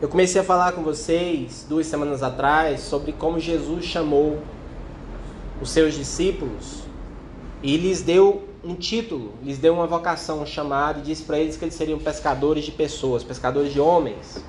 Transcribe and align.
Eu 0.00 0.08
comecei 0.08 0.40
a 0.40 0.44
falar 0.44 0.72
com 0.72 0.82
vocês 0.82 1.66
duas 1.68 1.86
semanas 1.86 2.22
atrás 2.22 2.80
sobre 2.80 3.12
como 3.12 3.38
Jesus 3.38 3.84
chamou 3.84 4.38
os 5.60 5.68
seus 5.68 5.92
discípulos 5.92 6.84
e 7.62 7.76
lhes 7.76 8.00
deu 8.00 8.48
um 8.64 8.74
título, 8.74 9.34
lhes 9.42 9.58
deu 9.58 9.74
uma 9.74 9.86
vocação, 9.86 10.40
um 10.40 10.46
chamado 10.46 11.00
e 11.00 11.02
disse 11.02 11.22
para 11.22 11.38
eles 11.38 11.58
que 11.58 11.66
eles 11.66 11.74
seriam 11.74 11.98
pescadores 11.98 12.64
de 12.64 12.72
pessoas, 12.72 13.22
pescadores 13.22 13.74
de 13.74 13.78
homens. 13.78 14.42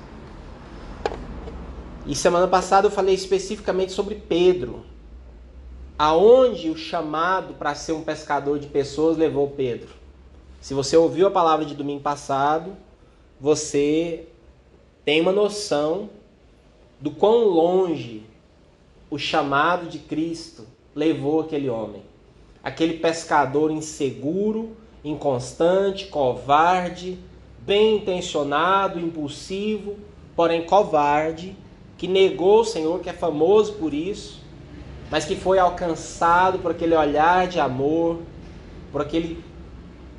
E 2.06 2.16
semana 2.16 2.48
passada 2.48 2.86
eu 2.86 2.90
falei 2.90 3.14
especificamente 3.14 3.92
sobre 3.92 4.14
Pedro. 4.14 4.86
Aonde 5.98 6.70
o 6.70 6.76
chamado 6.78 7.52
para 7.52 7.74
ser 7.74 7.92
um 7.92 8.02
pescador 8.02 8.58
de 8.58 8.68
pessoas 8.68 9.18
levou 9.18 9.50
Pedro? 9.50 9.90
Se 10.62 10.72
você 10.72 10.96
ouviu 10.96 11.26
a 11.26 11.30
palavra 11.30 11.66
de 11.66 11.74
domingo 11.74 12.00
passado, 12.00 12.74
você 13.38 14.28
tem 15.04 15.20
uma 15.20 15.32
noção 15.32 16.10
do 17.00 17.10
quão 17.10 17.44
longe 17.44 18.22
o 19.10 19.18
chamado 19.18 19.88
de 19.88 19.98
Cristo 19.98 20.64
levou 20.94 21.40
aquele 21.40 21.68
homem. 21.68 22.02
Aquele 22.62 22.94
pescador 22.94 23.72
inseguro, 23.72 24.76
inconstante, 25.04 26.06
covarde, 26.06 27.18
bem 27.58 27.96
intencionado, 27.96 29.00
impulsivo, 29.00 29.96
porém 30.36 30.64
covarde, 30.64 31.56
que 31.98 32.06
negou 32.06 32.60
o 32.60 32.64
Senhor, 32.64 33.00
que 33.00 33.10
é 33.10 33.12
famoso 33.12 33.74
por 33.74 33.92
isso, 33.92 34.40
mas 35.10 35.24
que 35.24 35.34
foi 35.34 35.58
alcançado 35.58 36.60
por 36.60 36.70
aquele 36.70 36.94
olhar 36.94 37.48
de 37.48 37.58
amor, 37.58 38.20
por 38.92 39.00
aquele, 39.00 39.42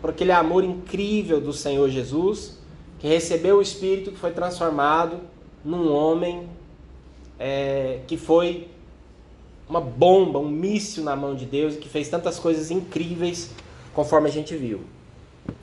por 0.02 0.10
aquele 0.10 0.34
amor 0.34 0.66
incrível 0.66 1.40
do 1.40 1.54
Senhor 1.54 1.90
Jesus 1.90 2.63
que 3.04 3.10
recebeu 3.10 3.58
o 3.58 3.62
Espírito, 3.62 4.12
que 4.12 4.18
foi 4.18 4.32
transformado 4.32 5.20
num 5.62 5.92
homem 5.92 6.48
é, 7.38 8.00
que 8.08 8.16
foi 8.16 8.70
uma 9.68 9.82
bomba, 9.82 10.40
um 10.40 10.48
míssil 10.48 11.04
na 11.04 11.14
mão 11.14 11.36
de 11.36 11.46
Deus 11.46 11.76
que 11.76 11.90
fez 11.90 12.08
tantas 12.08 12.40
coisas 12.40 12.72
incríveis 12.72 13.50
conforme 13.94 14.30
a 14.30 14.32
gente 14.32 14.56
viu. 14.56 14.86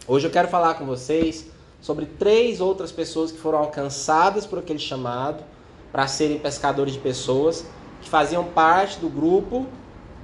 Hoje 0.07 0.27
eu 0.27 0.31
quero 0.31 0.49
falar 0.49 0.75
com 0.75 0.85
vocês 0.85 1.47
sobre 1.81 2.05
três 2.05 2.61
outras 2.61 2.93
pessoas 2.93 3.33
que 3.33 3.39
foram 3.39 3.61
alcançadas 3.61 4.45
por 4.45 4.59
aquele 4.59 4.79
chamado 4.79 5.43
para 5.91 6.07
serem 6.07 6.39
pescadores 6.39 6.93
de 6.93 7.01
pessoas, 7.01 7.65
que 8.03 8.11
faziam 8.11 8.45
parte 8.45 9.01
do 9.01 9.09
grupo 9.09 9.67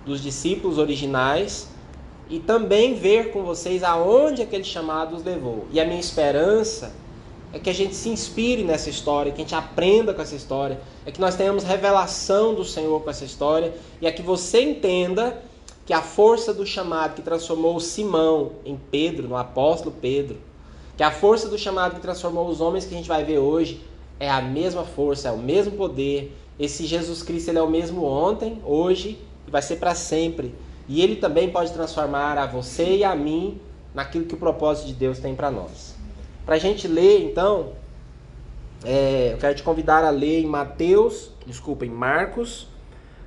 dos 0.05 0.23
discípulos 0.23 0.77
originais 0.77 1.67
e 2.29 2.39
também 2.41 2.95
ver 2.95 3.33
com 3.33 3.43
vocês 3.43 3.83
aonde 3.83 4.43
aquele 4.43 4.65
chamado 4.65 5.17
os 5.17 5.25
levou. 5.25 5.67
E 5.73 5.81
a 5.81 5.85
minha 5.87 5.99
esperança 5.99 7.06
é 7.53 7.59
que 7.59 7.71
a 7.71 7.75
gente 7.75 7.95
se 7.95 8.09
inspire 8.09 8.63
nessa 8.63 8.91
história, 8.91 9.33
que 9.33 9.41
a 9.41 9.45
gente 9.45 9.55
aprenda 9.55 10.13
com 10.13 10.21
essa 10.21 10.35
história, 10.35 10.81
é 11.05 11.11
que 11.11 11.21
nós 11.21 11.37
tenhamos 11.37 11.65
revelação 11.65 12.55
do 12.55 12.65
Senhor 12.65 13.01
com 13.01 13.11
essa 13.11 13.25
história 13.25 13.75
e 14.01 14.07
é 14.07 14.13
que 14.13 14.23
você 14.23 14.61
entenda 14.61 15.43
que 15.85 15.93
a 15.93 16.03
força 16.03 16.53
do 16.53 16.67
chamado 16.67 17.15
que 17.15 17.23
transformou 17.23 17.79
Simão 17.79 18.53
em 18.65 18.77
Pedro, 18.77 19.29
no 19.29 19.37
apóstolo 19.37 19.95
Pedro, 20.01 20.39
que 20.97 21.03
a 21.03 21.11
força 21.11 21.49
do 21.49 21.57
chamado 21.57 21.95
que 21.95 22.01
transformou 22.01 22.49
os 22.49 22.61
homens 22.61 22.85
que 22.85 22.95
a 22.95 22.97
gente 22.97 23.09
vai 23.09 23.23
ver 23.25 23.39
hoje 23.39 23.83
é 24.19 24.29
a 24.29 24.41
mesma 24.41 24.83
força, 24.83 25.29
é 25.29 25.33
o 25.33 25.39
mesmo 25.39 25.73
poder. 25.77 26.37
Esse 26.59 26.87
Jesus 26.87 27.23
Cristo 27.23 27.51
ele 27.51 27.59
é 27.59 27.63
o 27.63 27.71
mesmo 27.71 28.05
ontem, 28.05 28.61
hoje 28.65 29.19
e 29.47 29.51
vai 29.51 29.63
ser 29.63 29.77
para 29.77 29.95
sempre. 29.95 30.55
E 30.89 31.03
ele 31.03 31.17
também 31.17 31.51
pode 31.51 31.73
transformar 31.73 32.39
a 32.39 32.47
você 32.47 32.97
e 32.97 33.05
a 33.05 33.15
mim 33.15 33.61
naquilo 33.95 34.25
que 34.25 34.35
o 34.35 34.39
propósito 34.39 34.87
de 34.87 34.95
Deus 34.95 35.19
tem 35.19 35.35
para 35.35 35.51
nós. 35.51 35.96
Para 36.47 36.55
a 36.55 36.59
gente 36.59 36.87
ler, 36.87 37.29
então, 37.29 37.73
é, 38.85 39.33
eu 39.33 39.39
quero 39.39 39.57
te 39.57 39.65
convidar 39.65 40.05
a 40.05 40.11
ler 40.11 40.43
em 40.43 40.47
Mateus, 40.47 41.33
desculpa, 41.45 41.85
em 41.85 41.91
Marcos, 41.91 42.69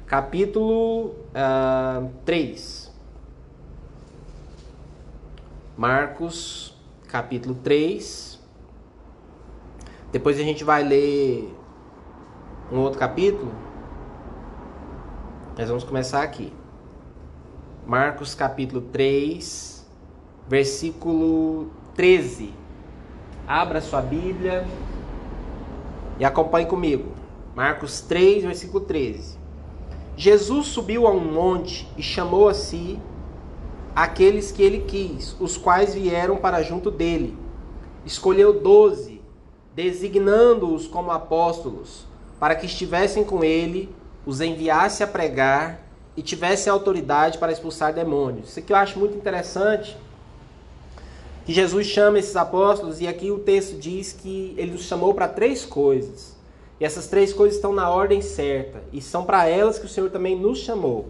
capítulo 0.08 1.08
uh, 1.08 1.16
ah, 1.36 2.08
3. 2.24 2.90
Marcos, 5.76 6.74
capítulo 7.10 7.56
3. 7.56 8.40
Depois 10.14 10.40
a 10.40 10.44
gente 10.44 10.64
vai 10.64 10.82
ler 10.82 11.54
um 12.72 12.78
outro 12.80 12.98
capítulo. 12.98 13.52
Nós 15.58 15.68
vamos 15.68 15.84
começar 15.84 16.24
aqui. 16.24 16.54
Marcos, 17.86 18.34
capítulo 18.34 18.80
3, 18.82 19.86
versículo 20.48 21.70
13. 21.96 22.59
Abra 23.50 23.82
sua 23.82 24.00
Bíblia 24.00 24.64
e 26.20 26.24
acompanhe 26.24 26.68
comigo. 26.68 27.14
Marcos 27.56 28.00
3, 28.00 28.44
versículo 28.44 28.82
13. 28.82 29.40
Jesus 30.16 30.68
subiu 30.68 31.08
a 31.08 31.12
um 31.12 31.20
monte 31.20 31.90
e 31.98 32.04
chamou 32.04 32.48
a 32.48 32.54
si 32.54 33.00
aqueles 33.96 34.52
que 34.52 34.62
ele 34.62 34.82
quis, 34.82 35.36
os 35.40 35.58
quais 35.58 35.96
vieram 35.96 36.38
para 36.38 36.62
junto 36.62 36.92
dele. 36.92 37.36
Escolheu 38.06 38.62
doze, 38.62 39.20
designando-os 39.74 40.86
como 40.86 41.10
apóstolos, 41.10 42.06
para 42.40 42.54
que 42.54 42.68
estivessem 42.68 43.24
com 43.24 43.44
ele, 43.44 43.90
os 44.28 44.42
enviasse 44.42 45.02
a 45.02 45.08
pregar 45.08 45.82
e 46.16 46.22
tivesse 46.22 46.70
autoridade 46.70 47.40
para 47.40 47.52
expulsar 47.52 47.96
demônios. 47.96 48.50
Isso 48.50 48.60
aqui 48.60 48.72
eu 48.72 48.78
acho 48.78 49.00
muito 49.00 49.18
interessante 49.18 49.98
que 51.50 51.56
Jesus 51.56 51.88
chama 51.88 52.20
esses 52.20 52.36
apóstolos, 52.36 53.02
e 53.02 53.08
aqui 53.08 53.32
o 53.32 53.40
texto 53.40 53.76
diz 53.80 54.14
que 54.14 54.54
ele 54.56 54.76
os 54.76 54.84
chamou 54.84 55.16
para 55.16 55.28
três 55.28 55.66
coisas. 55.66 56.38
E 56.80 56.86
essas 56.86 57.08
três 57.08 57.34
coisas 57.34 57.56
estão 57.56 57.74
na 57.74 57.90
ordem 57.90 58.22
certa, 58.22 58.84
e 58.94 59.02
são 59.02 59.26
para 59.26 59.48
elas 59.48 59.80
que 59.80 59.88
o 59.88 59.90
Senhor 59.90 60.12
também 60.12 60.40
nos 60.40 60.60
chamou. 60.60 61.10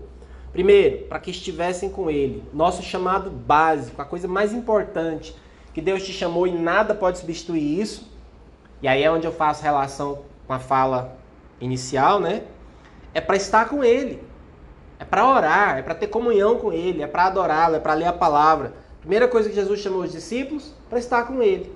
Primeiro, 0.53 1.07
para 1.07 1.19
que 1.19 1.29
estivessem 1.29 1.89
com 1.89 2.09
Ele. 2.09 2.41
Nosso 2.53 2.81
chamado 2.81 3.29
básico, 3.29 4.01
a 4.01 4.05
coisa 4.05 4.29
mais 4.29 4.53
importante 4.53 5.35
que 5.73 5.81
Deus 5.81 6.03
te 6.03 6.13
chamou 6.13 6.47
e 6.47 6.53
nada 6.53 6.95
pode 6.95 7.17
substituir 7.17 7.77
isso. 7.77 8.09
E 8.81 8.87
aí 8.87 9.03
é 9.03 9.11
onde 9.11 9.27
eu 9.27 9.33
faço 9.33 9.61
relação 9.61 10.19
com 10.47 10.53
a 10.53 10.59
fala 10.59 11.17
inicial, 11.59 12.17
né? 12.17 12.43
É 13.13 13.19
para 13.19 13.35
estar 13.35 13.67
com 13.67 13.83
Ele. 13.83 14.23
É 14.97 15.03
para 15.03 15.29
orar, 15.29 15.79
é 15.79 15.81
para 15.81 15.95
ter 15.95 16.07
comunhão 16.07 16.57
com 16.57 16.71
Ele, 16.71 17.03
é 17.03 17.07
para 17.07 17.25
adorá-lo, 17.25 17.75
é 17.75 17.79
para 17.79 17.93
ler 17.93 18.05
a 18.05 18.13
palavra. 18.13 18.78
Primeira 18.99 19.27
coisa 19.27 19.49
que 19.49 19.55
Jesus 19.55 19.79
chamou 19.79 20.01
os 20.01 20.11
discípulos 20.11 20.73
para 20.89 20.99
estar 20.99 21.23
com 21.23 21.41
ele. 21.41 21.73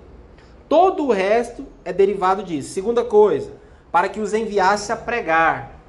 Todo 0.67 1.05
o 1.05 1.11
resto 1.11 1.65
é 1.85 1.93
derivado 1.93 2.43
disso. 2.43 2.73
Segunda 2.73 3.03
coisa, 3.03 3.51
para 3.91 4.09
que 4.09 4.19
os 4.19 4.33
enviasse 4.33 4.91
a 4.91 4.95
pregar. 4.95 5.79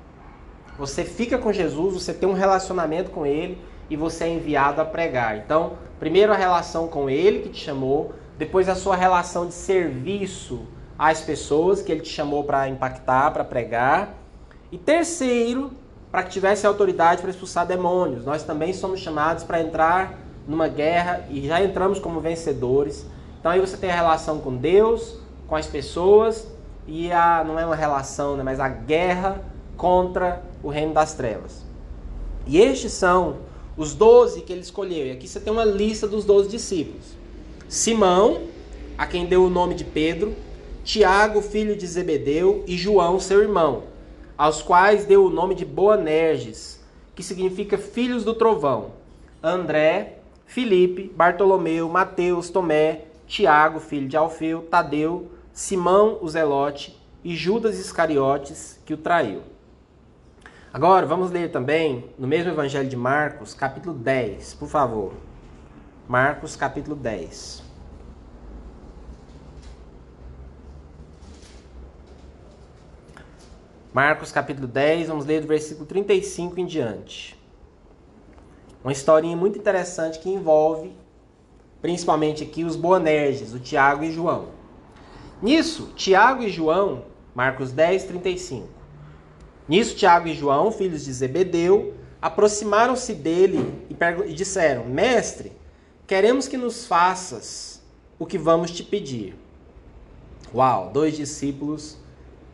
Você 0.79 1.05
fica 1.05 1.39
com 1.39 1.53
Jesus, 1.53 1.95
você 1.95 2.13
tem 2.13 2.29
um 2.29 2.35
relacionamento 2.35 3.11
com 3.11 3.25
ele 3.25 3.59
e 3.89 3.97
você 3.97 4.25
é 4.25 4.29
enviado 4.29 4.81
a 4.81 4.85
pregar. 4.85 5.39
Então, 5.39 5.79
primeiro 5.99 6.33
a 6.33 6.37
relação 6.37 6.89
com 6.89 7.09
ele 7.09 7.41
que 7.41 7.49
te 7.49 7.61
chamou, 7.65 8.13
depois 8.37 8.69
a 8.69 8.75
sua 8.75 8.97
relação 8.97 9.47
de 9.47 9.55
serviço 9.55 10.67
às 10.99 11.21
pessoas 11.21 11.83
que 11.83 11.91
ele 11.91 12.01
te 12.01 12.09
chamou 12.09 12.45
para 12.45 12.69
impactar, 12.69 13.31
para 13.33 13.45
pregar. 13.45 14.15
E 14.71 14.79
terceiro, 14.79 15.73
para 16.11 16.23
que 16.23 16.31
tivesse 16.31 16.67
autoridade 16.67 17.21
para 17.21 17.31
expulsar 17.31 17.67
demônios. 17.67 18.25
Nós 18.25 18.43
também 18.43 18.73
somos 18.73 19.01
chamados 19.01 19.45
para 19.45 19.61
entrar 19.61 20.24
numa 20.47 20.69
guerra 20.69 21.27
e 21.31 21.47
já 21.47 21.63
entramos 21.63 21.99
como 21.99 22.21
vencedores. 22.21 23.07
Então 23.41 23.53
aí 23.53 23.61
você 23.61 23.77
tem 23.77 23.91
a 23.91 23.95
relação 23.95 24.39
com 24.39 24.57
Deus, 24.57 25.19
com 25.47 25.57
as 25.57 25.67
pessoas 25.67 26.47
e 26.87 27.11
a 27.13 27.45
não 27.45 27.59
é 27.59 27.65
uma 27.65 27.77
relação, 27.77 28.37
né, 28.37 28.43
mas 28.43 28.61
a 28.61 28.69
guerra 28.69 29.43
contra 29.77 30.43
o 30.63 30.69
reino 30.69 30.93
das 30.93 31.15
trevas. 31.15 31.65
E 32.47 32.59
estes 32.59 32.93
são 32.93 33.37
os 33.77 33.95
doze 33.95 34.43
que 34.43 34.53
ele 34.53 34.63
escolheu. 34.63 35.07
E 35.07 35.11
aqui 35.13 35.27
você 35.27 35.41
tem 35.41 35.53
uma 35.53 35.65
lista 35.65 36.07
dos 36.07 36.25
doze 36.25 36.49
discípulos: 36.49 37.07
Simão, 37.69 38.43
a 38.97 39.07
quem 39.07 39.27
deu 39.27 39.45
o 39.45 39.51
nome 39.51 39.75
de 39.75 39.85
Pedro, 39.85 40.35
Tiago, 40.85 41.41
filho 41.41 41.77
de 41.77 41.87
Zebedeu, 41.87 42.63
e 42.67 42.77
João, 42.77 43.19
seu 43.19 43.41
irmão, 43.41 43.85
aos 44.37 44.63
quais 44.63 45.07
deu 45.07 45.25
o 45.25 45.31
nome 45.31 45.55
de 45.55 45.65
Boanerges, 45.65 46.81
que 47.15 47.23
significa 47.23 47.79
filhos 47.79 48.25
do 48.25 48.35
trovão, 48.35 48.93
André, 49.43 50.19
Filipe, 50.47 51.13
Bartolomeu, 51.17 51.89
Mateus, 51.89 52.51
Tomé, 52.51 53.07
Tiago, 53.27 53.81
filho 53.81 54.09
de 54.09 54.17
Alfeu, 54.17 54.63
Tadeu, 54.63 55.31
Simão, 55.53 56.19
o 56.21 56.29
Zelote 56.29 57.01
e 57.23 57.35
Judas 57.35 57.79
Iscariotes, 57.79 58.81
que 58.85 58.95
o 58.95 58.99
traiu. 58.99 59.43
Agora, 60.73 61.07
vamos 61.07 61.31
ler 61.31 61.51
também 61.51 62.11
no 62.19 62.27
mesmo 62.27 62.51
Evangelho 62.51 62.89
de 62.89 62.97
Marcos, 62.97 63.55
capítulo 63.55 63.97
10, 63.97 64.55
por 64.55 64.69
favor. 64.69 65.15
Marcos, 66.09 66.57
capítulo 66.57 66.97
10. 66.97 67.63
Marcos, 73.93 74.33
capítulo 74.33 74.67
10, 74.67 75.07
vamos 75.07 75.25
ler 75.25 75.41
do 75.41 75.47
versículo 75.47 75.87
35 75.87 76.59
em 76.59 76.67
diante. 76.67 77.44
Uma 78.85 78.93
historinha 78.93 79.37
muito 79.37 79.59
interessante 79.59 80.19
que 80.19 80.29
envolve 80.31 80.93
principalmente 81.81 82.45
aqui 82.45 82.65
os 82.65 82.77
Boanerges, 82.77 83.53
o 83.55 83.59
Tiago 83.59 84.05
e 84.05 84.13
João. 84.13 84.51
Nisso, 85.43 85.93
Tiago 85.97 86.43
e 86.43 86.51
João 86.51 87.05
Marcos 87.35 87.73
10, 87.73 88.05
35. 88.05 88.69
Nisso, 89.69 89.97
Tiago 89.97 90.29
e 90.29 90.35
João, 90.35 90.71
filhos 90.71 91.05
de 91.05 91.13
Zebedeu, 91.13 91.95
aproximaram-se 92.23 93.13
dele 93.15 93.75
e, 93.91 94.31
e 94.31 94.35
disseram: 94.35 94.85
Mestre, 94.85 95.53
queremos 96.07 96.47
que 96.47 96.57
nos 96.57 96.87
faças 96.87 97.83
o 98.19 98.25
que 98.25 98.39
vamos 98.39 98.71
te 98.71 98.83
pedir. 98.85 99.35
Uau, 100.55 100.91
dois 100.93 101.17
discípulos 101.17 101.99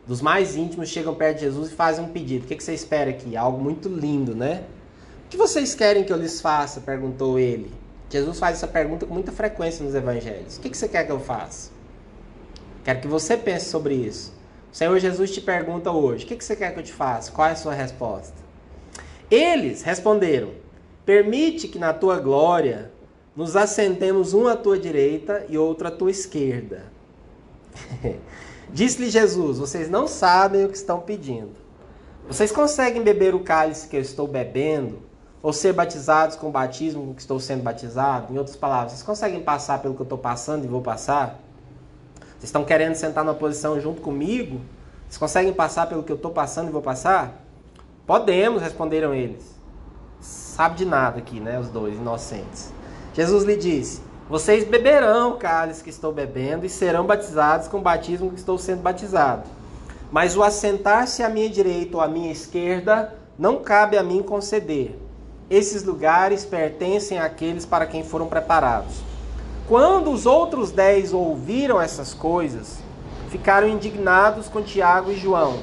dos 0.07 0.19
mais 0.21 0.55
íntimos 0.55 0.89
chegam 0.89 1.13
perto 1.13 1.37
de 1.37 1.45
Jesus 1.45 1.69
e 1.69 1.75
fazem 1.75 2.03
um 2.03 2.09
pedido. 2.09 2.45
O 2.45 2.47
que 2.47 2.61
você 2.61 2.73
espera 2.73 3.11
aqui? 3.11 3.37
Algo 3.37 3.61
muito 3.61 3.87
lindo, 3.87 4.33
né? 4.33 4.63
Que 5.31 5.37
vocês 5.37 5.73
querem 5.73 6.03
que 6.03 6.11
eu 6.11 6.17
lhes 6.17 6.41
faça? 6.41 6.81
perguntou 6.81 7.39
ele. 7.39 7.71
Jesus 8.09 8.37
faz 8.37 8.57
essa 8.57 8.67
pergunta 8.67 9.05
com 9.05 9.13
muita 9.13 9.31
frequência 9.31 9.81
nos 9.81 9.95
evangelhos. 9.95 10.57
O 10.57 10.59
que 10.59 10.75
você 10.75 10.89
quer 10.89 11.05
que 11.05 11.11
eu 11.11 11.21
faça? 11.21 11.71
Quero 12.83 12.99
que 12.99 13.07
você 13.07 13.37
pense 13.37 13.69
sobre 13.69 13.93
isso. 13.93 14.33
O 14.73 14.75
Senhor 14.75 14.99
Jesus 14.99 15.31
te 15.31 15.39
pergunta 15.39 15.89
hoje: 15.89 16.25
o 16.25 16.27
que 16.27 16.43
você 16.43 16.53
quer 16.53 16.73
que 16.73 16.79
eu 16.79 16.83
te 16.83 16.91
faça? 16.91 17.31
Qual 17.31 17.47
é 17.47 17.51
a 17.51 17.55
sua 17.55 17.73
resposta? 17.73 18.35
Eles 19.31 19.83
responderam: 19.83 20.51
Permite 21.05 21.69
que 21.69 21.79
na 21.79 21.93
tua 21.93 22.19
glória 22.19 22.91
nos 23.33 23.55
assentemos 23.55 24.33
um 24.33 24.49
à 24.49 24.57
tua 24.57 24.77
direita 24.77 25.45
e 25.47 25.57
outro 25.57 25.87
à 25.87 25.91
tua 25.91 26.11
esquerda. 26.11 26.83
Disse-lhe 28.69 29.09
Jesus: 29.09 29.59
Vocês 29.59 29.89
não 29.89 30.09
sabem 30.09 30.65
o 30.65 30.69
que 30.69 30.75
estão 30.75 30.99
pedindo. 30.99 31.55
Vocês 32.27 32.51
conseguem 32.51 33.01
beber 33.01 33.33
o 33.33 33.39
cálice 33.39 33.87
que 33.87 33.95
eu 33.95 34.01
estou 34.01 34.27
bebendo? 34.27 35.09
Ou 35.43 35.51
ser 35.51 35.73
batizados 35.73 36.35
com 36.35 36.49
o 36.49 36.51
batismo 36.51 37.13
que 37.15 37.21
estou 37.21 37.39
sendo 37.39 37.63
batizado? 37.63 38.31
Em 38.33 38.37
outras 38.37 38.55
palavras, 38.55 38.91
vocês 38.91 39.03
conseguem 39.03 39.41
passar 39.41 39.79
pelo 39.79 39.95
que 39.95 40.01
eu 40.01 40.05
estou 40.05 40.17
passando 40.17 40.65
e 40.65 40.67
vou 40.67 40.81
passar? 40.81 41.39
Vocês 42.19 42.43
estão 42.43 42.63
querendo 42.63 42.95
sentar 42.95 43.23
numa 43.23 43.33
posição 43.33 43.79
junto 43.79 44.01
comigo? 44.01 44.61
Vocês 45.07 45.17
conseguem 45.17 45.53
passar 45.53 45.87
pelo 45.87 46.03
que 46.03 46.11
eu 46.11 46.15
estou 46.15 46.31
passando 46.31 46.69
e 46.69 46.71
vou 46.71 46.81
passar? 46.81 47.43
Podemos, 48.05 48.61
responderam 48.61 49.13
eles. 49.13 49.43
Sabe 50.19 50.75
de 50.75 50.85
nada 50.85 51.17
aqui, 51.17 51.39
né? 51.39 51.59
Os 51.59 51.69
dois 51.69 51.95
inocentes. 51.95 52.71
Jesus 53.13 53.43
lhe 53.43 53.57
disse: 53.57 54.01
Vocês 54.29 54.63
beberão 54.63 55.31
o 55.31 55.37
cálice 55.37 55.83
que 55.83 55.89
estou 55.89 56.13
bebendo 56.13 56.65
e 56.65 56.69
serão 56.69 57.05
batizados 57.05 57.67
com 57.67 57.77
o 57.77 57.81
batismo 57.81 58.29
que 58.29 58.39
estou 58.39 58.57
sendo 58.57 58.81
batizado. 58.81 59.43
Mas 60.11 60.35
o 60.37 60.43
assentar-se 60.43 61.23
à 61.23 61.29
minha 61.29 61.49
direita 61.49 61.97
ou 61.97 62.03
à 62.03 62.07
minha 62.07 62.31
esquerda 62.31 63.15
não 63.39 63.61
cabe 63.61 63.97
a 63.97 64.03
mim 64.03 64.21
conceder. 64.21 64.99
Esses 65.51 65.83
lugares 65.83 66.45
pertencem 66.45 67.19
àqueles 67.19 67.65
para 67.65 67.85
quem 67.85 68.05
foram 68.05 68.27
preparados. 68.27 69.01
Quando 69.67 70.09
os 70.09 70.25
outros 70.25 70.71
dez 70.71 71.11
ouviram 71.11 71.81
essas 71.81 72.13
coisas, 72.13 72.77
ficaram 73.27 73.67
indignados 73.67 74.47
com 74.47 74.61
Tiago 74.61 75.11
e 75.11 75.17
João. 75.17 75.59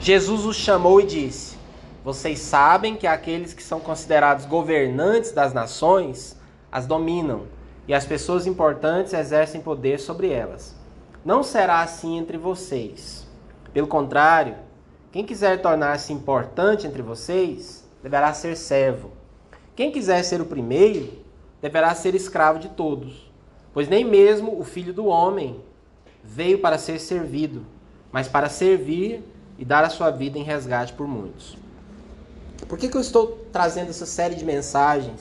Jesus 0.00 0.44
os 0.44 0.56
chamou 0.56 1.00
e 1.00 1.06
disse: 1.06 1.56
Vocês 2.04 2.40
sabem 2.40 2.96
que 2.96 3.06
aqueles 3.06 3.54
que 3.54 3.62
são 3.62 3.78
considerados 3.78 4.44
governantes 4.44 5.30
das 5.30 5.54
nações 5.54 6.36
as 6.72 6.84
dominam, 6.84 7.42
e 7.86 7.94
as 7.94 8.04
pessoas 8.04 8.44
importantes 8.44 9.12
exercem 9.12 9.60
poder 9.60 10.00
sobre 10.00 10.30
elas. 10.30 10.74
Não 11.24 11.44
será 11.44 11.80
assim 11.80 12.18
entre 12.18 12.38
vocês. 12.38 13.24
Pelo 13.72 13.86
contrário, 13.86 14.56
quem 15.12 15.24
quiser 15.24 15.62
tornar-se 15.62 16.12
importante 16.12 16.88
entre 16.88 17.02
vocês 17.02 17.81
deverá 18.02 18.32
ser 18.34 18.56
servo. 18.56 19.12
Quem 19.76 19.90
quiser 19.90 20.22
ser 20.22 20.40
o 20.40 20.46
primeiro 20.46 21.12
deverá 21.60 21.94
ser 21.94 22.14
escravo 22.14 22.58
de 22.58 22.68
todos. 22.70 23.30
Pois 23.72 23.88
nem 23.88 24.04
mesmo 24.04 24.58
o 24.58 24.64
filho 24.64 24.92
do 24.92 25.06
homem 25.06 25.60
veio 26.22 26.58
para 26.58 26.76
ser 26.76 26.98
servido, 26.98 27.64
mas 28.10 28.28
para 28.28 28.48
servir 28.48 29.22
e 29.58 29.64
dar 29.64 29.84
a 29.84 29.90
sua 29.90 30.10
vida 30.10 30.38
em 30.38 30.42
resgate 30.42 30.92
por 30.92 31.06
muitos. 31.06 31.56
Por 32.68 32.78
que, 32.78 32.88
que 32.88 32.96
eu 32.96 33.00
estou 33.00 33.46
trazendo 33.52 33.90
essa 33.90 34.06
série 34.06 34.34
de 34.34 34.44
mensagens 34.44 35.20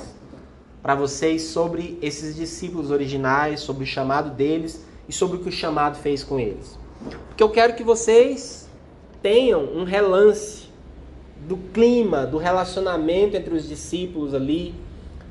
para 0.81 0.95
vocês 0.95 1.44
sobre 1.44 1.98
esses 2.01 2.36
discípulos 2.36 2.92
originais, 2.92 3.62
sobre 3.62 3.84
o 3.84 3.88
chamado 3.88 4.31
deles 4.31 4.84
e 5.07 5.13
sobre 5.13 5.38
o 5.38 5.39
que 5.42 5.50
o 5.50 5.51
chamado 5.51 5.98
fez 5.98 6.24
com 6.24 6.39
eles? 6.39 6.77
Porque 7.27 7.44
eu 7.44 7.50
quero 7.50 7.75
que 7.75 7.84
vocês 7.84 8.69
tenham 9.22 9.63
um 9.63 9.84
relance 9.84 10.70
do 11.47 11.57
clima, 11.57 12.25
do 12.25 12.38
relacionamento 12.38 13.35
entre 13.35 13.53
os 13.53 13.67
discípulos 13.67 14.33
ali, 14.33 14.75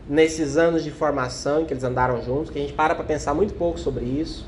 nesses 0.09 0.57
anos 0.57 0.83
de 0.83 0.91
formação 0.91 1.63
em 1.63 1.65
que 1.65 1.73
eles 1.73 1.85
andaram 1.85 2.23
juntos, 2.23 2.51
que 2.51 2.59
a 2.59 2.63
gente 2.63 2.73
para 2.73 2.95
para 2.95 3.05
pensar 3.05 3.33
muito 3.33 3.55
pouco 3.55 3.79
sobre 3.79 4.05
isso 4.05 4.45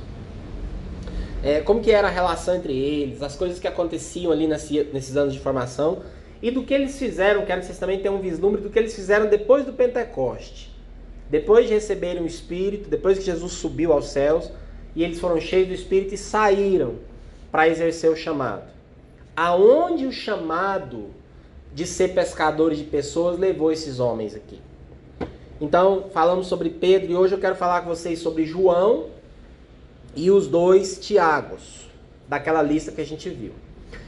é, 1.42 1.60
como 1.60 1.80
que 1.80 1.90
era 1.90 2.06
a 2.06 2.10
relação 2.10 2.54
entre 2.54 2.72
eles, 2.72 3.20
as 3.20 3.34
coisas 3.34 3.58
que 3.58 3.66
aconteciam 3.66 4.30
ali 4.30 4.46
nesse, 4.46 4.84
nesses 4.92 5.16
anos 5.16 5.34
de 5.34 5.40
formação 5.40 6.02
e 6.40 6.50
do 6.50 6.62
que 6.62 6.72
eles 6.72 6.98
fizeram, 6.98 7.44
quero 7.44 7.60
que 7.60 7.66
vocês 7.66 7.78
também 7.78 7.98
tenham 7.98 8.16
um 8.16 8.20
vislumbre 8.20 8.60
do 8.60 8.70
que 8.70 8.78
eles 8.78 8.94
fizeram 8.94 9.26
depois 9.26 9.64
do 9.64 9.72
Pentecoste. 9.72 10.72
Depois 11.28 11.66
de 11.66 11.74
receberem 11.74 12.22
o 12.22 12.26
Espírito, 12.26 12.88
depois 12.88 13.18
que 13.18 13.24
Jesus 13.24 13.52
subiu 13.52 13.92
aos 13.92 14.08
céus, 14.08 14.50
e 14.94 15.02
eles 15.02 15.18
foram 15.18 15.40
cheios 15.40 15.68
do 15.68 15.74
Espírito 15.74 16.14
e 16.14 16.18
saíram 16.18 16.96
para 17.50 17.68
exercer 17.68 18.10
o 18.10 18.16
chamado. 18.16 18.70
Aonde 19.34 20.06
o 20.06 20.12
chamado 20.12 21.10
de 21.74 21.86
ser 21.86 22.08
pescadores 22.08 22.78
de 22.78 22.84
pessoas 22.84 23.38
levou 23.38 23.72
esses 23.72 24.00
homens 24.00 24.34
aqui? 24.34 24.60
Então, 25.60 26.06
falamos 26.12 26.48
sobre 26.48 26.70
Pedro 26.70 27.12
e 27.12 27.14
hoje 27.14 27.34
eu 27.34 27.38
quero 27.38 27.54
falar 27.54 27.82
com 27.82 27.88
vocês 27.88 28.19
sobre 28.19 28.44
João 28.44 29.06
e 30.16 30.30
os 30.30 30.48
dois 30.48 30.98
Tiagos, 30.98 31.86
daquela 32.28 32.60
lista 32.62 32.90
que 32.90 33.00
a 33.00 33.06
gente 33.06 33.30
viu. 33.30 33.52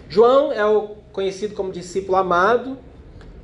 João 0.09 0.53
é 0.53 0.67
o 0.67 0.97
conhecido 1.13 1.55
como 1.55 1.71
discípulo 1.71 2.17
amado, 2.17 2.77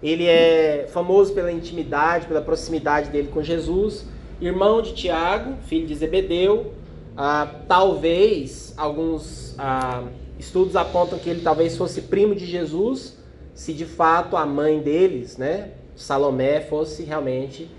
ele 0.03 0.27
é 0.27 0.89
famoso 0.93 1.33
pela 1.35 1.53
intimidade, 1.53 2.27
pela 2.27 2.41
proximidade 2.41 3.11
dele 3.11 3.29
com 3.29 3.43
Jesus, 3.43 4.07
irmão 4.41 4.81
de 4.81 4.95
Tiago, 4.95 5.55
filho 5.67 5.87
de 5.87 5.95
Zebedeu. 5.95 6.73
Ah, 7.17 7.49
talvez 7.69 8.73
alguns 8.77 9.55
ah, 9.59 10.05
estudos 10.39 10.75
apontam 10.75 11.19
que 11.19 11.29
ele 11.29 11.43
talvez 11.43 11.77
fosse 11.77 12.03
primo 12.03 12.35
de 12.35 12.47
Jesus, 12.47 13.20
se 13.61 13.75
de 13.75 13.85
fato 13.85 14.39
a 14.39 14.47
mãe 14.47 14.81
deles, 14.81 15.37
né, 15.37 15.73
Salomé, 15.95 16.63
fosse 16.63 17.03
realmente, 17.03 17.71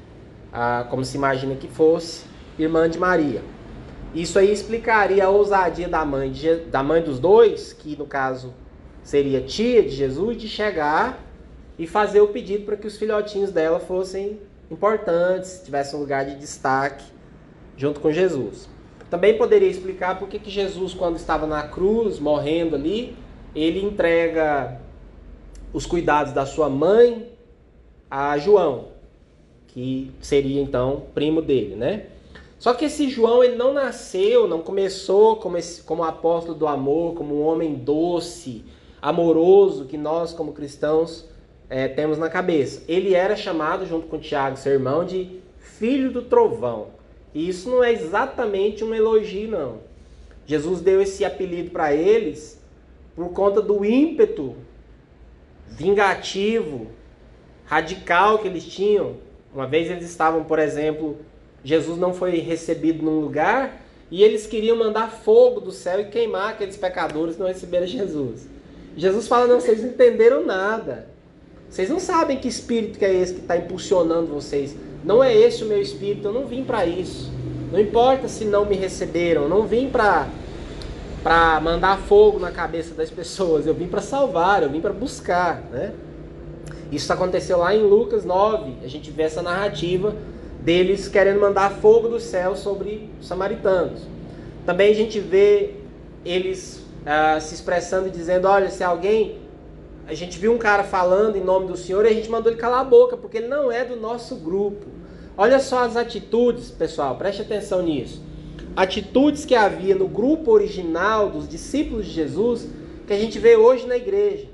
ah, 0.54 0.86
como 0.88 1.04
se 1.04 1.18
imagina 1.18 1.56
que 1.56 1.68
fosse, 1.68 2.26
irmã 2.60 2.88
de 2.88 3.00
Maria. 3.00 3.42
Isso 4.14 4.38
aí 4.38 4.54
explicaria 4.54 5.26
a 5.26 5.30
ousadia 5.30 5.90
da 5.90 6.06
mãe, 6.06 6.32
de, 6.32 6.58
da 6.66 6.84
mãe 6.84 7.02
dos 7.02 7.18
dois, 7.18 7.74
que 7.74 7.98
no 7.98 8.06
caso 8.06 8.54
seria 9.02 9.42
tia 9.42 9.82
de 9.82 9.90
Jesus, 9.90 10.38
de 10.38 10.48
chegar 10.48 11.20
e 11.80 11.88
fazer 11.88 12.22
o 12.22 12.28
pedido 12.28 12.64
para 12.64 12.78
que 12.78 12.86
os 12.86 12.96
filhotinhos 12.96 13.50
dela 13.50 13.80
fossem 13.80 14.40
importantes, 14.70 15.64
tivessem 15.66 15.98
um 15.98 16.04
lugar 16.04 16.28
de 16.28 16.36
destaque 16.36 17.06
junto 17.76 18.00
com 18.00 18.12
Jesus. 18.12 18.70
Também 19.10 19.36
poderia 19.36 19.68
explicar 19.68 20.20
por 20.20 20.28
que 20.28 20.40
Jesus, 20.48 20.94
quando 20.94 21.16
estava 21.16 21.48
na 21.48 21.64
cruz, 21.64 22.20
morrendo 22.20 22.76
ali, 22.76 23.18
ele 23.56 23.84
entrega 23.84 24.80
os 25.74 25.86
cuidados 25.86 26.34
da 26.34 26.46
sua 26.46 26.70
mãe 26.70 27.30
a 28.10 28.38
João, 28.38 28.90
que 29.68 30.12
seria 30.20 30.62
então 30.62 31.04
primo 31.14 31.42
dele, 31.42 31.76
né? 31.76 32.08
Só 32.60 32.74
que 32.74 32.86
esse 32.86 33.10
João 33.10 33.44
ele 33.44 33.56
não 33.56 33.74
nasceu, 33.74 34.48
não 34.48 34.62
começou 34.62 35.38
como, 35.38 35.58
esse, 35.58 35.82
como 35.82 36.04
apóstolo 36.04 36.56
do 36.56 36.68
amor, 36.68 37.16
como 37.16 37.36
um 37.36 37.42
homem 37.42 37.74
doce, 37.74 38.64
amoroso 39.02 39.86
que 39.86 39.98
nós 39.98 40.32
como 40.32 40.54
cristãos 40.54 41.26
é, 41.70 41.88
temos 41.88 42.20
na 42.20 42.30
cabeça. 42.30 42.84
Ele 42.88 43.16
era 43.16 43.36
chamado 43.36 43.86
junto 43.86 44.06
com 44.08 44.20
Tiago, 44.20 44.58
seu 44.58 44.74
irmão, 44.74 45.04
de 45.04 45.40
filho 45.58 46.12
do 46.12 46.22
trovão. 46.22 46.90
E 47.34 47.48
isso 47.48 47.70
não 47.70 47.84
é 47.84 47.92
exatamente 47.92 48.84
um 48.84 48.94
elogio, 48.94 49.50
não. 49.50 49.78
Jesus 50.46 50.82
deu 50.82 51.02
esse 51.02 51.24
apelido 51.24 51.72
para 51.72 51.96
eles 51.96 52.62
por 53.16 53.30
conta 53.30 53.62
do 53.62 53.84
ímpeto 53.86 54.56
vingativo, 55.72 56.88
radical 57.66 58.40
que 58.40 58.48
eles 58.48 58.66
tinham. 58.66 59.16
Uma 59.54 59.68
vez 59.68 59.90
eles 59.90 60.10
estavam, 60.10 60.44
por 60.44 60.60
exemplo, 60.60 61.18
Jesus 61.64 61.98
não 61.98 62.14
foi 62.14 62.38
recebido 62.40 63.04
num 63.04 63.20
lugar 63.20 63.82
e 64.10 64.24
eles 64.24 64.46
queriam 64.46 64.78
mandar 64.78 65.10
fogo 65.10 65.60
do 65.60 65.72
céu 65.72 66.02
e 66.02 66.06
queimar 66.06 66.52
aqueles 66.52 66.78
pecadores 66.78 67.36
que 67.36 67.42
não 67.42 67.48
receberam 67.48 67.88
Jesus. 67.88 68.48
Jesus 68.96 69.28
fala: 69.28 69.48
Não, 69.48 69.60
vocês 69.60 69.82
não 69.82 69.90
entenderam 69.90 70.46
nada. 70.46 71.08
Vocês 71.70 71.90
não 71.90 72.00
sabem 72.00 72.38
que 72.38 72.50
espírito 72.50 73.00
que 73.00 73.06
é 73.06 73.14
esse 73.14 73.34
que 73.34 73.40
está 73.40 73.56
impulsionando 73.56 74.28
vocês. 74.28 74.76
Não 75.06 75.24
é 75.24 75.34
esse 75.34 75.64
o 75.64 75.68
meu 75.68 75.82
espírito, 75.82 76.28
eu 76.28 76.34
não 76.34 76.46
vim 76.46 76.66
para 76.66 76.86
isso. 76.86 77.32
Não 77.72 77.80
importa 77.80 78.28
se 78.28 78.44
não 78.44 78.66
me 78.66 78.76
receberam, 78.76 79.44
eu 79.44 79.50
não 79.50 79.66
vim 79.66 79.90
para 79.90 80.28
para 81.24 81.60
mandar 81.60 81.98
fogo 82.00 82.40
na 82.40 82.52
cabeça 82.52 82.94
das 82.96 83.12
pessoas, 83.12 83.68
eu 83.68 83.74
vim 83.74 83.88
para 83.88 84.02
salvar, 84.02 84.64
eu 84.64 84.70
vim 84.70 84.82
para 84.82 84.94
buscar, 84.94 85.62
né? 85.72 85.94
Isso 86.92 87.12
aconteceu 87.14 87.58
lá 87.58 87.74
em 87.74 87.84
Lucas 87.84 88.26
9. 88.26 88.78
A 88.84 88.88
gente 88.88 89.12
vê 89.12 89.24
essa 89.24 89.42
narrativa 89.42 90.14
deles 90.60 91.08
querendo 91.08 91.40
mandar 91.40 91.72
fogo 91.72 92.10
do 92.10 92.20
céu 92.20 92.56
sobre 92.56 93.10
os 93.20 93.28
samaritanos. 93.28 94.02
Também 94.66 94.92
a 94.92 94.96
gente 94.96 95.20
vê 95.20 95.76
eles 96.26 96.84
uh, 97.02 97.40
se 97.40 97.54
expressando 97.54 98.08
e 98.08 98.12
dizendo: 98.12 98.48
olha, 98.48 98.70
se 98.70 98.84
alguém. 98.84 99.40
A 100.08 100.14
gente 100.14 100.38
viu 100.38 100.52
um 100.52 100.58
cara 100.58 100.84
falando 100.84 101.38
em 101.38 101.44
nome 101.44 101.68
do 101.68 101.78
Senhor 101.78 102.04
e 102.06 102.10
a 102.10 102.14
gente 102.14 102.30
mandou 102.30 102.52
ele 102.52 102.60
calar 102.60 102.82
a 102.82 102.84
boca, 102.84 103.16
porque 103.16 103.38
ele 103.38 103.48
não 103.48 103.72
é 103.72 103.86
do 103.86 103.96
nosso 103.96 104.36
grupo. 104.36 104.88
Olha 105.38 105.60
só 105.60 105.86
as 105.86 105.96
atitudes, 105.96 106.70
pessoal, 106.70 107.16
preste 107.16 107.44
atenção 107.44 107.82
nisso. 107.82 108.22
Atitudes 108.76 109.44
que 109.44 109.56
havia 109.56 109.96
no 109.96 110.08
grupo 110.08 110.52
original 110.52 111.30
dos 111.30 111.48
discípulos 111.48 112.06
de 112.06 112.12
Jesus 112.12 112.68
que 113.06 113.14
a 113.14 113.20
gente 113.20 113.38
vê 113.38 113.56
hoje 113.58 113.86
na 113.86 113.98
igreja. 113.98 114.48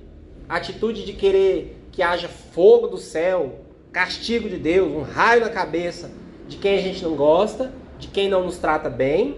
atitude 0.50 1.06
de 1.06 1.14
querer 1.14 1.78
que 1.92 2.02
haja 2.02 2.28
fogo 2.28 2.88
do 2.88 2.98
céu, 2.98 3.60
castigo 3.92 4.48
de 4.48 4.58
Deus, 4.58 4.92
um 4.92 5.02
raio 5.02 5.42
na 5.42 5.50
cabeça 5.50 6.10
de 6.48 6.58
quem 6.58 6.78
a 6.78 6.82
gente 6.82 7.04
não 7.04 7.16
gosta, 7.16 7.74
de 8.00 8.08
quem 8.08 8.30
não 8.30 8.46
nos 8.46 8.58
trata 8.58 8.90
bem, 8.90 9.38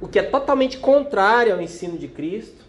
o 0.00 0.08
que 0.08 0.18
é 0.18 0.22
totalmente 0.22 0.78
contrário 0.78 1.54
ao 1.54 1.60
ensino 1.60 1.96
de 1.96 2.08
Cristo. 2.08 2.64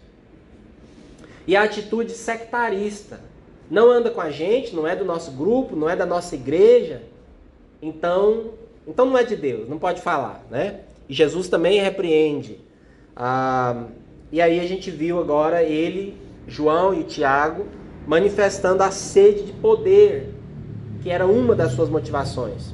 E 1.46 1.56
a 1.56 1.62
atitude 1.64 2.12
sectarista. 2.12 3.20
Não 3.70 3.90
anda 3.90 4.10
com 4.10 4.20
a 4.20 4.30
gente, 4.30 4.74
não 4.74 4.86
é 4.86 4.96
do 4.96 5.04
nosso 5.04 5.30
grupo, 5.32 5.76
não 5.76 5.88
é 5.88 5.94
da 5.94 6.06
nossa 6.06 6.34
igreja. 6.34 7.02
Então, 7.80 8.54
então 8.86 9.06
não 9.06 9.16
é 9.16 9.22
de 9.22 9.36
Deus, 9.36 9.68
não 9.68 9.78
pode 9.78 10.00
falar, 10.00 10.44
né? 10.50 10.80
E 11.10 11.12
Jesus 11.12 11.48
também 11.48 11.80
repreende. 11.80 12.60
Ah, 13.16 13.86
e 14.30 14.40
aí 14.40 14.60
a 14.60 14.64
gente 14.64 14.92
viu 14.92 15.18
agora 15.18 15.60
ele, 15.60 16.16
João 16.46 16.94
e 16.94 17.02
Tiago 17.02 17.66
manifestando 18.06 18.84
a 18.84 18.92
sede 18.92 19.42
de 19.42 19.52
poder, 19.54 20.32
que 21.02 21.10
era 21.10 21.26
uma 21.26 21.56
das 21.56 21.72
suas 21.72 21.88
motivações. 21.88 22.72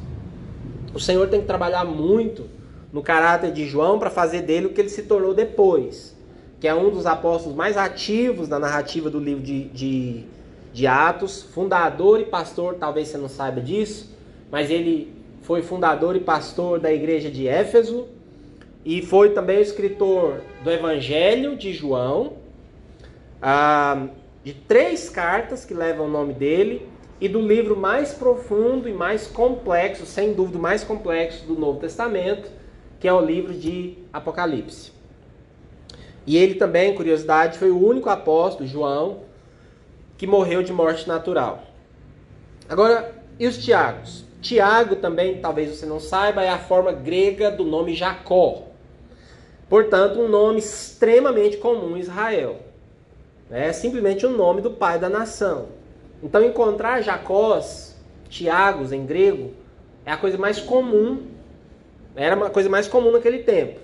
O 0.93 1.01
Senhor 1.01 1.27
tem 1.29 1.41
que 1.41 1.47
trabalhar 1.47 1.87
muito 1.87 2.45
no 2.93 3.03
caráter 3.03 3.53
de 3.53 3.67
João 3.67 3.99
para 3.99 4.11
fazer 4.11 4.43
dele 4.43 4.67
o 4.67 4.71
que 4.75 4.83
ele 4.83 4.91
se 4.91 5.05
tornou 5.05 5.33
depois, 5.33 6.15
que 6.61 6.69
é 6.69 6.75
um 6.75 6.91
dos 6.91 7.07
apóstolos 7.07 7.57
mais 7.57 7.79
ativos 7.79 8.49
da 8.49 8.59
narrativa 8.59 9.09
do 9.09 9.19
livro 9.19 9.43
de, 9.43 9.65
de, 9.71 10.25
de 10.75 10.87
Atos, 10.87 11.43
fundador 11.43 12.21
e 12.21 12.27
pastor, 12.27 12.75
talvez 12.75 13.09
você 13.09 13.17
não 13.17 13.31
saiba 13.31 13.63
disso, 13.63 14.15
mas 14.51 14.71
ele 14.71 15.11
foi 15.41 15.63
fundador 15.63 16.15
e 16.17 16.21
pastor 16.21 16.79
da 16.79 16.93
igreja 16.93 17.31
de 17.31 17.49
Éfeso 17.49 18.15
e 18.87 19.03
foi 19.03 19.31
também 19.31 19.59
o 19.59 19.63
escritor 19.63 20.43
do 20.63 20.71
Evangelho 20.71 21.57
de 21.57 21.73
João. 21.73 22.35
Ah, 23.43 24.07
de 24.45 24.55
três 24.55 25.11
cartas 25.11 25.65
que 25.65 25.75
levam 25.75 26.07
o 26.07 26.09
nome 26.09 26.33
dele 26.33 26.89
e 27.21 27.29
do 27.29 27.41
livro 27.41 27.77
mais 27.77 28.15
profundo 28.15 28.89
e 28.89 28.93
mais 28.93 29.27
complexo, 29.27 30.07
sem 30.07 30.33
dúvida, 30.33 30.61
mais 30.61 30.85
complexo 30.85 31.45
do 31.47 31.59
Novo 31.59 31.81
Testamento, 31.81 32.49
que 33.01 33.09
é 33.09 33.13
o 33.13 33.21
livro 33.21 33.53
de 33.53 33.99
Apocalipse. 34.13 34.93
E 36.25 36.37
ele 36.37 36.55
também, 36.55 36.95
curiosidade, 36.95 37.59
foi 37.59 37.73
o 37.73 37.85
único 37.85 38.09
apóstolo, 38.09 38.69
João, 38.69 39.23
que 40.17 40.29
morreu 40.29 40.63
de 40.63 40.73
morte 40.73 41.09
natural. 41.09 41.65
Agora, 42.69 43.21
e 43.37 43.49
os 43.49 43.59
Tiagos? 43.59 44.25
Tiago 44.41 44.95
também, 44.95 45.41
talvez 45.41 45.71
você 45.71 45.87
não 45.87 45.99
saiba, 45.99 46.45
é 46.45 46.49
a 46.49 46.59
forma 46.59 46.93
grega 46.93 47.51
do 47.51 47.65
nome 47.65 47.93
Jacó. 47.93 48.66
Portanto, 49.69 50.21
um 50.21 50.29
nome 50.29 50.59
extremamente 50.59 51.57
comum 51.57 51.97
em 51.97 52.01
Israel. 52.01 52.61
É 53.51 53.73
simplesmente 53.73 54.25
o 54.25 54.31
nome 54.31 54.61
do 54.61 54.71
pai 54.71 54.99
da 54.99 55.09
nação. 55.09 55.69
Então, 56.23 56.43
encontrar 56.43 57.03
Jacós, 57.03 57.97
Tiagos 58.29 58.93
em 58.93 59.05
grego, 59.05 59.53
é 60.05 60.13
a 60.13 60.17
coisa 60.17 60.39
mais 60.39 60.61
comum, 60.61 61.27
era 62.15 62.35
uma 62.35 62.51
coisa 62.51 62.69
mais 62.69 62.89
comum 62.89 63.13
naquele 63.13 63.41
tempo. 63.41 63.81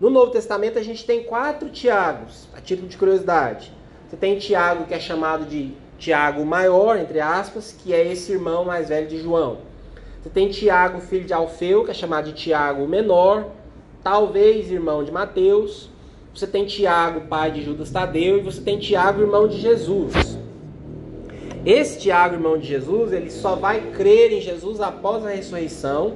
No 0.00 0.10
Novo 0.10 0.32
Testamento, 0.32 0.78
a 0.78 0.82
gente 0.82 1.04
tem 1.04 1.24
quatro 1.24 1.68
Tiagos, 1.68 2.48
a 2.54 2.60
título 2.60 2.88
de 2.88 2.96
curiosidade. 2.96 3.72
Você 4.08 4.16
tem 4.16 4.38
Tiago, 4.38 4.84
que 4.84 4.94
é 4.94 4.98
chamado 4.98 5.44
de 5.44 5.72
Tiago 5.98 6.44
maior, 6.44 6.98
entre 6.98 7.20
aspas, 7.20 7.72
que 7.72 7.92
é 7.92 8.10
esse 8.10 8.32
irmão 8.32 8.64
mais 8.64 8.88
velho 8.88 9.06
de 9.06 9.18
João. 9.18 9.58
Você 10.20 10.30
tem 10.30 10.48
Tiago, 10.48 11.00
filho 11.00 11.24
de 11.24 11.32
Alfeu, 11.32 11.84
que 11.84 11.90
é 11.90 11.94
chamado 11.94 12.26
de 12.26 12.32
Tiago 12.32 12.86
menor, 12.86 13.50
talvez 14.02 14.70
irmão 14.70 15.04
de 15.04 15.10
Mateus. 15.10 15.90
Você 16.34 16.46
tem 16.46 16.64
Tiago, 16.64 17.22
pai 17.22 17.50
de 17.50 17.62
Judas 17.62 17.90
Tadeu, 17.90 18.38
e 18.38 18.40
você 18.40 18.60
tem 18.60 18.78
Tiago, 18.78 19.20
irmão 19.20 19.48
de 19.48 19.58
Jesus. 19.58 20.38
Esse 21.66 21.98
Tiago, 21.98 22.36
irmão 22.36 22.56
de 22.56 22.66
Jesus, 22.66 23.12
ele 23.12 23.30
só 23.30 23.56
vai 23.56 23.90
crer 23.92 24.32
em 24.32 24.40
Jesus 24.40 24.80
após 24.80 25.26
a 25.26 25.30
ressurreição, 25.30 26.14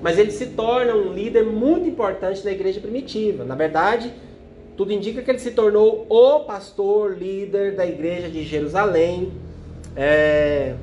mas 0.00 0.18
ele 0.18 0.30
se 0.30 0.46
torna 0.46 0.94
um 0.94 1.12
líder 1.12 1.44
muito 1.44 1.88
importante 1.88 2.42
da 2.42 2.50
igreja 2.50 2.80
primitiva. 2.80 3.44
Na 3.44 3.54
verdade, 3.54 4.12
tudo 4.76 4.92
indica 4.92 5.20
que 5.20 5.30
ele 5.30 5.38
se 5.38 5.50
tornou 5.50 6.06
o 6.08 6.40
pastor, 6.40 7.18
líder 7.18 7.74
da 7.74 7.84
igreja 7.84 8.28
de 8.28 8.42
Jerusalém. 8.44 9.32
É... 9.94 10.74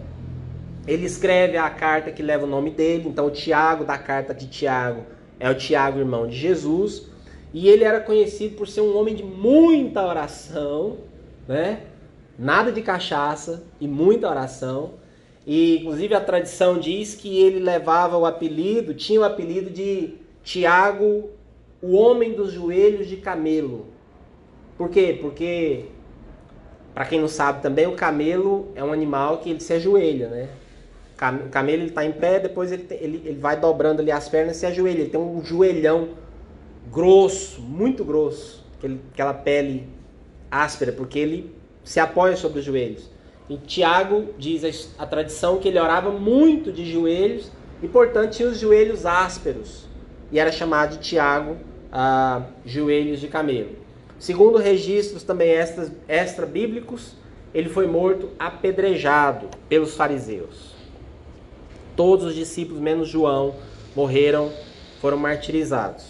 Ele 0.85 1.05
escreve 1.05 1.57
a 1.57 1.69
carta 1.69 2.11
que 2.11 2.21
leva 2.21 2.45
o 2.45 2.49
nome 2.49 2.69
dele, 2.69 3.07
então 3.07 3.27
o 3.27 3.31
Tiago 3.31 3.85
da 3.85 3.97
carta 3.97 4.33
de 4.33 4.47
Tiago 4.47 5.03
é 5.39 5.49
o 5.49 5.55
Tiago, 5.55 5.99
irmão 5.99 6.27
de 6.27 6.35
Jesus. 6.35 7.07
E 7.53 7.67
ele 7.67 7.83
era 7.83 7.99
conhecido 7.99 8.55
por 8.55 8.67
ser 8.67 8.81
um 8.81 8.97
homem 8.97 9.15
de 9.15 9.23
muita 9.23 10.05
oração, 10.05 10.97
né? 11.47 11.81
Nada 12.37 12.71
de 12.71 12.81
cachaça 12.81 13.63
e 13.79 13.87
muita 13.87 14.29
oração. 14.29 14.93
E 15.45 15.77
inclusive 15.77 16.15
a 16.15 16.21
tradição 16.21 16.79
diz 16.79 17.15
que 17.15 17.37
ele 17.37 17.59
levava 17.59 18.17
o 18.17 18.25
apelido, 18.25 18.93
tinha 18.93 19.19
o 19.19 19.23
apelido 19.23 19.69
de 19.69 20.15
Tiago, 20.43 21.29
o 21.81 21.93
homem 21.93 22.33
dos 22.33 22.51
joelhos 22.51 23.07
de 23.07 23.17
camelo. 23.17 23.87
Por 24.77 24.89
quê? 24.89 25.17
Porque 25.21 25.85
para 26.93 27.05
quem 27.05 27.19
não 27.19 27.27
sabe 27.27 27.61
também, 27.61 27.87
o 27.87 27.95
camelo 27.95 28.71
é 28.75 28.83
um 28.83 28.93
animal 28.93 29.39
que 29.39 29.49
ele 29.49 29.59
se 29.59 29.73
ajoelha, 29.73 30.29
né? 30.29 30.49
O 31.45 31.49
camelo 31.49 31.83
ele 31.83 31.89
está 31.89 32.03
em 32.03 32.11
pé, 32.11 32.39
depois 32.39 32.71
ele, 32.71 32.85
ele, 32.91 33.21
ele 33.25 33.39
vai 33.39 33.59
dobrando 33.59 34.01
ali 34.01 34.11
as 34.11 34.27
pernas 34.27 34.57
e 34.57 34.59
se 34.59 34.65
ajoelha. 34.65 35.01
Ele 35.01 35.09
tem 35.09 35.19
um 35.19 35.43
joelhão 35.43 36.09
grosso, 36.91 37.61
muito 37.61 38.03
grosso, 38.03 38.65
aquele, 38.77 38.99
aquela 39.13 39.33
pele 39.33 39.87
áspera, 40.51 40.91
porque 40.91 41.19
ele 41.19 41.55
se 41.83 41.99
apoia 41.99 42.35
sobre 42.35 42.59
os 42.59 42.65
joelhos. 42.65 43.09
E 43.49 43.57
Tiago 43.57 44.33
diz 44.37 44.63
a, 44.97 45.03
a 45.03 45.05
tradição 45.05 45.59
que 45.59 45.67
ele 45.67 45.79
orava 45.79 46.11
muito 46.11 46.71
de 46.71 46.89
joelhos 46.91 47.51
e, 47.81 47.87
portanto, 47.87 48.31
tinha 48.31 48.47
os 48.47 48.59
joelhos 48.59 49.05
ásperos. 49.05 49.85
E 50.31 50.39
era 50.39 50.51
chamado 50.51 50.97
de 50.97 50.99
Tiago 50.99 51.57
ah, 51.91 52.43
joelhos 52.65 53.19
de 53.19 53.27
camelo. 53.27 53.83
Segundo 54.17 54.57
registros 54.57 55.23
também 55.23 55.49
extra, 55.49 55.91
extra 56.07 56.45
bíblicos, 56.45 57.15
ele 57.53 57.69
foi 57.69 57.85
morto 57.85 58.31
apedrejado 58.39 59.47
pelos 59.69 59.95
fariseus. 59.95 60.73
Todos 61.95 62.25
os 62.25 62.35
discípulos, 62.35 62.81
menos 62.81 63.07
João, 63.07 63.55
morreram, 63.95 64.51
foram 64.99 65.17
martirizados. 65.17 66.05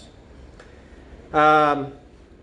Ah, 1.32 1.86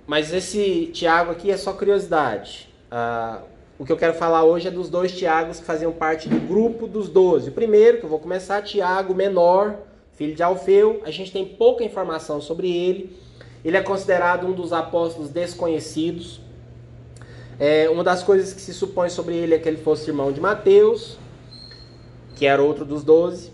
mas 0.05 0.33
esse 0.33 0.87
Tiago 0.93 1.31
aqui 1.31 1.49
é 1.49 1.57
só 1.57 1.73
curiosidade. 1.73 2.69
Ah, 2.91 3.39
o 3.79 3.85
que 3.85 3.91
eu 3.91 3.97
quero 3.97 4.13
falar 4.13 4.43
hoje 4.43 4.67
é 4.67 4.71
dos 4.71 4.89
dois 4.89 5.11
Tiagos 5.17 5.59
que 5.59 5.65
faziam 5.65 5.91
parte 5.91 6.29
do 6.29 6.39
grupo 6.39 6.85
dos 6.85 7.09
doze. 7.09 7.49
O 7.49 7.51
primeiro, 7.51 7.97
que 7.97 8.03
eu 8.03 8.09
vou 8.09 8.19
começar, 8.19 8.61
Tiago 8.61 9.15
menor, 9.15 9.75
filho 10.13 10.35
de 10.35 10.43
Alfeu. 10.43 11.01
A 11.03 11.09
gente 11.09 11.31
tem 11.31 11.45
pouca 11.45 11.83
informação 11.83 12.39
sobre 12.39 12.71
ele. 12.71 13.17
Ele 13.65 13.77
é 13.77 13.81
considerado 13.81 14.45
um 14.45 14.51
dos 14.51 14.71
apóstolos 14.71 15.29
desconhecidos. 15.29 16.41
É, 17.59 17.89
uma 17.89 18.03
das 18.03 18.21
coisas 18.21 18.53
que 18.53 18.61
se 18.61 18.73
supõe 18.73 19.09
sobre 19.09 19.35
ele 19.35 19.55
é 19.55 19.57
que 19.59 19.67
ele 19.67 19.77
fosse 19.77 20.09
irmão 20.09 20.31
de 20.31 20.41
Mateus, 20.41 21.17
que 22.35 22.45
era 22.45 22.61
outro 22.61 22.85
dos 22.85 23.03
doze. 23.03 23.51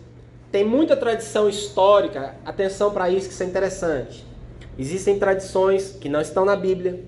Tem 0.52 0.64
muita 0.64 0.96
tradição 0.96 1.50
histórica, 1.50 2.36
atenção 2.46 2.92
para 2.92 3.10
isso 3.10 3.28
que 3.28 3.34
isso 3.34 3.44
é 3.44 3.46
interessante. 3.46 4.26
Existem 4.80 5.18
tradições 5.18 5.92
que 5.92 6.08
não 6.08 6.22
estão 6.22 6.46
na 6.46 6.56
Bíblia, 6.56 7.04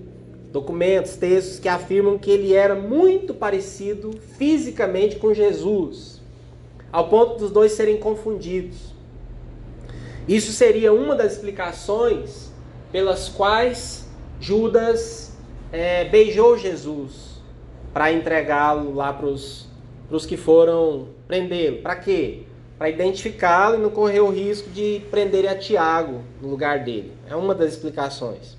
documentos, 0.52 1.16
textos 1.16 1.58
que 1.58 1.68
afirmam 1.68 2.18
que 2.18 2.30
ele 2.30 2.52
era 2.52 2.74
muito 2.74 3.32
parecido 3.32 4.12
fisicamente 4.36 5.16
com 5.16 5.32
Jesus, 5.32 6.20
ao 6.92 7.08
ponto 7.08 7.38
dos 7.38 7.50
dois 7.50 7.72
serem 7.72 7.96
confundidos. 7.96 8.92
Isso 10.28 10.52
seria 10.52 10.92
uma 10.92 11.14
das 11.14 11.32
explicações 11.32 12.50
pelas 12.92 13.28
quais 13.28 14.08
Judas 14.40 15.32
é, 15.72 16.04
beijou 16.04 16.58
Jesus 16.58 17.40
para 17.92 18.12
entregá-lo 18.12 18.94
lá 18.94 19.12
para 19.12 19.26
os 19.26 19.66
que 20.26 20.36
foram 20.36 21.08
prendê-lo. 21.30 21.78
Para 21.82 21.96
quê? 21.96 22.42
para 22.80 22.88
identificá-lo 22.88 23.76
e 23.76 23.78
não 23.78 23.90
correr 23.90 24.20
o 24.20 24.30
risco 24.30 24.70
de 24.70 25.02
prenderem 25.10 25.50
a 25.50 25.54
Tiago 25.54 26.22
no 26.40 26.48
lugar 26.48 26.82
dele. 26.82 27.12
É 27.28 27.36
uma 27.36 27.54
das 27.54 27.74
explicações. 27.74 28.56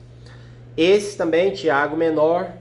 Esse 0.77 1.17
também, 1.17 1.51
Tiago 1.53 1.97
menor, 1.97 2.53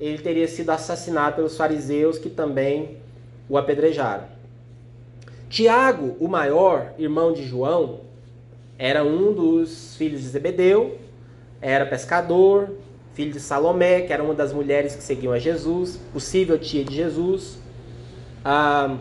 ele 0.00 0.16
teria 0.22 0.48
sido 0.48 0.70
assassinado 0.70 1.36
pelos 1.36 1.54
fariseus 1.54 2.16
que 2.16 2.30
também 2.30 2.96
o 3.46 3.58
apedrejaram. 3.58 4.24
Tiago, 5.50 6.16
o 6.18 6.26
maior, 6.28 6.94
irmão 6.98 7.34
de 7.34 7.44
João, 7.44 8.00
era 8.78 9.04
um 9.04 9.34
dos 9.34 9.94
filhos 9.96 10.22
de 10.22 10.28
Zebedeu, 10.28 10.96
era 11.60 11.84
pescador, 11.84 12.70
filho 13.12 13.32
de 13.32 13.40
Salomé, 13.40 14.00
que 14.00 14.14
era 14.14 14.24
uma 14.24 14.32
das 14.32 14.50
mulheres 14.50 14.96
que 14.96 15.02
seguiam 15.02 15.34
a 15.34 15.38
Jesus, 15.38 16.00
possível 16.10 16.58
tia 16.58 16.82
de 16.82 16.94
Jesus. 16.94 17.58
Ah, 18.42 18.96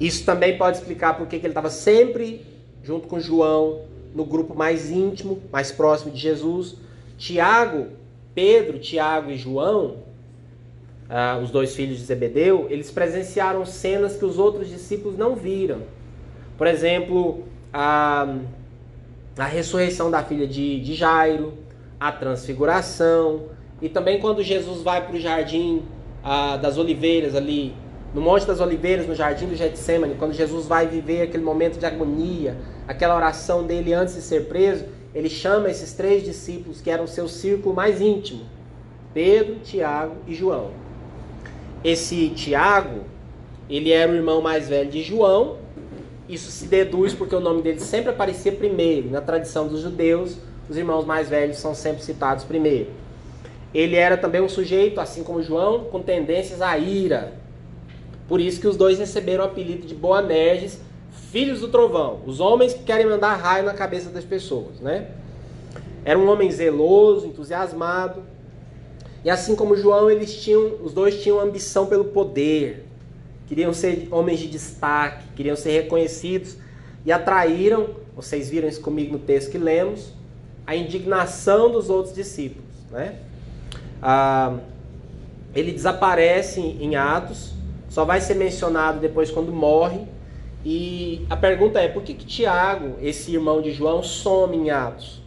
isso 0.00 0.24
também 0.24 0.56
pode 0.56 0.78
explicar 0.78 1.16
porque 1.18 1.38
que 1.38 1.46
ele 1.46 1.50
estava 1.50 1.68
sempre 1.68 2.44
junto 2.82 3.06
com 3.06 3.20
João, 3.20 3.82
no 4.14 4.24
grupo 4.24 4.54
mais 4.54 4.90
íntimo, 4.90 5.40
mais 5.52 5.70
próximo 5.70 6.10
de 6.10 6.18
Jesus. 6.18 6.76
Tiago, 7.18 7.88
Pedro, 8.34 8.78
Tiago 8.78 9.30
e 9.30 9.36
João, 9.36 9.98
ah, 11.08 11.38
os 11.42 11.50
dois 11.50 11.74
filhos 11.74 11.98
de 11.98 12.04
Zebedeu, 12.04 12.66
eles 12.70 12.90
presenciaram 12.90 13.66
cenas 13.66 14.16
que 14.16 14.24
os 14.24 14.38
outros 14.38 14.68
discípulos 14.68 15.18
não 15.18 15.36
viram. 15.36 15.82
Por 16.56 16.66
exemplo, 16.66 17.44
a, 17.72 18.36
a 19.36 19.44
ressurreição 19.44 20.10
da 20.10 20.22
filha 20.22 20.46
de, 20.46 20.80
de 20.80 20.94
Jairo, 20.94 21.54
a 21.98 22.10
transfiguração, 22.10 23.44
e 23.82 23.88
também 23.88 24.18
quando 24.18 24.42
Jesus 24.42 24.82
vai 24.82 25.06
para 25.06 25.16
o 25.16 25.20
jardim 25.20 25.82
ah, 26.22 26.56
das 26.56 26.78
oliveiras 26.78 27.34
ali 27.34 27.74
no 28.12 28.20
Monte 28.20 28.46
das 28.46 28.60
Oliveiras, 28.60 29.06
no 29.06 29.14
Jardim 29.14 29.46
do 29.46 29.54
Getsemane, 29.54 30.16
quando 30.16 30.32
Jesus 30.32 30.66
vai 30.66 30.86
viver 30.86 31.22
aquele 31.22 31.44
momento 31.44 31.78
de 31.78 31.86
agonia, 31.86 32.56
aquela 32.88 33.14
oração 33.14 33.64
dele 33.64 33.92
antes 33.92 34.14
de 34.14 34.22
ser 34.22 34.46
preso, 34.46 34.84
ele 35.14 35.28
chama 35.28 35.70
esses 35.70 35.92
três 35.92 36.24
discípulos 36.24 36.80
que 36.80 36.90
eram 36.90 37.06
seu 37.06 37.28
círculo 37.28 37.74
mais 37.74 38.00
íntimo: 38.00 38.42
Pedro, 39.14 39.56
Tiago 39.62 40.16
e 40.26 40.34
João. 40.34 40.70
Esse 41.84 42.28
Tiago, 42.30 43.04
ele 43.68 43.92
era 43.92 44.10
o 44.10 44.14
irmão 44.14 44.42
mais 44.42 44.68
velho 44.68 44.90
de 44.90 45.02
João. 45.02 45.58
Isso 46.28 46.50
se 46.50 46.66
deduz 46.66 47.12
porque 47.12 47.34
o 47.34 47.40
nome 47.40 47.62
dele 47.62 47.80
sempre 47.80 48.10
aparecia 48.10 48.52
primeiro. 48.52 49.10
Na 49.10 49.20
tradição 49.20 49.66
dos 49.66 49.80
judeus, 49.80 50.36
os 50.68 50.76
irmãos 50.76 51.04
mais 51.04 51.28
velhos 51.28 51.58
são 51.58 51.74
sempre 51.74 52.04
citados 52.04 52.44
primeiro. 52.44 52.90
Ele 53.74 53.96
era 53.96 54.16
também 54.16 54.40
um 54.40 54.48
sujeito, 54.48 55.00
assim 55.00 55.24
como 55.24 55.42
João, 55.42 55.84
com 55.84 56.00
tendências 56.00 56.60
à 56.60 56.76
ira, 56.76 57.39
por 58.30 58.40
isso 58.40 58.60
que 58.60 58.68
os 58.68 58.76
dois 58.76 58.96
receberam 58.96 59.42
o 59.42 59.48
apelido 59.48 59.88
de 59.88 59.92
Boanerges, 59.92 60.78
filhos 61.32 61.58
do 61.58 61.66
trovão, 61.66 62.20
os 62.24 62.38
homens 62.38 62.72
que 62.72 62.84
querem 62.84 63.04
mandar 63.04 63.34
raio 63.34 63.64
na 63.64 63.74
cabeça 63.74 64.08
das 64.08 64.24
pessoas, 64.24 64.78
né? 64.78 65.08
Era 66.04 66.16
um 66.16 66.30
homem 66.30 66.48
zeloso, 66.48 67.26
entusiasmado. 67.26 68.22
E 69.24 69.30
assim 69.30 69.56
como 69.56 69.76
João, 69.76 70.08
eles 70.08 70.32
tinham, 70.40 70.76
os 70.80 70.92
dois 70.92 71.20
tinham 71.20 71.40
ambição 71.40 71.86
pelo 71.86 72.04
poder. 72.04 72.86
Queriam 73.48 73.72
ser 73.72 74.06
homens 74.12 74.38
de 74.38 74.46
destaque, 74.46 75.24
queriam 75.34 75.56
ser 75.56 75.72
reconhecidos 75.72 76.56
e 77.04 77.10
atraíram, 77.10 77.96
vocês 78.14 78.48
viram 78.48 78.68
isso 78.68 78.80
comigo 78.80 79.12
no 79.12 79.18
texto 79.18 79.50
que 79.50 79.58
lemos, 79.58 80.12
a 80.64 80.76
indignação 80.76 81.68
dos 81.68 81.90
outros 81.90 82.14
discípulos, 82.14 82.70
né? 82.92 83.16
Ah, 84.00 84.56
ele 85.52 85.72
desaparece 85.72 86.60
em 86.60 86.94
Atos 86.94 87.58
só 87.90 88.04
vai 88.04 88.20
ser 88.20 88.34
mencionado 88.34 89.00
depois 89.00 89.30
quando 89.30 89.52
morre. 89.52 90.06
E 90.64 91.26
a 91.28 91.36
pergunta 91.36 91.80
é: 91.80 91.88
por 91.88 92.02
que, 92.02 92.14
que 92.14 92.24
Tiago, 92.24 92.94
esse 93.02 93.34
irmão 93.34 93.60
de 93.60 93.72
João, 93.72 94.02
some 94.02 94.56
em 94.56 94.70
Atos? 94.70 95.20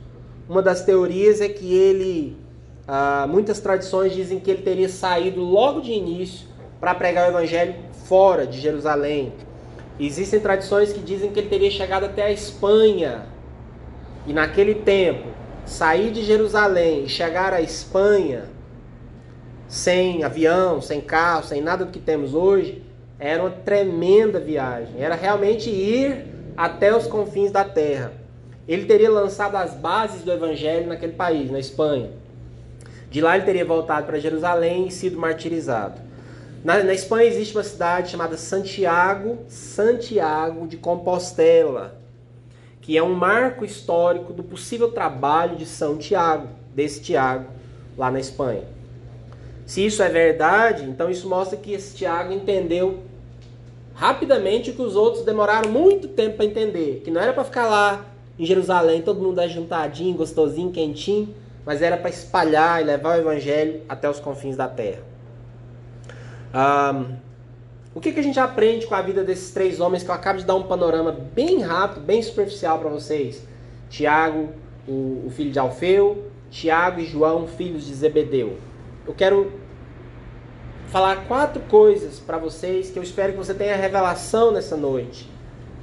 Uma 0.50 0.62
das 0.62 0.84
teorias 0.84 1.42
é 1.42 1.50
que 1.50 1.76
ele. 1.76 2.38
Ah, 2.88 3.28
muitas 3.30 3.60
tradições 3.60 4.14
dizem 4.14 4.40
que 4.40 4.50
ele 4.50 4.62
teria 4.62 4.90
saído 4.90 5.42
logo 5.42 5.82
de 5.82 5.92
início 5.92 6.48
para 6.80 6.96
pregar 6.96 7.28
o 7.28 7.32
evangelho 7.32 7.76
fora 8.06 8.48
de 8.48 8.60
Jerusalém. 8.60 9.34
Existem 10.00 10.40
tradições 10.40 10.92
que 10.92 11.00
dizem 11.00 11.32
que 11.32 11.40
ele 11.40 11.50
teria 11.50 11.70
chegado 11.70 12.06
até 12.06 12.24
a 12.24 12.32
Espanha. 12.32 13.26
E 14.26 14.34
naquele 14.34 14.76
tempo, 14.76 15.28
sair 15.66 16.12
de 16.12 16.24
Jerusalém 16.24 17.06
e 17.06 17.10
chegar 17.10 17.54
à 17.54 17.62
Espanha 17.62 18.53
sem 19.68 20.24
avião, 20.24 20.82
sem 20.82 21.02
carro, 21.02 21.44
sem 21.44 21.62
nada 21.62 21.86
do 21.86 21.92
que 21.92 22.00
temos 22.00 22.34
hoje, 22.34 22.84
era 23.20 23.42
uma 23.42 23.52
tremenda 23.52 24.40
viagem. 24.40 24.96
Era 24.98 25.16
realmente 25.16 25.70
ir 25.70 26.26
até 26.58 26.96
os 26.96 27.08
confins 27.08 27.52
da 27.52 27.64
terra. 27.64 28.14
Ele 28.68 28.86
teria 28.86 29.10
lançado 29.10 29.56
as 29.56 29.74
bases 29.74 30.24
do 30.24 30.32
evangelho 30.32 30.88
naquele 30.88 31.14
país, 31.14 31.52
na 31.52 31.60
Espanha. 31.60 32.12
De 33.10 33.22
lá 33.22 33.36
ele 33.36 33.46
teria 33.46 33.66
voltado 33.66 34.08
para 34.08 34.20
Jerusalém 34.20 34.88
e 34.88 34.92
sido 34.92 35.20
martirizado. 35.20 36.02
Na, 36.64 36.82
na, 36.82 36.94
Espanha 36.94 37.28
existe 37.28 37.56
uma 37.56 37.64
cidade 37.64 38.10
chamada 38.10 38.38
Santiago, 38.38 39.40
Santiago 39.50 40.66
de 40.66 40.78
Compostela, 40.78 42.00
que 42.82 42.98
é 42.98 43.04
um 43.04 43.14
marco 43.14 43.66
histórico 43.66 44.32
do 44.32 44.44
possível 44.44 44.92
trabalho 44.92 45.58
de 45.58 45.66
São 45.66 45.98
Tiago, 45.98 46.48
desse 46.74 47.02
Tiago, 47.02 47.48
lá 47.98 48.10
na 48.10 48.20
Espanha. 48.20 48.64
Se 49.66 49.86
isso 49.86 50.04
é 50.04 50.10
verdade, 50.10 50.84
então 50.84 51.10
isso 51.10 51.28
mostra 51.28 51.58
que 51.58 51.74
esse 51.74 51.96
Tiago 51.96 52.34
entendeu 52.34 53.00
rapidamente 53.94 54.72
o 54.72 54.74
que 54.74 54.82
os 54.82 54.96
outros 54.96 55.24
demoraram 55.24 55.70
muito 55.70 56.08
tempo 56.10 56.38
para 56.38 56.46
entender. 56.46 57.02
Que 57.04 57.12
não 57.12 57.22
era 57.22 57.34
para 57.34 57.44
ficar 57.44 57.68
lá 57.68 58.06
em 58.38 58.46
Jerusalém, 58.46 59.02
todo 59.02 59.22
mundo 59.22 59.40
ajuntadinho, 59.40 60.16
gostosinho, 60.18 60.72
quentinho, 60.72 61.34
mas 61.66 61.82
era 61.82 61.96
para 61.96 62.10
espalhar 62.10 62.82
e 62.82 62.86
levar 62.86 63.18
o 63.18 63.22
evangelho 63.22 63.82
até 63.88 64.10
os 64.10 64.20
confins 64.20 64.58
da 64.58 64.68
terra. 64.68 65.02
Um, 66.54 67.16
o 67.96 68.02
que, 68.02 68.12
que 68.12 68.20
a 68.20 68.24
gente 68.24 68.40
aprende 68.40 68.86
com 68.86 68.96
a 68.96 69.02
vida 69.02 69.24
desses 69.24 69.52
três 69.52 69.80
homens 69.80 70.04
que 70.04 70.10
eu 70.10 70.16
acabo 70.16 70.40
de 70.40 70.46
dar 70.46 70.56
um 70.56 70.64
panorama 70.64 71.12
bem 71.12 71.62
rápido, 71.62 72.04
bem 72.04 72.22
superficial 72.22 72.80
para 72.80 72.90
vocês? 72.90 73.48
Tiago, 73.90 74.50
o, 74.88 75.24
o 75.28 75.32
filho 75.34 75.52
de 75.52 75.60
Alfeu, 75.60 76.26
Tiago 76.50 77.00
e 77.00 77.06
João, 77.06 77.48
filhos 77.48 77.86
de 77.86 77.94
Zebedeu 77.94 78.58
eu 79.06 79.14
quero 79.14 79.52
falar 80.88 81.28
quatro 81.28 81.62
coisas 81.64 82.20
para 82.20 82.38
vocês 82.38 82.90
que 82.90 82.98
eu 82.98 83.04
espero 83.04 83.34
que 83.34 83.38
você 83.38 83.54
tenha 83.54 83.76
revelação 83.76 84.52
nessa 84.52 84.78
noite. 84.78 85.30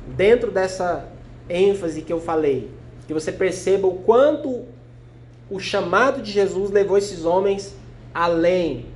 Dentro 0.06 0.50
dessa 0.50 1.08
ênfase 1.48 2.02
que 2.02 2.12
eu 2.12 2.20
falei, 2.20 2.70
que 3.06 3.12
você 3.12 3.32
perceba 3.32 3.86
o 3.86 3.98
quanto 3.98 4.64
o 5.50 5.58
chamado 5.58 6.22
de 6.22 6.30
Jesus 6.30 6.70
levou 6.70 6.96
esses 6.96 7.24
homens 7.24 7.74
além. 8.14 8.86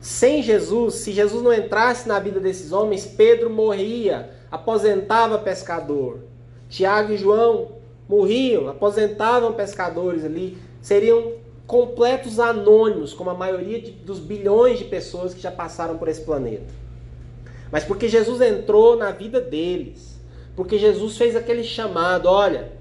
Sem 0.00 0.42
Jesus, 0.42 0.94
se 0.94 1.12
Jesus 1.12 1.42
não 1.42 1.52
entrasse 1.52 2.08
na 2.08 2.18
vida 2.18 2.40
desses 2.40 2.72
homens, 2.72 3.04
Pedro 3.04 3.50
morria, 3.50 4.30
aposentava 4.50 5.38
pescador. 5.38 6.20
Tiago 6.68 7.12
e 7.12 7.18
João 7.18 7.72
morriam, 8.08 8.68
aposentavam 8.68 9.52
pescadores 9.52 10.24
ali, 10.24 10.56
seriam 10.80 11.32
completos 11.70 12.40
anônimos, 12.40 13.14
como 13.14 13.30
a 13.30 13.34
maioria 13.34 13.80
de, 13.80 13.92
dos 13.92 14.18
bilhões 14.18 14.80
de 14.80 14.86
pessoas 14.86 15.32
que 15.32 15.40
já 15.40 15.52
passaram 15.52 15.96
por 15.96 16.08
esse 16.08 16.22
planeta. 16.22 16.66
Mas 17.70 17.84
porque 17.84 18.08
Jesus 18.08 18.40
entrou 18.40 18.96
na 18.96 19.12
vida 19.12 19.40
deles, 19.40 20.20
porque 20.56 20.76
Jesus 20.76 21.16
fez 21.16 21.36
aquele 21.36 21.62
chamado: 21.62 22.26
olha, 22.26 22.72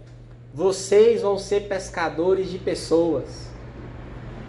vocês 0.51 1.21
vão 1.21 1.37
ser 1.37 1.67
pescadores 1.67 2.49
de 2.49 2.57
pessoas. 2.57 3.47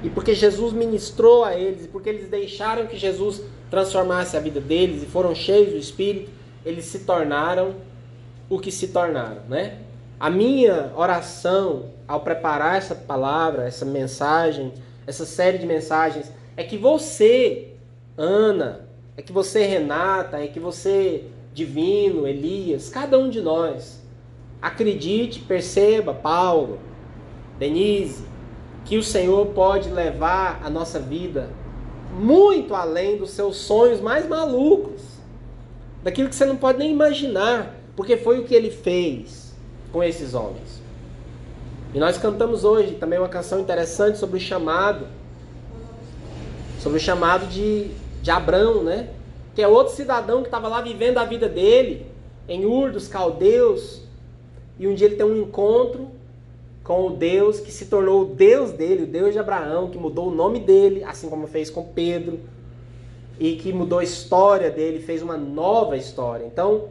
E 0.03 0.09
porque 0.09 0.33
Jesus 0.33 0.73
ministrou 0.73 1.45
a 1.45 1.55
eles, 1.55 1.85
e 1.85 1.89
porque 1.89 2.09
eles 2.09 2.31
deixaram 2.31 2.87
que 2.87 2.97
Jesus 2.97 3.43
transformasse 3.71 4.39
a 4.39 4.41
vida 4.41 4.59
deles 4.59 5.03
e 5.03 5.07
foram 5.07 5.35
cheios 5.35 5.73
do 5.73 5.77
Espírito, 5.77 6.31
eles 6.65 6.87
se 6.87 7.01
tornaram 7.01 7.75
o 8.49 8.59
que 8.59 8.73
se 8.73 8.89
tornaram, 8.89 9.43
né? 9.51 9.81
A 10.21 10.29
minha 10.29 10.93
oração 10.95 11.87
ao 12.07 12.21
preparar 12.21 12.77
essa 12.77 12.95
palavra, 12.95 13.65
essa 13.65 13.87
mensagem, 13.87 14.71
essa 15.07 15.25
série 15.25 15.57
de 15.57 15.65
mensagens, 15.65 16.31
é 16.59 16.63
que 16.63 16.77
você, 16.77 17.69
Ana, 18.19 18.87
é 19.17 19.23
que 19.23 19.33
você, 19.33 19.65
Renata, 19.65 20.37
é 20.37 20.47
que 20.47 20.61
você, 20.61 21.25
Divino, 21.55 22.27
Elias, 22.27 22.91
cada 22.91 23.19
um 23.19 23.31
de 23.31 23.41
nós, 23.41 24.03
acredite, 24.61 25.41
perceba, 25.41 26.13
Paulo, 26.13 26.79
Denise, 27.59 28.27
que 28.85 28.99
o 28.99 29.03
Senhor 29.03 29.47
pode 29.47 29.89
levar 29.89 30.61
a 30.63 30.69
nossa 30.69 31.01
vida 31.01 31.49
muito 32.13 32.75
além 32.75 33.17
dos 33.17 33.31
seus 33.31 33.57
sonhos 33.57 34.03
mais 34.03 34.29
malucos, 34.29 35.01
daquilo 36.03 36.29
que 36.29 36.35
você 36.35 36.45
não 36.45 36.57
pode 36.57 36.79
nem 36.79 36.91
imaginar, 36.91 37.75
porque 37.97 38.19
foi 38.19 38.39
o 38.39 38.45
que 38.45 38.55
ele 38.55 38.71
fez 38.71 39.50
com 39.93 40.03
esses 40.03 40.35
homens. 40.35 40.81
E 41.93 41.99
nós 41.99 42.17
cantamos 42.19 42.65
hoje 42.65 42.95
também 42.95 43.19
uma 43.19 43.29
canção 43.29 43.61
interessante 43.61 44.19
sobre 44.19 44.37
o 44.37 44.41
chamado, 44.41 45.07
sobre 46.79 46.99
o 46.99 47.01
chamado 47.01 47.47
de, 47.47 47.91
de 48.23 48.31
Abrão, 48.31 48.85
né? 48.85 49.11
Que 49.55 49.63
é 49.63 49.67
outro 49.69 49.95
cidadão 49.95 50.43
que 50.43 50.49
estava 50.49 50.69
lá 50.69 50.81
vivendo 50.81 51.19
a 51.19 51.25
vida 51.25 51.49
dele, 51.49 52.07
em 52.49 52.65
Ur 52.65 52.93
dos 52.93 53.09
Caldeus, 53.09 54.03
e 54.79 54.87
um 54.87 54.95
dia 54.95 55.09
ele 55.09 55.17
tem 55.17 55.27
um 55.27 55.43
encontro 55.43 56.09
com 56.83 57.07
o 57.07 57.11
Deus 57.11 57.61
que 57.61 57.71
se 57.71 57.87
tornou 57.87 58.23
o 58.23 58.25
Deus 58.25 58.73
dele, 58.73 59.03
o 59.03 59.07
Deus 59.07 59.33
de 59.33 59.39
Abraão, 59.39 59.91
que 59.91 59.99
mudou 59.99 60.29
o 60.29 60.35
nome 60.35 60.61
dele, 60.61 61.05
assim 61.05 61.29
como 61.29 61.47
fez 61.47 61.69
com 61.71 61.85
Pedro, 61.85 62.41
e 63.39 63.57
que 63.57 63.73
mudou 63.73 63.99
a 63.99 64.05
história 64.05 64.71
dele, 64.71 65.01
fez 65.01 65.23
uma 65.23 65.37
nova 65.37 65.97
história. 65.97 66.47
Então, 66.47 66.89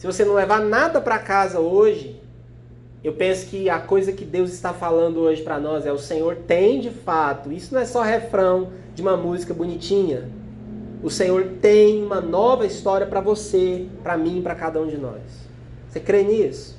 se 0.00 0.06
você 0.06 0.24
não 0.24 0.32
levar 0.32 0.62
nada 0.62 0.98
para 0.98 1.18
casa 1.18 1.60
hoje, 1.60 2.18
eu 3.04 3.12
penso 3.12 3.48
que 3.48 3.68
a 3.68 3.78
coisa 3.78 4.10
que 4.12 4.24
Deus 4.24 4.50
está 4.50 4.72
falando 4.72 5.20
hoje 5.20 5.42
para 5.42 5.60
nós 5.60 5.84
é 5.84 5.92
o 5.92 5.98
Senhor 5.98 6.36
tem 6.36 6.80
de 6.80 6.88
fato. 6.88 7.52
Isso 7.52 7.74
não 7.74 7.82
é 7.82 7.84
só 7.84 8.00
refrão 8.00 8.70
de 8.94 9.02
uma 9.02 9.14
música 9.14 9.52
bonitinha. 9.52 10.26
O 11.02 11.10
Senhor 11.10 11.48
tem 11.60 12.02
uma 12.02 12.18
nova 12.18 12.64
história 12.64 13.06
para 13.06 13.20
você, 13.20 13.88
para 14.02 14.16
mim, 14.16 14.40
para 14.40 14.54
cada 14.54 14.80
um 14.80 14.86
de 14.86 14.96
nós. 14.96 15.20
Você 15.90 16.00
crê 16.00 16.22
nisso? 16.22 16.78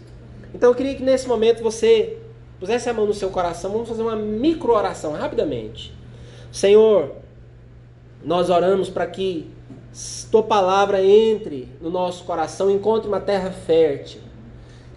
Então 0.52 0.72
eu 0.72 0.76
queria 0.76 0.96
que 0.96 1.04
nesse 1.04 1.28
momento 1.28 1.62
você 1.62 2.18
pusesse 2.60 2.90
a 2.90 2.94
mão 2.94 3.06
no 3.06 3.14
seu 3.14 3.30
coração. 3.30 3.72
Vamos 3.72 3.88
fazer 3.88 4.02
uma 4.02 4.16
micro 4.16 4.74
oração 4.74 5.12
rapidamente. 5.12 5.94
Senhor, 6.52 7.12
nós 8.26 8.50
oramos 8.50 8.90
para 8.90 9.06
que 9.06 9.48
tua 10.32 10.44
palavra 10.44 11.04
entre 11.04 11.68
no 11.82 11.90
nosso 11.90 12.24
coração, 12.24 12.72
encontre 12.72 13.08
uma 13.08 13.20
terra 13.20 13.52
fértil. 13.52 14.22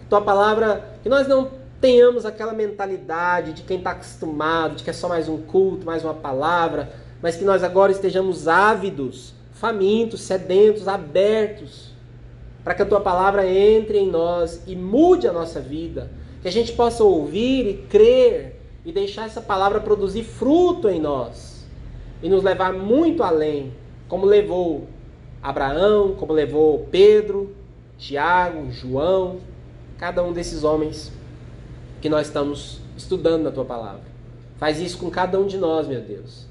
Tua 0.09 0.21
palavra, 0.21 0.97
que 1.03 1.09
nós 1.09 1.27
não 1.27 1.51
tenhamos 1.81 2.25
aquela 2.25 2.53
mentalidade 2.53 3.53
de 3.53 3.63
quem 3.63 3.77
está 3.77 3.91
acostumado, 3.91 4.75
de 4.75 4.83
que 4.83 4.89
é 4.89 4.93
só 4.93 5.09
mais 5.09 5.27
um 5.27 5.37
culto, 5.37 5.85
mais 5.85 6.03
uma 6.03 6.13
palavra, 6.13 6.93
mas 7.21 7.35
que 7.35 7.43
nós 7.43 7.63
agora 7.63 7.91
estejamos 7.91 8.47
ávidos, 8.47 9.33
famintos, 9.53 10.21
sedentos, 10.21 10.87
abertos, 10.87 11.91
para 12.63 12.73
que 12.73 12.81
a 12.81 12.85
tua 12.85 13.01
palavra 13.01 13.47
entre 13.47 13.99
em 13.99 14.09
nós 14.09 14.61
e 14.65 14.75
mude 14.75 15.27
a 15.27 15.33
nossa 15.33 15.59
vida, 15.59 16.09
que 16.41 16.47
a 16.47 16.51
gente 16.51 16.71
possa 16.73 17.03
ouvir 17.03 17.67
e 17.67 17.73
crer 17.87 18.61
e 18.85 18.91
deixar 18.91 19.25
essa 19.25 19.41
palavra 19.41 19.79
produzir 19.79 20.23
fruto 20.23 20.89
em 20.89 20.99
nós 20.99 21.65
e 22.21 22.29
nos 22.29 22.43
levar 22.43 22.73
muito 22.73 23.23
além, 23.23 23.73
como 24.15 24.27
levou 24.27 24.87
Abraão, 25.43 26.15
como 26.15 26.31
levou 26.31 26.87
Pedro, 26.89 27.53
Tiago, 27.97 28.71
João, 28.71 29.41
cada 29.97 30.23
um 30.23 30.31
desses 30.31 30.63
homens 30.63 31.11
que 31.99 32.07
nós 32.07 32.27
estamos 32.27 32.79
estudando 32.95 33.43
na 33.43 33.51
tua 33.51 33.65
palavra. 33.65 34.03
Faz 34.57 34.79
isso 34.79 34.99
com 34.99 35.09
cada 35.09 35.37
um 35.37 35.45
de 35.45 35.57
nós, 35.57 35.85
meu 35.85 35.99
Deus. 35.99 36.47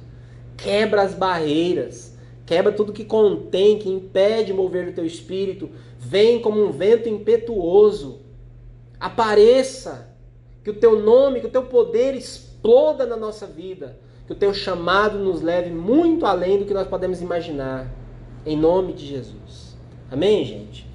Quebra 0.59 1.01
as 1.01 1.15
barreiras, 1.15 2.15
quebra 2.45 2.71
tudo 2.71 2.93
que 2.93 3.03
contém, 3.03 3.79
que 3.79 3.89
impede 3.89 4.53
mover 4.53 4.89
o 4.89 4.93
teu 4.93 5.07
espírito. 5.07 5.71
Vem 5.99 6.43
como 6.43 6.63
um 6.63 6.71
vento 6.71 7.09
impetuoso. 7.09 8.21
Apareça. 9.01 10.15
Que 10.63 10.69
o 10.69 10.75
teu 10.75 11.01
nome, 11.01 11.41
que 11.41 11.47
o 11.47 11.51
teu 11.51 11.63
poder 11.63 12.15
exploda 12.15 13.07
na 13.07 13.17
nossa 13.17 13.47
vida. 13.47 13.99
Que 14.27 14.33
o 14.33 14.37
teu 14.37 14.55
chamado 14.55 15.19
nos 15.19 15.43
leve 15.43 15.71
muito 15.71 16.25
além 16.25 16.59
do 16.59 16.65
que 16.65 16.75
nós 16.75 16.89
podemos 16.89 17.21
imaginar. 17.21 17.87
Em 18.47 18.57
nome 18.57 18.93
de 18.93 19.07
Jesus. 19.07 19.77
Amém, 20.11 20.45
gente? 20.45 20.87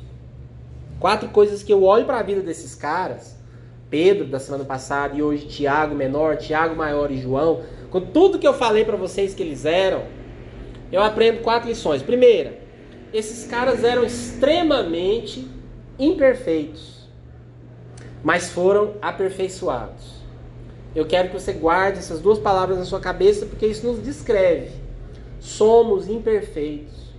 Quatro 0.99 1.29
coisas 1.29 1.63
que 1.63 1.71
eu 1.71 1.83
olho 1.83 2.05
para 2.05 2.19
a 2.19 2.23
vida 2.23 2.41
desses 2.41 2.75
caras, 2.75 3.37
Pedro 3.89 4.25
da 4.25 4.39
semana 4.39 4.65
passada 4.65 5.15
e 5.15 5.21
hoje 5.21 5.47
Tiago 5.47 5.95
menor, 5.95 6.37
Tiago 6.37 6.75
maior 6.75 7.09
e 7.09 7.17
João, 7.17 7.61
com 7.89 8.01
tudo 8.01 8.37
que 8.37 8.47
eu 8.47 8.53
falei 8.53 8.85
para 8.85 8.97
vocês 8.97 9.33
que 9.33 9.41
eles 9.41 9.65
eram, 9.65 10.03
eu 10.91 11.01
aprendo 11.01 11.41
quatro 11.41 11.69
lições. 11.69 12.01
Primeira, 12.01 12.59
esses 13.13 13.49
caras 13.49 13.83
eram 13.83 14.03
extremamente 14.03 15.47
imperfeitos, 15.97 17.07
mas 18.23 18.49
foram 18.49 18.93
aperfeiçoados. 19.01 20.18
Eu 20.95 21.05
quero 21.05 21.29
que 21.29 21.39
você 21.39 21.53
guarde 21.53 21.99
essas 21.99 22.19
duas 22.19 22.39
palavras 22.39 22.77
na 22.77 22.85
sua 22.85 22.99
cabeça, 22.99 23.45
porque 23.45 23.67
isso 23.67 23.85
nos 23.85 24.01
descreve. 24.01 24.71
Somos 25.39 26.07
imperfeitos, 26.07 27.13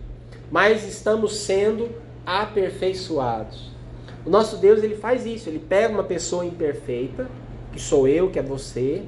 mas 0.50 0.86
estamos 0.86 1.36
sendo 1.36 1.88
aperfeiçoados. 2.26 3.70
O 4.26 4.30
nosso 4.30 4.56
Deus 4.56 4.82
ele 4.82 4.96
faz 4.96 5.24
isso, 5.24 5.48
ele 5.48 5.58
pega 5.58 5.94
uma 5.94 6.04
pessoa 6.04 6.44
imperfeita, 6.44 7.30
que 7.72 7.80
sou 7.80 8.06
eu, 8.06 8.30
que 8.30 8.38
é 8.38 8.42
você, 8.42 9.04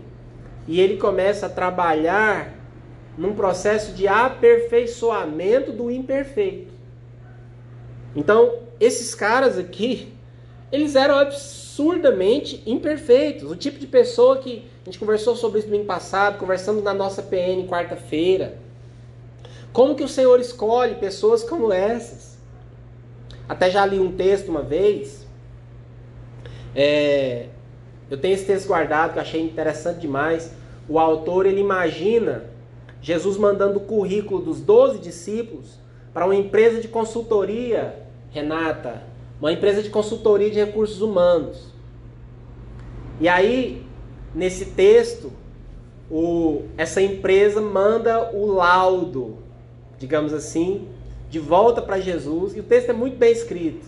e 0.66 0.81
ele 0.81 0.96
começa 0.96 1.46
a 1.46 1.51
trabalhar 1.51 2.55
num 3.18 3.35
processo 3.35 3.92
de 3.92 4.09
aperfeiçoamento 4.09 5.72
do 5.72 5.90
imperfeito. 5.90 6.72
Então, 8.14 8.61
esses 8.81 9.14
caras 9.14 9.59
aqui, 9.59 10.12
eles 10.72 10.96
eram 10.96 11.18
absurdamente 11.18 12.62
imperfeitos. 12.64 13.50
O 13.50 13.54
tipo 13.54 13.78
de 13.78 13.87
pessoa 13.87 14.38
que 14.38 14.64
a 14.82 14.85
gente 14.87 14.98
conversou 14.98 15.37
sobre 15.37 15.58
isso 15.58 15.68
no 15.68 15.72
domingo 15.72 15.87
passado, 15.87 16.38
conversando 16.38 16.80
na 16.80 16.94
nossa 16.94 17.22
PN 17.22 17.68
quarta-feira. 17.68 18.56
Como 19.72 19.94
que 19.94 20.02
o 20.02 20.08
Senhor 20.08 20.40
escolhe 20.40 20.94
pessoas 20.94 21.44
como 21.44 21.72
essas? 21.72 22.38
Até 23.48 23.70
já 23.70 23.85
li 23.85 24.00
um 24.00 24.12
texto 24.12 24.48
uma 24.48 24.62
vez. 24.62 25.26
É, 26.74 27.48
eu 28.11 28.16
tenho 28.16 28.35
esse 28.35 28.46
texto 28.46 28.66
guardado 28.66 29.12
que 29.12 29.18
eu 29.18 29.22
achei 29.22 29.42
interessante 29.42 30.00
demais. 30.00 30.52
O 30.88 30.98
autor 30.98 31.44
ele 31.44 31.61
imagina 31.61 32.46
Jesus 33.02 33.37
mandando 33.37 33.78
o 33.78 33.82
currículo 33.82 34.40
dos 34.40 34.61
12 34.61 34.98
discípulos 34.98 35.78
para 36.14 36.24
uma 36.24 36.35
empresa 36.35 36.80
de 36.80 36.88
consultoria, 36.88 37.94
Renata, 38.30 39.12
uma 39.42 39.52
empresa 39.52 39.83
de 39.83 39.90
consultoria 39.90 40.48
de 40.48 40.61
recursos 40.61 41.02
humanos. 41.02 41.66
E 43.20 43.28
aí, 43.28 43.85
nesse 44.33 44.66
texto, 44.66 45.33
o, 46.09 46.62
essa 46.78 47.02
empresa 47.02 47.61
manda 47.61 48.31
o 48.33 48.46
laudo, 48.46 49.38
digamos 49.98 50.33
assim, 50.33 50.87
de 51.28 51.40
volta 51.40 51.83
para 51.83 51.98
Jesus, 51.98 52.55
e 52.55 52.61
o 52.61 52.62
texto 52.62 52.90
é 52.90 52.92
muito 52.92 53.16
bem 53.16 53.33
escrito. 53.33 53.85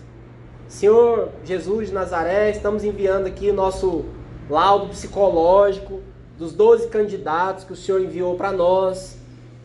Senhor 0.66 1.28
Jesus 1.44 1.86
de 1.86 1.94
Nazaré, 1.94 2.50
estamos 2.50 2.82
enviando 2.82 3.28
aqui 3.28 3.48
o 3.48 3.54
nosso 3.54 4.06
laudo 4.50 4.88
psicológico 4.88 6.00
dos 6.36 6.52
12 6.52 6.88
candidatos 6.88 7.62
que 7.62 7.72
o 7.72 7.76
Senhor 7.76 8.00
enviou 8.00 8.34
para 8.34 8.50
nós, 8.50 9.16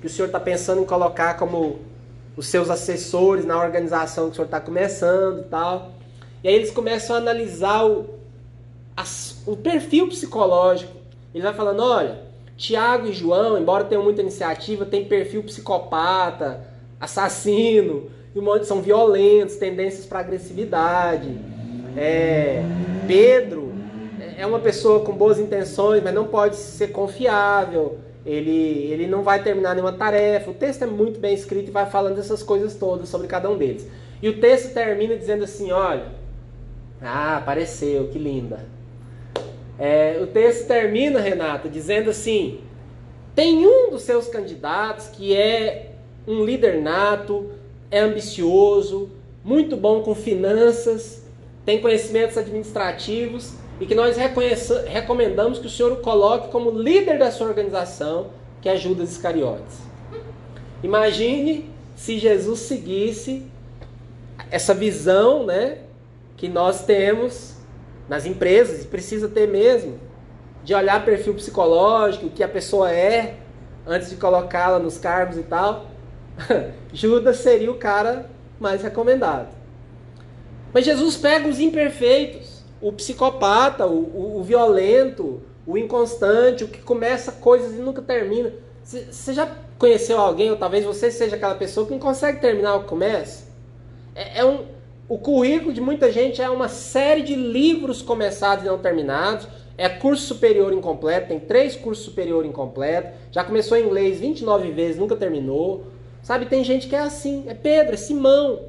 que 0.02 0.06
o 0.06 0.10
Senhor 0.10 0.28
está 0.28 0.40
pensando 0.40 0.82
em 0.82 0.86
colocar 0.86 1.34
como 1.34 1.80
os 2.40 2.48
seus 2.48 2.70
assessores 2.70 3.44
na 3.44 3.62
organização 3.62 4.28
que 4.28 4.32
o 4.32 4.36
Senhor 4.36 4.46
está 4.46 4.62
começando 4.62 5.42
e 5.42 5.44
tal. 5.44 5.92
E 6.42 6.48
aí 6.48 6.56
eles 6.56 6.72
começam 6.72 7.18
a 7.18 7.20
analisar 7.20 7.86
o, 7.86 8.12
as, 8.96 9.44
o 9.46 9.58
perfil 9.58 10.08
psicológico. 10.08 10.94
Ele 11.36 11.44
vai 11.44 11.54
falando, 11.54 11.84
olha, 11.84 12.22
Tiago 12.56 13.08
e 13.08 13.12
João, 13.12 13.58
embora 13.58 13.84
tenham 13.84 14.02
muita 14.02 14.22
iniciativa, 14.22 14.86
tem 14.86 15.04
perfil 15.04 15.44
psicopata, 15.44 16.62
assassino, 16.98 18.10
e 18.34 18.40
um 18.40 18.42
monte 18.42 18.66
são 18.66 18.82
violentos, 18.82 19.58
tendências 19.58 20.06
para 20.06 20.20
agressividade. 20.20 21.38
É, 21.98 22.64
Pedro 23.06 23.74
é 24.38 24.46
uma 24.46 24.60
pessoa 24.60 25.02
com 25.02 25.12
boas 25.12 25.38
intenções, 25.40 26.02
mas 26.02 26.14
não 26.14 26.26
pode 26.26 26.56
ser 26.56 26.94
confiável. 26.94 27.98
Ele, 28.30 28.92
ele 28.92 29.08
não 29.08 29.24
vai 29.24 29.42
terminar 29.42 29.74
nenhuma 29.74 29.94
tarefa. 29.94 30.52
O 30.52 30.54
texto 30.54 30.84
é 30.84 30.86
muito 30.88 31.20
bem 31.20 31.34
escrito 31.34 31.70
e 31.70 31.72
vai 31.72 31.90
falando 31.90 32.20
essas 32.20 32.44
coisas 32.44 32.76
todas 32.76 33.10
sobre 33.10 33.28
cada 33.28 33.50
um 33.50 33.58
deles. 33.58 33.90
E 34.22 34.30
o 34.30 34.40
texto 34.40 34.74
termina 34.74 35.16
dizendo 35.16 35.44
assim: 35.44 35.72
olha, 35.72 36.06
ah, 37.02 37.38
apareceu, 37.38 38.08
que 38.10 38.20
linda. 38.20 38.66
É, 39.80 40.20
o 40.22 40.28
texto 40.28 40.68
termina, 40.68 41.20
Renata, 41.20 41.68
dizendo 41.68 42.12
assim: 42.12 42.60
tem 43.34 43.66
um 43.66 43.90
dos 43.90 44.04
seus 44.04 44.28
candidatos 44.28 45.08
que 45.08 45.36
é 45.36 45.94
um 46.28 46.46
líder 46.46 46.82
nato, 46.82 47.50
é 47.90 48.00
ambicioso, 48.00 49.10
muito 49.44 49.76
bom 49.76 50.04
com 50.04 50.14
finanças, 50.14 51.26
tem 51.66 51.82
conhecimentos 51.82 52.38
administrativos 52.38 53.56
e 53.80 53.86
que 53.86 53.96
nós 53.96 54.18
recomendamos 54.88 55.60
que 55.60 55.68
o 55.68 55.70
senhor 55.70 55.92
o 55.94 55.98
coloque 55.98 56.50
como 56.50 56.70
líder 56.70 57.18
da 57.18 57.32
sua 57.32 57.48
organização, 57.48 58.28
que 58.62 58.68
é 58.68 58.76
Judas 58.76 59.12
Iscariotes. 59.12 59.78
Imagine 60.84 61.70
se 61.96 62.18
Jesus 62.18 62.60
seguisse 62.60 63.46
essa 64.52 64.74
visão 64.74 65.46
né, 65.46 65.80
que 66.36 66.48
nós 66.48 66.84
temos 66.84 67.56
nas 68.08 68.26
empresas, 68.26 68.84
e 68.84 68.88
precisa 68.88 69.30
ter 69.30 69.48
mesmo, 69.48 70.00
de 70.64 70.74
olhar 70.74 71.06
perfil 71.06 71.36
psicológico, 71.36 72.26
o 72.26 72.30
que 72.30 72.44
a 72.44 72.48
pessoa 72.48 72.92
é, 72.92 73.36
antes 73.86 74.10
de 74.10 74.16
colocá-la 74.16 74.80
nos 74.80 74.98
cargos 74.98 75.38
e 75.38 75.44
tal. 75.44 75.86
Judas 76.92 77.38
seria 77.38 77.72
o 77.72 77.76
cara 77.76 78.30
mais 78.60 78.82
recomendado. 78.82 79.50
Mas 80.74 80.86
Jesus 80.86 81.16
pega 81.18 81.48
os 81.48 81.60
imperfeitos, 81.60 82.59
o 82.82 82.92
psicopata, 82.94 83.86
o, 83.86 84.00
o, 84.00 84.40
o 84.40 84.44
violento, 84.44 85.42
o 85.66 85.78
inconstante, 85.78 86.64
o 86.64 86.68
que 86.68 86.80
começa 86.80 87.32
coisas 87.32 87.74
e 87.74 87.82
nunca 87.82 88.02
termina. 88.02 88.54
Você 88.84 89.34
já 89.34 89.48
conheceu 89.78 90.20
alguém, 90.20 90.50
ou 90.50 90.58
talvez 90.58 90.84
você 90.84 91.12
seja 91.12 91.36
aquela 91.36 91.56
pessoa 91.56 91.86
que 91.86 91.92
não 91.92 92.00
consegue 92.00 92.40
terminar 92.40 92.76
o 92.76 92.82
que 92.82 92.90
começa? 92.90 93.48
É, 94.16 94.40
é 94.40 94.46
um, 94.46 94.66
o 95.08 95.18
currículo 95.18 95.74
de 95.74 95.82
muita 95.82 96.12
gente 96.12 96.42
é 96.42 96.50
uma 96.50 96.68
série 96.68 97.22
de 97.22 97.36
livros 97.36 98.02
começados 98.02 98.66
e 98.66 98.68
não 98.68 98.78
terminados. 98.78 99.48
É 99.78 99.88
curso 99.88 100.26
superior 100.26 100.74
incompleto, 100.74 101.30
tem 101.30 101.40
três 101.40 101.76
cursos 101.76 102.04
superior 102.04 102.46
incompleto. 102.46 103.14
Já 103.32 103.44
começou 103.44 103.78
em 103.78 103.86
inglês 103.86 104.20
29 104.20 104.72
vezes, 104.72 104.98
nunca 104.98 105.16
terminou. 105.16 105.86
Sabe, 106.22 106.46
tem 106.48 106.64
gente 106.64 106.88
que 106.88 106.96
é 106.96 107.00
assim, 107.00 107.46
é 107.48 107.54
Pedro, 107.54 107.94
é 107.94 107.98
Simão. 107.98 108.60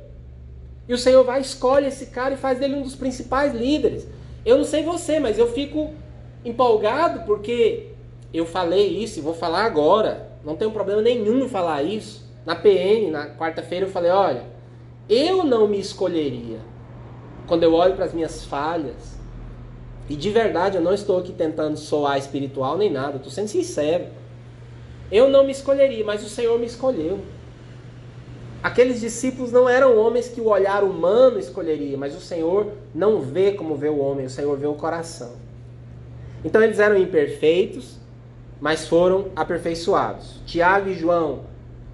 E 0.90 0.92
o 0.92 0.98
Senhor 0.98 1.22
vai, 1.22 1.40
escolhe 1.40 1.86
esse 1.86 2.06
cara 2.06 2.34
e 2.34 2.36
faz 2.36 2.58
dele 2.58 2.74
um 2.74 2.82
dos 2.82 2.96
principais 2.96 3.54
líderes. 3.54 4.08
Eu 4.44 4.56
não 4.56 4.64
sei 4.64 4.82
você, 4.82 5.20
mas 5.20 5.38
eu 5.38 5.46
fico 5.46 5.94
empolgado 6.44 7.24
porque 7.26 7.92
eu 8.34 8.44
falei 8.44 8.88
isso 8.98 9.20
e 9.20 9.22
vou 9.22 9.32
falar 9.32 9.62
agora. 9.62 10.32
Não 10.44 10.56
tenho 10.56 10.72
problema 10.72 11.00
nenhum 11.00 11.44
em 11.44 11.48
falar 11.48 11.84
isso. 11.84 12.28
Na 12.44 12.56
PN, 12.56 13.08
na 13.08 13.30
quarta-feira, 13.36 13.86
eu 13.86 13.90
falei: 13.90 14.10
olha, 14.10 14.42
eu 15.08 15.44
não 15.44 15.68
me 15.68 15.78
escolheria. 15.78 16.58
Quando 17.46 17.62
eu 17.62 17.72
olho 17.72 17.94
para 17.94 18.06
as 18.06 18.12
minhas 18.12 18.44
falhas, 18.44 19.16
e 20.08 20.16
de 20.16 20.28
verdade 20.28 20.76
eu 20.76 20.82
não 20.82 20.92
estou 20.92 21.20
aqui 21.20 21.30
tentando 21.30 21.76
soar 21.76 22.18
espiritual 22.18 22.76
nem 22.76 22.90
nada, 22.90 23.18
estou 23.18 23.30
sendo 23.30 23.46
sincero. 23.46 24.06
Eu 25.12 25.28
não 25.28 25.44
me 25.44 25.52
escolheria, 25.52 26.04
mas 26.04 26.26
o 26.26 26.28
Senhor 26.28 26.58
me 26.58 26.66
escolheu. 26.66 27.20
Aqueles 28.62 29.00
discípulos 29.00 29.50
não 29.50 29.66
eram 29.66 29.96
homens 29.96 30.28
que 30.28 30.40
o 30.40 30.48
olhar 30.48 30.84
humano 30.84 31.38
escolheria, 31.38 31.96
mas 31.96 32.14
o 32.14 32.20
Senhor 32.20 32.72
não 32.94 33.22
vê 33.22 33.52
como 33.52 33.74
vê 33.74 33.88
o 33.88 33.98
homem, 33.98 34.26
o 34.26 34.30
Senhor 34.30 34.56
vê 34.58 34.66
o 34.66 34.74
coração. 34.74 35.32
Então 36.44 36.62
eles 36.62 36.78
eram 36.78 36.98
imperfeitos, 36.98 37.96
mas 38.60 38.86
foram 38.86 39.28
aperfeiçoados. 39.34 40.40
Tiago 40.44 40.90
e 40.90 40.94
João, 40.94 41.40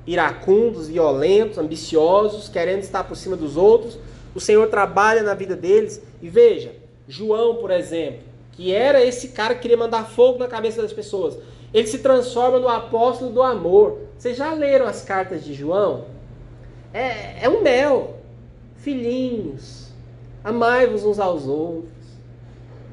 iracundos, 0.04 0.88
violentos, 0.88 1.58
ambiciosos, 1.58 2.48
querendo 2.48 2.80
estar 2.80 3.04
por 3.04 3.16
cima 3.16 3.36
dos 3.36 3.56
outros. 3.56 3.96
O 4.34 4.40
Senhor 4.40 4.68
trabalha 4.68 5.22
na 5.22 5.34
vida 5.34 5.54
deles. 5.54 6.02
E 6.20 6.28
veja, 6.28 6.72
João, 7.06 7.56
por 7.56 7.70
exemplo, 7.70 8.20
que 8.52 8.72
era 8.72 9.04
esse 9.04 9.28
cara 9.28 9.54
que 9.54 9.62
queria 9.62 9.76
mandar 9.76 10.08
fogo 10.08 10.38
na 10.38 10.48
cabeça 10.48 10.82
das 10.82 10.92
pessoas, 10.92 11.38
ele 11.72 11.86
se 11.86 11.98
transforma 11.98 12.58
no 12.58 12.68
apóstolo 12.68 13.30
do 13.30 13.42
amor. 13.42 13.98
Vocês 14.18 14.36
já 14.36 14.52
leram 14.52 14.86
as 14.86 15.02
cartas 15.02 15.44
de 15.44 15.54
João? 15.54 16.15
É, 16.96 17.44
é 17.44 17.48
um 17.48 17.62
mel. 17.62 18.16
Filhinhos, 18.76 19.88
amai-vos 20.42 21.04
uns 21.04 21.18
aos 21.18 21.46
outros. 21.46 21.92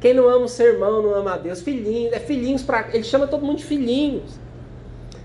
Quem 0.01 0.13
não 0.13 0.27
ama 0.27 0.43
o 0.43 0.49
seu 0.49 0.73
irmão 0.73 1.01
não 1.01 1.15
ama 1.15 1.35
a 1.35 1.37
Deus. 1.37 1.61
Filhinhos, 1.61 2.11
é 2.11 2.19
filhinhos 2.19 2.63
para. 2.63 2.89
Ele 2.93 3.03
chama 3.03 3.27
todo 3.27 3.45
mundo 3.45 3.59
de 3.59 3.63
filhinhos. 3.63 4.37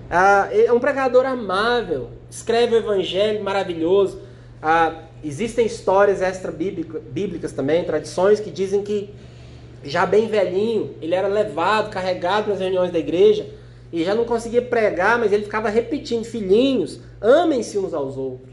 Ah, 0.09 0.49
é 0.53 0.73
um 0.73 0.79
pregador 0.79 1.27
amável. 1.27 2.11
Escreve 2.31 2.77
o 2.77 2.79
evangelho 2.79 3.43
maravilhoso. 3.43 4.21
Ah, 4.63 5.03
existem 5.25 5.67
histórias 5.67 6.23
extra-bíblicas 6.23 7.51
também, 7.51 7.83
tradições 7.83 8.39
que 8.39 8.51
dizem 8.51 8.83
que 8.83 9.13
já 9.83 10.07
bem 10.07 10.29
velhinho, 10.29 10.95
ele 11.03 11.15
era 11.15 11.27
levado, 11.27 11.91
carregado 11.91 12.45
para 12.45 12.55
as 12.55 12.61
reuniões 12.61 12.93
da 12.93 12.99
igreja 12.99 13.47
e 13.93 14.05
já 14.05 14.15
não 14.15 14.25
conseguia 14.25 14.63
pregar, 14.63 15.19
mas 15.19 15.33
ele 15.33 15.45
ficava 15.45 15.69
repetindo: 15.69 16.25
Filhinhos, 16.25 17.01
amem-se 17.21 17.77
uns 17.79 17.93
aos 17.93 18.17
outros. 18.17 18.48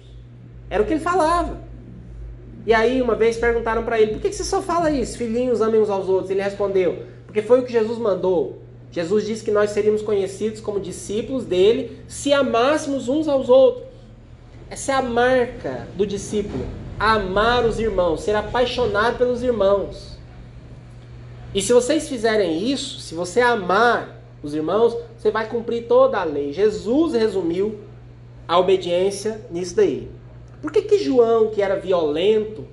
Era 0.75 0.83
o 0.83 0.85
que 0.85 0.91
ele 0.91 0.99
falava. 0.99 1.57
E 2.65 2.73
aí, 2.73 3.01
uma 3.01 3.15
vez 3.15 3.37
perguntaram 3.37 3.85
para 3.85 3.97
ele: 3.97 4.11
por 4.11 4.21
que 4.21 4.33
você 4.33 4.43
só 4.43 4.61
fala 4.61 4.91
isso? 4.91 5.17
Filhinhos, 5.17 5.61
amem 5.61 5.79
uns 5.79 5.89
aos 5.89 6.09
outros. 6.09 6.29
Ele 6.29 6.41
respondeu: 6.41 7.03
porque 7.25 7.41
foi 7.41 7.61
o 7.61 7.63
que 7.63 7.71
Jesus 7.71 7.97
mandou. 7.97 8.61
Jesus 8.91 9.25
disse 9.25 9.41
que 9.41 9.51
nós 9.51 9.69
seríamos 9.69 10.01
conhecidos 10.01 10.59
como 10.59 10.77
discípulos 10.81 11.45
dele 11.45 11.97
se 12.09 12.33
amássemos 12.33 13.07
uns 13.07 13.29
aos 13.29 13.47
outros. 13.47 13.85
Essa 14.69 14.91
é 14.91 14.95
a 14.95 15.01
marca 15.01 15.87
do 15.95 16.05
discípulo: 16.05 16.65
amar 16.99 17.63
os 17.63 17.79
irmãos, 17.79 18.19
ser 18.19 18.35
apaixonado 18.35 19.17
pelos 19.17 19.41
irmãos. 19.43 20.17
E 21.53 21.61
se 21.61 21.71
vocês 21.71 22.09
fizerem 22.09 22.69
isso, 22.69 22.99
se 22.99 23.15
você 23.15 23.39
amar 23.39 24.21
os 24.43 24.53
irmãos, 24.53 24.93
você 25.17 25.31
vai 25.31 25.47
cumprir 25.47 25.87
toda 25.87 26.19
a 26.19 26.25
lei. 26.25 26.51
Jesus 26.51 27.13
resumiu 27.13 27.79
a 28.45 28.59
obediência 28.59 29.39
nisso 29.49 29.73
daí. 29.73 30.09
Por 30.65 30.71
que, 30.71 30.81
que 30.81 30.97
João, 30.97 31.51
que 31.51 31.61
era 31.61 31.75
violento, 31.75 32.65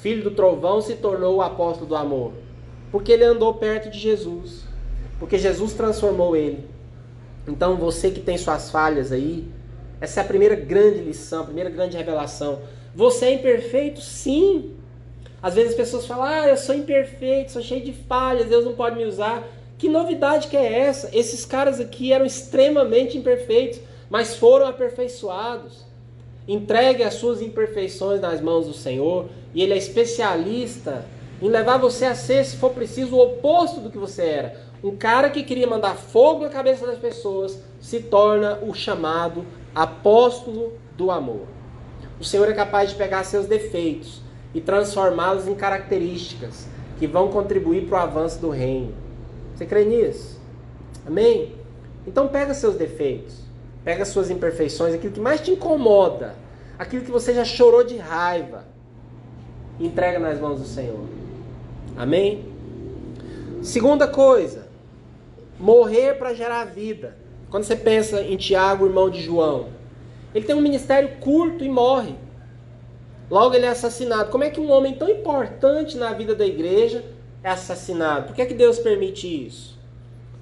filho 0.00 0.24
do 0.24 0.32
trovão, 0.32 0.80
se 0.80 0.96
tornou 0.96 1.36
o 1.36 1.40
apóstolo 1.40 1.86
do 1.86 1.94
amor? 1.94 2.32
Porque 2.90 3.12
ele 3.12 3.22
andou 3.22 3.54
perto 3.54 3.88
de 3.88 3.96
Jesus. 3.96 4.64
Porque 5.20 5.38
Jesus 5.38 5.72
transformou 5.72 6.34
ele. 6.34 6.64
Então 7.46 7.76
você 7.76 8.10
que 8.10 8.18
tem 8.18 8.36
suas 8.36 8.72
falhas 8.72 9.12
aí, 9.12 9.48
essa 10.00 10.18
é 10.18 10.24
a 10.24 10.26
primeira 10.26 10.56
grande 10.56 10.98
lição, 10.98 11.42
a 11.42 11.44
primeira 11.44 11.70
grande 11.70 11.96
revelação. 11.96 12.58
Você 12.92 13.26
é 13.26 13.34
imperfeito? 13.34 14.00
Sim. 14.00 14.74
Às 15.40 15.54
vezes 15.54 15.70
as 15.70 15.76
pessoas 15.76 16.06
falam: 16.06 16.24
Ah, 16.24 16.48
eu 16.48 16.56
sou 16.56 16.74
imperfeito, 16.74 17.52
sou 17.52 17.62
cheio 17.62 17.84
de 17.84 17.92
falhas, 17.92 18.48
Deus 18.48 18.64
não 18.64 18.74
pode 18.74 18.96
me 18.96 19.04
usar. 19.04 19.46
Que 19.78 19.88
novidade 19.88 20.48
que 20.48 20.56
é 20.56 20.80
essa? 20.80 21.08
Esses 21.16 21.46
caras 21.46 21.78
aqui 21.78 22.12
eram 22.12 22.26
extremamente 22.26 23.16
imperfeitos, 23.16 23.78
mas 24.10 24.34
foram 24.34 24.66
aperfeiçoados. 24.66 25.86
Entregue 26.48 27.02
as 27.02 27.14
suas 27.14 27.42
imperfeições 27.42 28.22
nas 28.22 28.40
mãos 28.40 28.66
do 28.66 28.72
Senhor 28.72 29.28
e 29.54 29.62
Ele 29.62 29.74
é 29.74 29.76
especialista 29.76 31.04
em 31.42 31.48
levar 31.48 31.76
você 31.76 32.06
a 32.06 32.14
ser, 32.14 32.42
se 32.44 32.56
for 32.56 32.70
preciso, 32.70 33.14
o 33.14 33.22
oposto 33.22 33.80
do 33.80 33.90
que 33.90 33.98
você 33.98 34.22
era. 34.22 34.60
Um 34.82 34.96
cara 34.96 35.28
que 35.28 35.42
queria 35.42 35.66
mandar 35.66 35.94
fogo 35.94 36.44
na 36.44 36.48
cabeça 36.48 36.86
das 36.86 36.98
pessoas 36.98 37.58
se 37.80 38.00
torna 38.00 38.58
o 38.62 38.72
chamado 38.72 39.44
apóstolo 39.74 40.72
do 40.96 41.10
amor. 41.10 41.42
O 42.18 42.24
Senhor 42.24 42.48
é 42.48 42.54
capaz 42.54 42.90
de 42.90 42.96
pegar 42.96 43.24
seus 43.24 43.46
defeitos 43.46 44.22
e 44.54 44.60
transformá-los 44.60 45.46
em 45.46 45.54
características 45.54 46.66
que 46.98 47.06
vão 47.06 47.28
contribuir 47.28 47.86
para 47.86 47.98
o 47.98 48.02
avanço 48.02 48.40
do 48.40 48.48
reino. 48.48 48.94
Você 49.54 49.66
crê 49.66 49.84
nisso? 49.84 50.40
Amém? 51.06 51.54
Então 52.06 52.26
pega 52.26 52.54
seus 52.54 52.74
defeitos 52.74 53.47
Pega 53.84 54.02
as 54.02 54.08
suas 54.08 54.30
imperfeições, 54.30 54.94
aquilo 54.94 55.12
que 55.12 55.20
mais 55.20 55.40
te 55.40 55.50
incomoda, 55.50 56.34
aquilo 56.78 57.04
que 57.04 57.10
você 57.10 57.32
já 57.32 57.44
chorou 57.44 57.84
de 57.84 57.96
raiva, 57.96 58.64
entrega 59.80 60.18
nas 60.18 60.38
mãos 60.38 60.60
do 60.60 60.66
Senhor. 60.66 61.04
Amém? 61.96 62.44
Segunda 63.62 64.06
coisa, 64.06 64.68
morrer 65.58 66.14
para 66.14 66.34
gerar 66.34 66.64
vida. 66.64 67.16
Quando 67.50 67.64
você 67.64 67.76
pensa 67.76 68.20
em 68.22 68.36
Tiago, 68.36 68.86
irmão 68.86 69.08
de 69.08 69.22
João, 69.22 69.68
ele 70.34 70.44
tem 70.44 70.54
um 70.54 70.60
ministério 70.60 71.16
curto 71.20 71.64
e 71.64 71.68
morre. 71.68 72.14
Logo 73.30 73.54
ele 73.54 73.66
é 73.66 73.70
assassinado. 73.70 74.30
Como 74.30 74.44
é 74.44 74.50
que 74.50 74.60
um 74.60 74.70
homem 74.70 74.94
tão 74.94 75.08
importante 75.08 75.96
na 75.96 76.12
vida 76.12 76.34
da 76.34 76.46
igreja 76.46 77.04
é 77.42 77.50
assassinado? 77.50 78.26
Por 78.26 78.34
que, 78.34 78.42
é 78.42 78.46
que 78.46 78.54
Deus 78.54 78.78
permite 78.78 79.26
isso? 79.46 79.78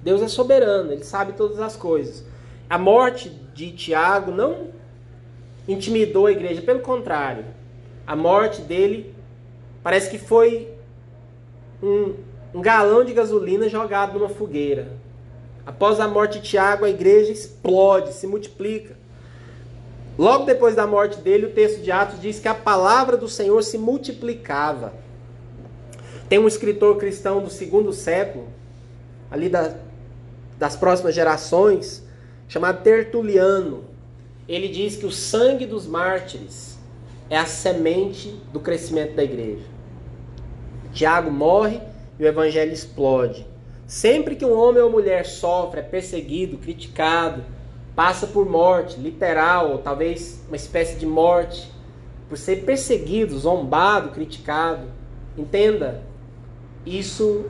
Deus 0.03 0.21
é 0.21 0.27
soberano, 0.27 0.91
ele 0.91 1.03
sabe 1.03 1.33
todas 1.33 1.59
as 1.59 1.75
coisas. 1.75 2.23
A 2.69 2.77
morte 2.77 3.29
de 3.53 3.71
Tiago 3.71 4.31
não 4.31 4.67
intimidou 5.67 6.25
a 6.25 6.31
igreja, 6.31 6.61
pelo 6.61 6.79
contrário. 6.81 7.45
A 8.05 8.15
morte 8.15 8.61
dele 8.61 9.13
parece 9.81 10.09
que 10.09 10.17
foi 10.17 10.69
um, 11.81 12.13
um 12.53 12.61
galão 12.61 13.05
de 13.05 13.13
gasolina 13.13 13.69
jogado 13.69 14.17
numa 14.17 14.29
fogueira. 14.29 14.89
Após 15.65 15.99
a 15.99 16.07
morte 16.07 16.39
de 16.39 16.49
Tiago, 16.49 16.85
a 16.85 16.89
igreja 16.89 17.31
explode, 17.31 18.13
se 18.13 18.25
multiplica. 18.25 18.95
Logo 20.17 20.45
depois 20.45 20.75
da 20.75 20.87
morte 20.87 21.19
dele, 21.19 21.45
o 21.45 21.51
texto 21.51 21.81
de 21.81 21.91
Atos 21.91 22.19
diz 22.19 22.39
que 22.39 22.47
a 22.47 22.55
palavra 22.55 23.15
do 23.15 23.29
Senhor 23.29 23.61
se 23.63 23.77
multiplicava. 23.77 24.93
Tem 26.27 26.39
um 26.39 26.47
escritor 26.47 26.97
cristão 26.97 27.41
do 27.41 27.49
segundo 27.49 27.93
século, 27.93 28.47
ali 29.29 29.47
da, 29.47 29.75
das 30.57 30.75
próximas 30.75 31.13
gerações, 31.13 32.06
chamado 32.47 32.83
Tertuliano. 32.83 33.85
Ele 34.47 34.67
diz 34.67 34.95
que 34.95 35.05
o 35.05 35.11
sangue 35.11 35.65
dos 35.65 35.85
mártires 35.85 36.77
é 37.29 37.37
a 37.37 37.45
semente 37.45 38.29
do 38.53 38.59
crescimento 38.59 39.15
da 39.15 39.23
igreja. 39.23 39.65
Tiago 40.93 41.29
morre 41.29 41.81
e 42.17 42.23
o 42.23 42.27
evangelho 42.27 42.71
explode. 42.71 43.45
Sempre 43.85 44.35
que 44.35 44.45
um 44.45 44.57
homem 44.57 44.81
ou 44.81 44.89
mulher 44.89 45.25
sofre, 45.25 45.79
é 45.79 45.83
perseguido, 45.83 46.57
criticado, 46.57 47.43
passa 47.95 48.27
por 48.27 48.45
morte, 48.49 48.99
literal, 48.99 49.71
ou 49.71 49.77
talvez 49.79 50.43
uma 50.47 50.55
espécie 50.55 50.97
de 50.97 51.05
morte, 51.05 51.71
por 52.27 52.37
ser 52.37 52.63
perseguido, 52.63 53.37
zombado, 53.37 54.09
criticado, 54.09 54.87
entenda, 55.37 56.01
isso 56.85 57.45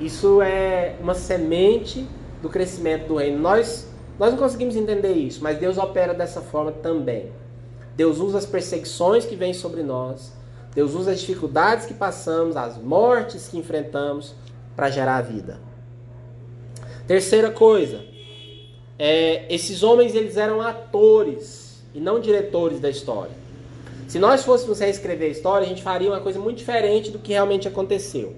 isso 0.00 0.42
é 0.42 0.96
uma 1.00 1.14
semente 1.14 2.06
do 2.40 2.48
crescimento 2.48 3.06
do 3.06 3.16
reino. 3.16 3.38
Nós 3.38 3.91
nós 4.18 4.30
não 4.30 4.38
conseguimos 4.38 4.76
entender 4.76 5.12
isso, 5.12 5.42
mas 5.42 5.58
Deus 5.58 5.78
opera 5.78 6.14
dessa 6.14 6.40
forma 6.40 6.72
também. 6.72 7.32
Deus 7.96 8.18
usa 8.18 8.38
as 8.38 8.46
perseguições 8.46 9.24
que 9.24 9.36
vêm 9.36 9.52
sobre 9.52 9.82
nós, 9.82 10.32
Deus 10.74 10.94
usa 10.94 11.12
as 11.12 11.20
dificuldades 11.20 11.86
que 11.86 11.94
passamos, 11.94 12.56
as 12.56 12.78
mortes 12.78 13.48
que 13.48 13.58
enfrentamos 13.58 14.34
para 14.74 14.90
gerar 14.90 15.16
a 15.16 15.22
vida. 15.22 15.60
Terceira 17.06 17.50
coisa, 17.50 18.00
é, 18.98 19.52
esses 19.52 19.82
homens 19.82 20.14
eles 20.14 20.36
eram 20.36 20.60
atores 20.62 21.82
e 21.92 22.00
não 22.00 22.20
diretores 22.20 22.80
da 22.80 22.88
história. 22.88 23.42
Se 24.08 24.18
nós 24.18 24.44
fôssemos 24.44 24.78
reescrever 24.78 25.28
a 25.28 25.32
história, 25.32 25.66
a 25.66 25.68
gente 25.68 25.82
faria 25.82 26.10
uma 26.10 26.20
coisa 26.20 26.38
muito 26.38 26.58
diferente 26.58 27.10
do 27.10 27.18
que 27.18 27.32
realmente 27.32 27.68
aconteceu. 27.68 28.36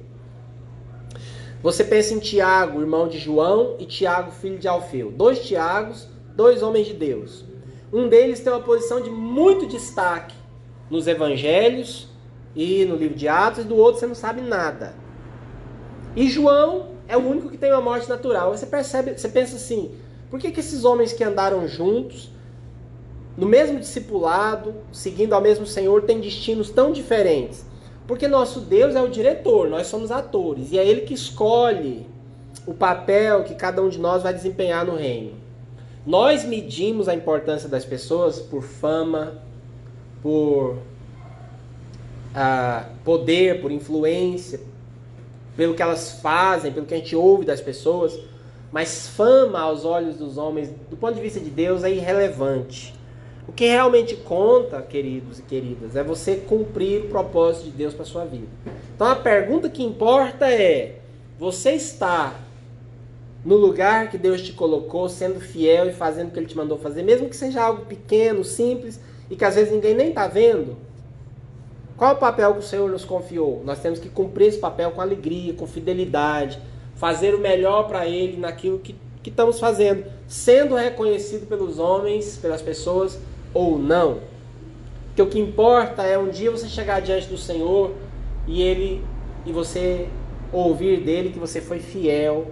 Você 1.64 1.83
pensa 1.83 2.12
em 2.12 2.18
Tiago, 2.18 2.83
irmão 2.83 3.09
de 3.09 3.16
João, 3.16 3.77
e 3.79 3.87
Tiago, 3.87 4.31
filho 4.31 4.59
de 4.59 4.68
Alfeu. 4.68 5.11
Dois 5.11 5.38
Tiagos, 5.38 6.07
dois 6.37 6.62
homens 6.62 6.87
de 6.87 6.92
Deus. 6.92 7.42
Um 7.90 8.07
deles 8.07 8.40
tem 8.40 8.53
uma 8.53 8.61
posição 8.61 9.00
de 9.00 9.09
muito 9.09 9.66
destaque 9.66 10.35
nos 10.90 11.07
evangelhos 11.07 12.07
e 12.55 12.85
no 12.85 12.96
livro 12.96 13.16
de 13.16 13.27
Atos, 13.29 13.64
e 13.64 13.66
do 13.66 13.77
outro 13.77 13.98
você 13.98 14.07
não 14.07 14.14
sabe 14.14 14.42
nada. 14.42 14.94
E 16.14 16.29
João 16.29 16.90
é 17.09 17.16
o 17.16 17.27
único 17.27 17.48
que 17.48 17.57
tem 17.57 17.72
uma 17.72 17.81
morte 17.81 18.11
natural. 18.11 18.55
Você 18.55 18.66
percebe, 18.66 19.16
você 19.16 19.31
pensa 19.31 19.57
assim, 19.57 19.94
por 20.29 20.38
que, 20.38 20.50
que 20.50 20.61
esses 20.61 20.85
homens 20.85 21.14
que 21.14 21.24
andaram 21.24 21.66
juntos, 21.66 22.31
no 23.38 23.46
mesmo 23.46 23.81
discipulado, 23.81 24.74
seguindo 24.92 25.33
ao 25.33 25.40
mesmo 25.40 25.64
Senhor, 25.64 26.03
têm 26.03 26.20
destinos 26.20 26.68
tão 26.68 26.92
diferentes? 26.92 27.64
Porque 28.07 28.29
nosso 28.29 28.61
Deus 28.61 28.95
é 28.95 29.03
o 29.03 29.09
diretor, 29.09 29.69
nós 29.69 29.87
somos 29.87 30.11
atores, 30.11 30.73
e 30.73 30.79
é 30.79 30.87
Ele 30.87 31.03
que 31.03 31.14
escolhe 31.14 32.07
o 32.67 32.75
papel 32.75 33.45
que 33.45 33.55
cada 33.55 33.83
um 33.83 33.88
de 33.88 33.99
nós 33.99 34.23
vai 34.23 34.33
desempenhar 34.33 34.85
no 34.85 34.95
reino. 34.95 35.33
Nós 36.07 36.45
medimos 36.45 37.09
a 37.09 37.14
importância 37.14 37.69
das 37.69 37.85
pessoas 37.85 38.38
por 38.38 38.62
fama, 38.62 39.35
por 40.23 40.77
uh, 42.35 42.85
poder, 43.03 43.61
por 43.62 43.73
influência, 43.73 44.61
pelo 45.57 45.75
que 45.75 45.83
elas 45.83 46.21
fazem, 46.21 46.73
pelo 46.73 46.85
que 46.85 46.95
a 46.95 46.99
gente 46.99 47.17
ouve 47.17 47.47
das 47.47 47.61
pessoas. 47.61 48.19
Mas 48.71 49.09
fama 49.09 49.61
aos 49.61 49.85
olhos 49.85 50.17
dos 50.17 50.37
homens, 50.37 50.71
do 50.90 50.97
ponto 50.97 51.14
de 51.14 51.21
vista 51.21 51.40
de 51.40 51.49
Deus, 51.49 51.85
é 51.85 51.90
irrelevante. 51.90 52.93
O 53.46 53.52
que 53.52 53.66
realmente 53.66 54.16
conta, 54.16 54.80
queridos 54.80 55.38
e 55.38 55.42
queridas, 55.42 55.96
é 55.96 56.02
você 56.02 56.37
cumprir 56.37 57.02
o 57.02 57.09
propósito 57.09 57.64
de 57.64 57.70
Deus 57.72 57.92
para 57.92 58.04
sua 58.04 58.24
vida. 58.24 58.46
Então 58.94 59.07
a 59.07 59.16
pergunta 59.16 59.68
que 59.68 59.83
importa 59.83 60.48
é: 60.50 61.00
você 61.38 61.72
está 61.72 62.35
no 63.44 63.57
lugar 63.57 64.11
que 64.11 64.16
Deus 64.16 64.40
te 64.40 64.52
colocou, 64.52 65.09
sendo 65.09 65.38
fiel 65.38 65.90
e 65.90 65.92
fazendo 65.92 66.28
o 66.28 66.30
que 66.30 66.38
Ele 66.38 66.46
te 66.46 66.57
mandou 66.57 66.78
fazer, 66.78 67.02
mesmo 67.02 67.28
que 67.28 67.37
seja 67.37 67.62
algo 67.62 67.85
pequeno, 67.85 68.42
simples 68.42 68.98
e 69.30 69.37
que 69.37 69.44
às 69.44 69.54
vezes 69.54 69.72
ninguém 69.72 69.94
nem 69.94 70.09
está 70.09 70.26
vendo? 70.26 70.76
Qual 71.96 72.14
o 72.14 72.18
papel 72.18 72.54
que 72.54 72.61
o 72.61 72.62
Senhor 72.62 72.90
nos 72.90 73.04
confiou? 73.04 73.62
Nós 73.64 73.78
temos 73.78 73.98
que 73.98 74.09
cumprir 74.09 74.48
esse 74.48 74.59
papel 74.59 74.90
com 74.92 75.00
alegria, 75.00 75.52
com 75.52 75.66
fidelidade, 75.66 76.59
fazer 76.96 77.35
o 77.35 77.38
melhor 77.38 77.87
para 77.87 78.07
Ele 78.09 78.38
naquilo 78.38 78.78
que, 78.78 78.96
que 79.22 79.30
estamos 79.30 79.61
fazendo, 79.61 80.04
sendo 80.26 80.74
reconhecido 80.74 81.46
pelos 81.46 81.78
homens, 81.78 82.38
pelas 82.38 82.62
pessoas 82.62 83.18
ou 83.55 83.79
não. 83.79 84.19
Porque 85.07 85.23
o 85.23 85.27
que 85.27 85.38
importa 85.38 86.03
é 86.03 86.19
um 86.19 86.29
dia 86.29 86.51
você 86.51 86.69
chegar 86.69 87.01
diante 87.01 87.29
do 87.29 87.38
Senhor 87.38 87.93
e 88.47 88.61
ele 88.61 89.05
e 89.47 89.53
você 89.53 90.09
ouvir 90.53 91.01
dele 91.01 91.31
que 91.31 91.38
você 91.38 91.61
foi 91.61 91.79
fiel 91.79 92.49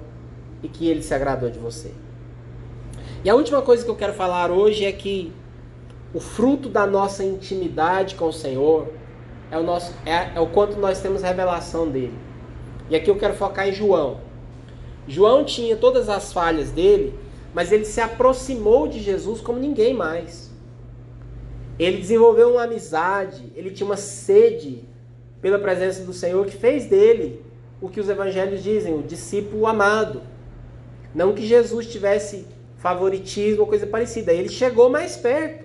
e 0.62 0.69
que 0.69 0.88
ele 0.88 1.03
se 1.03 1.12
agradou 1.12 1.51
de 1.51 1.59
você. 1.59 1.93
E 3.25 3.31
a 3.31 3.35
última 3.35 3.62
coisa 3.62 3.85
que 3.85 3.91
eu 3.91 3.97
quero 3.97 4.12
falar 4.12 4.51
hoje 4.51 4.85
é 4.85 4.93
que 4.93 5.33
o 6.15 6.21
fruto 6.21 6.69
da 6.69 6.87
nossa 6.87 7.25
intimidade 7.25 8.15
com 8.15 8.27
o 8.27 8.33
Senhor 8.33 8.88
é 9.51 9.59
o, 9.59 9.62
nosso, 9.62 9.93
é, 10.07 10.37
é 10.37 10.41
o 10.41 10.47
quanto 10.47 10.79
nós 10.79 11.01
temos 11.01 11.23
revelação 11.23 11.88
dele. 11.88 12.15
E 12.88 12.97
aqui 12.97 13.11
eu 13.11 13.17
quero 13.17 13.35
focar 13.35 13.69
em 13.69 13.73
João. 13.73 14.21
João 15.09 15.45
tinha 15.45 15.77
todas 15.77 16.09
as 16.09 16.33
falhas 16.33 16.71
dele, 16.71 17.19
mas 17.53 17.73
ele 17.73 17.85
se 17.85 18.01
aproximou 18.01 18.87
de 18.87 19.01
Jesus 19.01 19.41
como 19.41 19.59
ninguém 19.59 19.95
mais. 19.95 20.52
Ele 21.83 21.99
desenvolveu 21.99 22.53
uma 22.53 22.62
amizade, 22.62 23.53
ele 23.57 23.71
tinha 23.71 23.87
uma 23.87 23.97
sede 23.97 24.85
pela 25.40 25.59
presença 25.59 26.05
do 26.05 26.12
Senhor 26.12 26.47
que 26.47 26.57
fez 26.57 26.87
dele 26.87 27.45
o 27.81 27.88
que 27.88 27.99
os 27.99 28.09
evangelhos 28.09 28.62
dizem, 28.62 28.95
o 28.95 29.03
discípulo 29.03 29.66
amado. 29.66 30.23
Não 31.12 31.35
que 31.35 31.45
Jesus 31.45 31.88
tivesse 31.88 32.47
favoritismo 32.77 33.62
ou 33.62 33.66
coisa 33.66 33.87
parecida, 33.87 34.33
ele 34.33 34.49
chegou 34.49 34.88
mais 34.88 35.16
perto. 35.16 35.64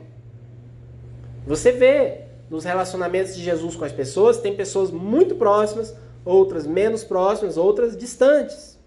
Você 1.46 1.72
vê 1.72 2.22
nos 2.50 2.64
relacionamentos 2.64 3.36
de 3.36 3.44
Jesus 3.44 3.76
com 3.76 3.86
as 3.86 3.92
pessoas, 3.92 4.38
tem 4.38 4.56
pessoas 4.56 4.90
muito 4.90 5.36
próximas, 5.36 5.96
outras 6.26 6.66
menos 6.66 7.04
próximas, 7.04 7.58
outras 7.58 7.96
distantes. 7.96 8.78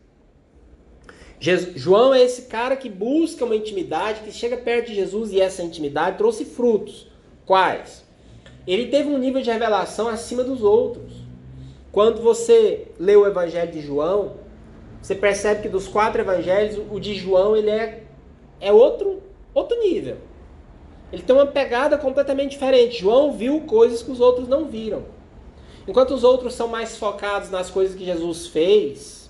João 1.77 2.13
é 2.13 2.21
esse 2.21 2.43
cara 2.43 2.77
que 2.77 2.91
busca 2.91 3.45
uma 3.45 3.55
intimidade, 3.55 4.21
que 4.21 4.33
chega 4.33 4.57
perto 4.57 4.89
de 4.89 4.97
Jesus 4.97 5.33
e 5.33 5.41
essa 5.41 5.63
intimidade 5.63 6.19
trouxe 6.19 6.45
frutos. 6.45 7.10
Quais? 7.51 8.05
Ele 8.65 8.87
teve 8.87 9.09
um 9.09 9.19
nível 9.19 9.43
de 9.43 9.51
revelação 9.51 10.07
acima 10.07 10.45
dos 10.45 10.63
outros. 10.63 11.13
Quando 11.91 12.23
você 12.23 12.87
lê 12.97 13.17
o 13.17 13.27
Evangelho 13.27 13.73
de 13.73 13.81
João, 13.81 14.35
você 15.03 15.17
percebe 15.17 15.63
que 15.63 15.69
dos 15.69 15.89
quatro 15.89 16.21
evangelhos, 16.21 16.81
o 16.93 17.01
de 17.01 17.13
João 17.17 17.57
ele 17.57 17.69
é, 17.69 18.05
é 18.61 18.73
outro, 18.73 19.21
outro 19.53 19.77
nível. 19.81 20.19
Ele 21.13 21.23
tem 21.23 21.35
uma 21.35 21.45
pegada 21.45 21.99
completamente 21.99 22.53
diferente. 22.53 23.01
João 23.01 23.33
viu 23.33 23.63
coisas 23.63 24.01
que 24.01 24.13
os 24.13 24.21
outros 24.21 24.47
não 24.47 24.67
viram. 24.67 25.03
Enquanto 25.89 26.15
os 26.15 26.23
outros 26.23 26.55
são 26.55 26.69
mais 26.69 26.97
focados 26.97 27.51
nas 27.51 27.69
coisas 27.69 27.97
que 27.97 28.05
Jesus 28.05 28.47
fez, 28.47 29.29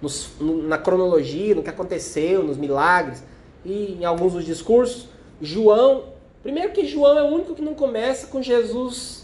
nos, 0.00 0.30
na 0.40 0.78
cronologia, 0.78 1.54
no 1.54 1.62
que 1.62 1.68
aconteceu, 1.68 2.42
nos 2.42 2.56
milagres 2.56 3.22
e 3.66 3.98
em 4.00 4.04
alguns 4.06 4.32
dos 4.32 4.46
discursos, 4.46 5.08
João 5.42 6.11
Primeiro 6.42 6.72
que 6.72 6.86
João 6.86 7.18
é 7.18 7.22
o 7.22 7.26
único 7.26 7.54
que 7.54 7.62
não 7.62 7.74
começa 7.74 8.26
com 8.26 8.42
Jesus 8.42 9.22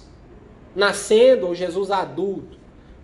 nascendo 0.74 1.46
ou 1.46 1.54
Jesus 1.54 1.90
adulto. 1.90 2.56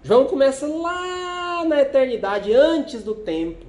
João 0.03 0.27
começa 0.27 0.66
lá 0.66 1.64
na 1.64 1.81
eternidade, 1.81 2.53
antes 2.53 3.03
do 3.03 3.14
tempo. 3.14 3.66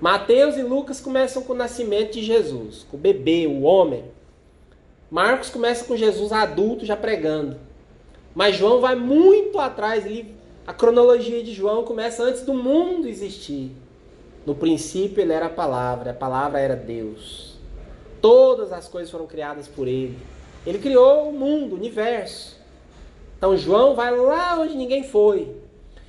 Mateus 0.00 0.56
e 0.56 0.62
Lucas 0.62 1.00
começam 1.00 1.42
com 1.42 1.52
o 1.52 1.56
nascimento 1.56 2.14
de 2.14 2.22
Jesus, 2.22 2.86
com 2.90 2.96
o 2.96 3.00
bebê, 3.00 3.46
o 3.46 3.62
homem. 3.62 4.04
Marcos 5.10 5.50
começa 5.50 5.84
com 5.84 5.96
Jesus 5.96 6.32
adulto 6.32 6.86
já 6.86 6.96
pregando. 6.96 7.58
Mas 8.34 8.56
João 8.56 8.80
vai 8.80 8.94
muito 8.94 9.58
atrás, 9.58 10.06
ele, 10.06 10.34
a 10.66 10.72
cronologia 10.72 11.42
de 11.42 11.52
João 11.52 11.84
começa 11.84 12.22
antes 12.22 12.42
do 12.42 12.54
mundo 12.54 13.08
existir. 13.08 13.72
No 14.46 14.54
princípio 14.54 15.20
ele 15.20 15.32
era 15.32 15.46
a 15.46 15.50
palavra, 15.50 16.12
a 16.12 16.14
palavra 16.14 16.60
era 16.60 16.76
Deus. 16.76 17.57
Todas 18.20 18.72
as 18.72 18.88
coisas 18.88 19.10
foram 19.10 19.26
criadas 19.26 19.68
por 19.68 19.86
ele. 19.86 20.18
Ele 20.66 20.78
criou 20.78 21.28
o 21.28 21.32
mundo, 21.32 21.72
o 21.72 21.76
universo. 21.76 22.58
Então 23.36 23.56
João 23.56 23.94
vai 23.94 24.14
lá 24.16 24.58
onde 24.58 24.76
ninguém 24.76 25.04
foi. 25.04 25.56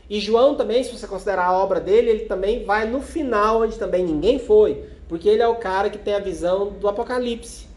E 0.10 0.20
João 0.20 0.56
também, 0.56 0.84
se 0.84 0.92
você 0.92 1.08
considerar 1.08 1.46
a 1.46 1.58
obra 1.58 1.80
dele, 1.80 2.10
ele 2.10 2.26
também 2.26 2.66
vai 2.66 2.88
no 2.88 3.00
final 3.00 3.62
onde 3.62 3.78
também 3.78 4.04
ninguém 4.04 4.40
foi, 4.40 4.86
porque 5.08 5.30
ele 5.30 5.44
é 5.44 5.48
o 5.48 5.56
cara 5.56 5.90
que 5.90 6.00
tem 6.00 6.16
a 6.16 6.20
visão 6.20 6.72
do 6.72 6.88
Apocalipse. 6.88 7.68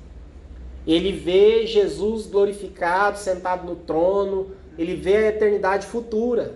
Ele 0.87 1.13
vê 1.13 1.67
Jesus 1.67 2.27
glorificado, 2.27 3.19
sentado 3.19 3.67
no 3.67 3.77
trono, 3.77 4.51
ele 4.79 4.97
vê 4.97 5.17
a 5.17 5.29
eternidade 5.29 5.87
futura. 5.87 6.55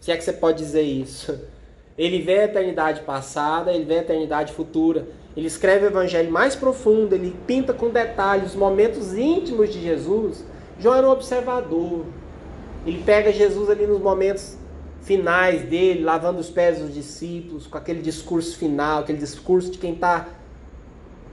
Se 0.00 0.10
é 0.10 0.16
que 0.16 0.24
você 0.24 0.32
pode 0.32 0.58
dizer 0.58 0.82
isso. 0.82 1.38
Ele 1.98 2.22
vê 2.22 2.38
a 2.40 2.44
eternidade 2.44 3.02
passada, 3.02 3.70
ele 3.72 3.84
vê 3.84 3.98
a 3.98 4.02
eternidade 4.02 4.54
futura. 4.54 5.06
Ele 5.36 5.46
escreve 5.46 5.86
o 5.86 5.88
evangelho 5.88 6.30
mais 6.30 6.56
profundo, 6.56 7.14
ele 7.14 7.36
pinta 7.46 7.72
com 7.72 7.88
detalhes 7.88 8.50
os 8.50 8.56
momentos 8.56 9.14
íntimos 9.14 9.72
de 9.72 9.80
Jesus. 9.80 10.44
João 10.78 10.96
era 10.96 11.06
um 11.06 11.10
observador. 11.10 12.04
Ele 12.84 13.02
pega 13.04 13.32
Jesus 13.32 13.70
ali 13.70 13.86
nos 13.86 14.00
momentos 14.00 14.56
finais 15.02 15.62
dele, 15.62 16.02
lavando 16.02 16.40
os 16.40 16.50
pés 16.50 16.78
dos 16.78 16.92
discípulos, 16.92 17.66
com 17.66 17.78
aquele 17.78 18.02
discurso 18.02 18.56
final, 18.56 19.00
aquele 19.00 19.18
discurso 19.18 19.70
de 19.70 19.78
quem 19.78 19.94
está 19.94 20.28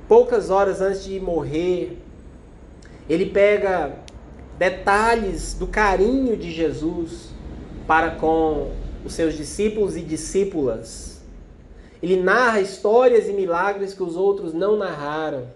poucas 0.07 0.49
horas 0.49 0.81
antes 0.81 1.03
de 1.03 1.19
morrer. 1.19 1.97
Ele 3.10 3.25
pega 3.25 3.93
detalhes 4.57 5.53
do 5.53 5.67
carinho 5.67 6.36
de 6.36 6.51
Jesus 6.51 7.29
para 7.86 8.12
com 8.12 8.71
os 9.05 9.13
seus 9.13 9.36
discípulos 9.36 9.95
e 9.95 10.01
discípulas. 10.01 11.16
Ele 12.01 12.15
narra 12.21 12.62
histórias 12.62 13.27
e 13.27 13.33
milagres 13.33 13.93
que 13.93 14.03
os 14.03 14.15
outros 14.15 14.53
não 14.53 14.77
narraram. 14.77 15.47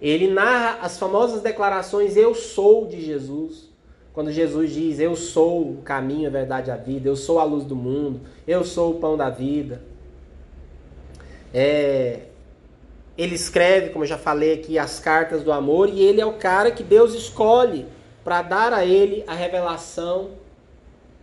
Ele 0.00 0.28
narra 0.28 0.78
as 0.82 0.98
famosas 0.98 1.42
declarações 1.42 2.16
Eu 2.16 2.34
sou 2.34 2.86
de 2.86 3.00
Jesus. 3.00 3.70
Quando 4.12 4.32
Jesus 4.32 4.72
diz 4.72 4.98
Eu 4.98 5.14
sou 5.14 5.70
o 5.70 5.76
caminho, 5.82 6.28
a 6.28 6.32
verdade 6.32 6.68
e 6.68 6.72
a 6.72 6.76
vida, 6.76 7.08
eu 7.08 7.16
sou 7.16 7.38
a 7.38 7.44
luz 7.44 7.64
do 7.64 7.76
mundo, 7.76 8.20
eu 8.46 8.64
sou 8.64 8.92
o 8.92 8.98
pão 8.98 9.16
da 9.16 9.30
vida. 9.30 9.82
É, 11.54 12.20
ele 13.16 13.34
escreve, 13.34 13.90
como 13.90 14.04
eu 14.04 14.08
já 14.08 14.18
falei 14.18 14.54
aqui, 14.54 14.78
as 14.78 14.98
cartas 14.98 15.42
do 15.44 15.52
amor 15.52 15.88
e 15.88 16.00
ele 16.02 16.20
é 16.20 16.26
o 16.26 16.34
cara 16.34 16.70
que 16.70 16.82
Deus 16.82 17.14
escolhe 17.14 17.86
para 18.24 18.42
dar 18.42 18.72
a 18.72 18.84
ele 18.84 19.22
a 19.26 19.34
revelação 19.34 20.30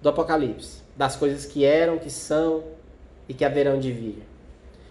do 0.01 0.09
Apocalipse, 0.09 0.81
das 0.95 1.15
coisas 1.15 1.45
que 1.45 1.65
eram, 1.65 1.97
que 1.97 2.09
são 2.09 2.63
e 3.29 3.33
que 3.33 3.45
haverão 3.45 3.79
de 3.79 3.91
vir. 3.91 4.23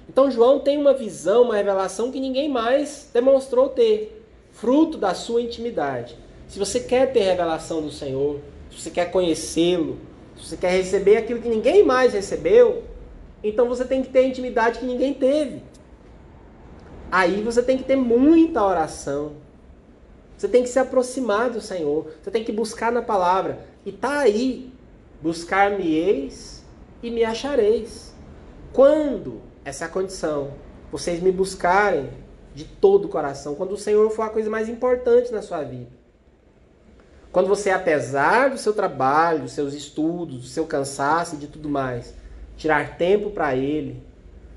Então 0.09 0.31
João 0.31 0.61
tem 0.61 0.79
uma 0.79 0.95
visão, 0.95 1.43
uma 1.43 1.57
revelação 1.57 2.11
que 2.11 2.19
ninguém 2.19 2.49
mais 2.49 3.11
demonstrou 3.13 3.69
ter, 3.69 4.25
fruto 4.53 4.97
da 4.97 5.13
sua 5.13 5.43
intimidade. 5.43 6.17
Se 6.47 6.59
você 6.59 6.81
quer 6.81 7.13
ter 7.13 7.21
revelação 7.21 7.83
do 7.83 7.91
Senhor, 7.91 8.41
se 8.71 8.81
você 8.81 8.91
quer 8.91 9.11
conhecê-lo, 9.11 9.99
se 10.37 10.47
você 10.47 10.57
quer 10.57 10.71
receber 10.71 11.19
aquilo 11.19 11.43
que 11.43 11.49
ninguém 11.49 11.85
mais 11.85 12.15
recebeu, 12.15 12.85
então 13.43 13.69
você 13.69 13.85
tem 13.85 14.03
que 14.03 14.09
ter 14.09 14.27
intimidade 14.27 14.79
que 14.79 14.87
ninguém 14.87 15.13
teve. 15.13 15.63
Aí 17.11 17.43
você 17.43 17.63
tem 17.63 17.77
que 17.77 17.85
ter 17.85 17.97
muita 17.97 18.65
oração. 18.65 19.33
Você 20.37 20.47
tem 20.49 20.63
que 20.63 20.69
se 20.69 20.79
aproximar 20.79 21.51
do 21.51 21.61
Senhor. 21.61 22.13
Você 22.23 22.31
tem 22.31 22.45
que 22.45 22.53
buscar 22.53 22.93
na 22.93 23.03
palavra. 23.03 23.67
E 23.85 23.91
tá 23.91 24.21
aí 24.21 24.71
Buscar-me-eis 25.21 26.63
e 27.03 27.11
me 27.11 27.25
achareis. 27.25 28.08
Quando 28.73 29.41
essa 29.65 29.89
condição? 29.89 30.53
Vocês 30.91 31.21
me 31.21 31.31
buscarem 31.31 32.09
de 32.55 32.65
todo 32.65 33.05
o 33.05 33.09
coração, 33.09 33.55
quando 33.55 33.73
o 33.73 33.77
Senhor 33.77 34.11
for 34.11 34.23
a 34.23 34.31
coisa 34.31 34.51
mais 34.51 34.69
importante 34.69 35.31
na 35.31 35.43
sua 35.43 35.63
vida. 35.63 35.91
Quando 37.31 37.47
você, 37.47 37.71
apesar 37.71 38.51
do 38.51 38.59
seu 38.59 38.73
trabalho, 38.73 39.43
dos 39.43 39.53
seus 39.53 39.75
estudos, 39.75 40.41
do 40.41 40.47
seu 40.47 40.67
cansaço 40.67 41.35
e 41.35 41.39
de 41.39 41.47
tudo 41.47 41.69
mais, 41.69 42.15
tirar 42.57 42.97
tempo 42.97 43.31
para 43.31 43.55
Ele, 43.55 44.03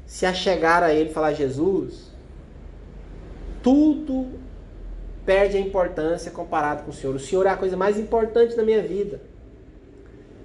se 0.05 0.25
achegar 0.25 0.81
a 0.81 0.93
Ele 0.93 1.09
e 1.09 1.13
falar: 1.13 1.33
Jesus, 1.33 2.09
tudo 3.61 4.39
perde 5.25 5.57
a 5.57 5.59
importância 5.59 6.31
comparado 6.31 6.83
com 6.83 6.91
o 6.91 6.93
Senhor. 6.93 7.15
O 7.15 7.19
Senhor 7.19 7.45
é 7.45 7.49
a 7.49 7.57
coisa 7.57 7.77
mais 7.77 7.99
importante 7.99 8.55
da 8.55 8.63
minha 8.63 8.81
vida. 8.81 9.21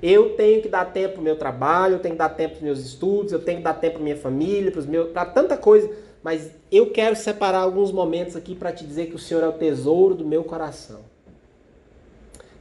Eu 0.03 0.37
tenho 0.37 0.61
que 0.63 0.69
dar 0.69 0.85
tempo 0.87 1.15
para 1.15 1.21
o 1.21 1.25
meu 1.25 1.37
trabalho, 1.37 1.95
eu 1.95 1.99
tenho 1.99 2.15
que 2.15 2.19
dar 2.19 2.29
tempo 2.29 2.51
para 2.51 2.59
os 2.59 2.63
meus 2.63 2.81
estudos, 2.81 3.33
eu 3.33 3.39
tenho 3.39 3.59
que 3.59 3.65
dar 3.65 3.75
tempo 3.75 3.95
para 3.95 4.03
minha 4.03 4.17
família, 4.17 4.73
para 5.13 5.25
tanta 5.25 5.57
coisa. 5.57 5.91
Mas 6.23 6.51
eu 6.71 6.91
quero 6.91 7.15
separar 7.17 7.61
alguns 7.61 7.93
momentos 7.93 8.37
aqui 8.37 8.55
para 8.55 8.73
te 8.73 8.85
dizer 8.85 9.07
que 9.07 9.15
o 9.15 9.19
Senhor 9.19 9.43
é 9.43 9.49
o 9.49 9.53
tesouro 9.53 10.15
do 10.15 10.25
meu 10.25 10.45
coração. 10.45 11.01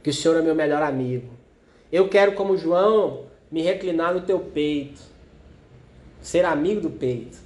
Que 0.02 0.10
o 0.10 0.14
Senhor 0.14 0.36
é 0.36 0.42
meu 0.42 0.54
melhor 0.54 0.82
amigo. 0.82 1.28
Eu 1.90 2.08
quero, 2.08 2.32
como 2.32 2.56
João, 2.56 3.24
me 3.50 3.62
reclinar 3.62 4.14
no 4.14 4.20
teu 4.20 4.38
peito. 4.38 5.00
Ser 6.20 6.44
amigo 6.44 6.80
do 6.80 6.90
peito. 6.90 7.38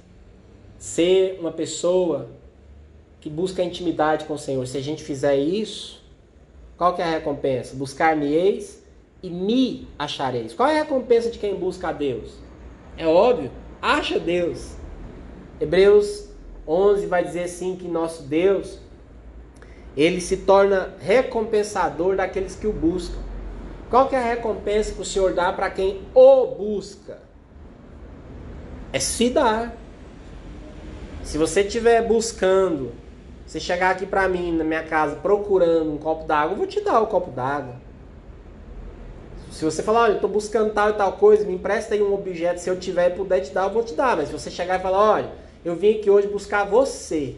Ser 0.77 1.39
uma 1.39 1.51
pessoa 1.51 2.29
que 3.19 3.29
busca 3.29 3.63
intimidade 3.63 4.25
com 4.25 4.33
o 4.33 4.39
Senhor. 4.39 4.65
Se 4.67 4.77
a 4.77 4.81
gente 4.81 5.03
fizer 5.03 5.35
isso, 5.35 6.03
qual 6.77 6.95
que 6.95 7.01
é 7.01 7.05
a 7.05 7.11
recompensa? 7.11 7.75
Buscar-me-eis 7.75 8.80
e 9.23 9.29
me 9.29 9.87
achareis. 9.97 10.53
Qual 10.53 10.67
é 10.67 10.79
a 10.79 10.83
recompensa 10.83 11.29
de 11.29 11.37
quem 11.37 11.55
busca 11.55 11.89
a 11.89 11.91
Deus? 11.91 12.33
É 12.97 13.07
óbvio, 13.07 13.51
acha 13.81 14.19
Deus. 14.19 14.75
Hebreus 15.59 16.29
11 16.67 17.05
vai 17.05 17.23
dizer 17.23 17.43
assim 17.43 17.75
que 17.75 17.87
nosso 17.87 18.23
Deus, 18.23 18.79
ele 19.95 20.21
se 20.21 20.37
torna 20.37 20.93
recompensador 20.99 22.15
daqueles 22.15 22.55
que 22.55 22.67
o 22.67 22.73
buscam. 22.73 23.19
Qual 23.89 24.07
que 24.07 24.15
é 24.15 24.19
a 24.19 24.25
recompensa 24.25 24.93
que 24.93 25.01
o 25.01 25.05
Senhor 25.05 25.33
dá 25.33 25.51
para 25.51 25.69
quem 25.69 26.01
o 26.15 26.47
busca? 26.47 27.19
É 28.93 28.99
se 28.99 29.29
dar. 29.29 29.75
Se 31.23 31.37
você 31.37 31.61
estiver 31.61 32.01
buscando 32.07 32.93
você 33.45 33.59
chegar 33.59 33.91
aqui 33.91 34.05
pra 34.05 34.29
mim, 34.29 34.53
na 34.55 34.63
minha 34.63 34.83
casa, 34.83 35.17
procurando 35.17 35.91
um 35.91 35.97
copo 35.97 36.25
d'água, 36.25 36.53
eu 36.53 36.57
vou 36.57 36.67
te 36.67 36.79
dar 36.79 37.01
o 37.01 37.07
copo 37.07 37.31
d'água. 37.31 37.75
Se 39.51 39.65
você 39.65 39.83
falar, 39.83 40.03
olha, 40.03 40.13
eu 40.13 40.19
tô 40.19 40.27
buscando 40.27 40.73
tal 40.73 40.89
e 40.89 40.93
tal 40.93 41.13
coisa, 41.13 41.45
me 41.45 41.53
empresta 41.53 41.93
aí 41.93 42.01
um 42.01 42.13
objeto, 42.13 42.59
se 42.59 42.69
eu 42.69 42.79
tiver 42.79 43.11
e 43.11 43.15
puder 43.15 43.41
te 43.41 43.51
dar, 43.51 43.65
eu 43.65 43.69
vou 43.69 43.83
te 43.83 43.93
dar. 43.93 44.15
Mas 44.17 44.27
se 44.27 44.33
você 44.33 44.49
chegar 44.49 44.79
e 44.79 44.81
falar, 44.81 45.13
olha, 45.13 45.31
eu 45.63 45.75
vim 45.75 45.99
aqui 45.99 46.09
hoje 46.09 46.27
buscar 46.27 46.63
você. 46.63 47.35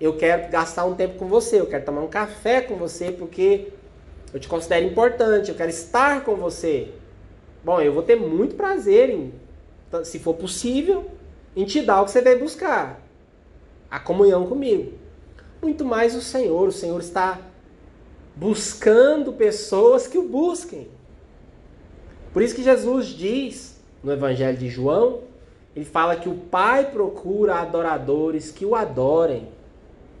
Eu 0.00 0.16
quero 0.16 0.50
gastar 0.50 0.84
um 0.84 0.94
tempo 0.94 1.18
com 1.18 1.26
você, 1.26 1.60
eu 1.60 1.66
quero 1.66 1.84
tomar 1.84 2.02
um 2.02 2.08
café 2.08 2.60
com 2.60 2.76
você, 2.76 3.10
porque 3.12 3.68
eu 4.34 4.40
te 4.40 4.48
considero 4.48 4.84
importante, 4.84 5.48
eu 5.48 5.54
quero 5.54 5.70
estar 5.70 6.24
com 6.24 6.34
você. 6.34 6.92
Bom, 7.64 7.80
eu 7.80 7.92
vou 7.92 8.02
ter 8.02 8.16
muito 8.16 8.56
prazer 8.56 9.08
em, 9.08 9.32
se 10.04 10.18
for 10.18 10.34
possível, 10.34 11.10
em 11.54 11.64
te 11.64 11.80
dar 11.80 12.02
o 12.02 12.04
que 12.04 12.10
você 12.10 12.20
veio 12.20 12.40
buscar. 12.40 13.00
A 13.90 13.98
comunhão 13.98 14.46
comigo 14.46 15.06
muito 15.66 15.84
mais 15.84 16.14
o 16.14 16.20
Senhor. 16.20 16.68
O 16.68 16.72
Senhor 16.72 17.00
está 17.00 17.40
buscando 18.34 19.32
pessoas 19.32 20.06
que 20.06 20.18
o 20.18 20.28
busquem. 20.28 20.88
Por 22.36 22.42
isso 22.42 22.54
que 22.54 22.62
Jesus 22.62 23.06
diz 23.06 23.80
no 24.04 24.12
Evangelho 24.12 24.58
de 24.58 24.68
João, 24.68 25.20
ele 25.74 25.86
fala 25.86 26.16
que 26.16 26.28
o 26.28 26.34
Pai 26.34 26.90
procura 26.90 27.54
adoradores 27.54 28.50
que 28.50 28.66
o 28.66 28.74
adorem 28.74 29.48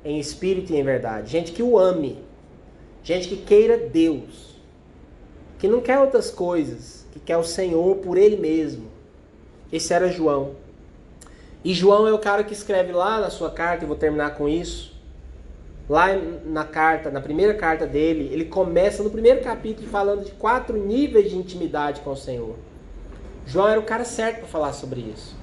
em 0.02 0.18
espírito 0.18 0.72
e 0.72 0.76
em 0.76 0.82
verdade. 0.82 1.30
Gente 1.30 1.52
que 1.52 1.62
o 1.62 1.78
ame. 1.78 2.24
Gente 3.02 3.28
que 3.28 3.36
queira 3.36 3.76
Deus. 3.76 4.56
Que 5.58 5.68
não 5.68 5.82
quer 5.82 5.98
outras 5.98 6.30
coisas. 6.30 7.04
Que 7.12 7.20
quer 7.20 7.36
o 7.36 7.44
Senhor 7.44 7.96
por 7.96 8.16
Ele 8.16 8.38
mesmo. 8.38 8.86
Esse 9.70 9.92
era 9.92 10.08
João. 10.08 10.52
E 11.62 11.74
João 11.74 12.08
é 12.08 12.14
o 12.14 12.18
cara 12.18 12.44
que 12.44 12.54
escreve 12.54 12.92
lá 12.92 13.20
na 13.20 13.28
sua 13.28 13.50
carta, 13.50 13.84
e 13.84 13.86
vou 13.86 13.94
terminar 13.94 14.36
com 14.36 14.48
isso 14.48 14.95
lá 15.88 16.08
na 16.44 16.64
carta, 16.64 17.10
na 17.10 17.20
primeira 17.20 17.54
carta 17.54 17.86
dele, 17.86 18.28
ele 18.32 18.44
começa 18.44 19.02
no 19.02 19.10
primeiro 19.10 19.40
capítulo 19.40 19.88
falando 19.88 20.24
de 20.24 20.32
quatro 20.32 20.76
níveis 20.76 21.30
de 21.30 21.36
intimidade 21.36 22.00
com 22.00 22.10
o 22.10 22.16
Senhor. 22.16 22.56
João 23.46 23.68
era 23.68 23.78
o 23.78 23.84
cara 23.84 24.04
certo 24.04 24.40
para 24.40 24.48
falar 24.48 24.72
sobre 24.72 25.00
isso. 25.00 25.36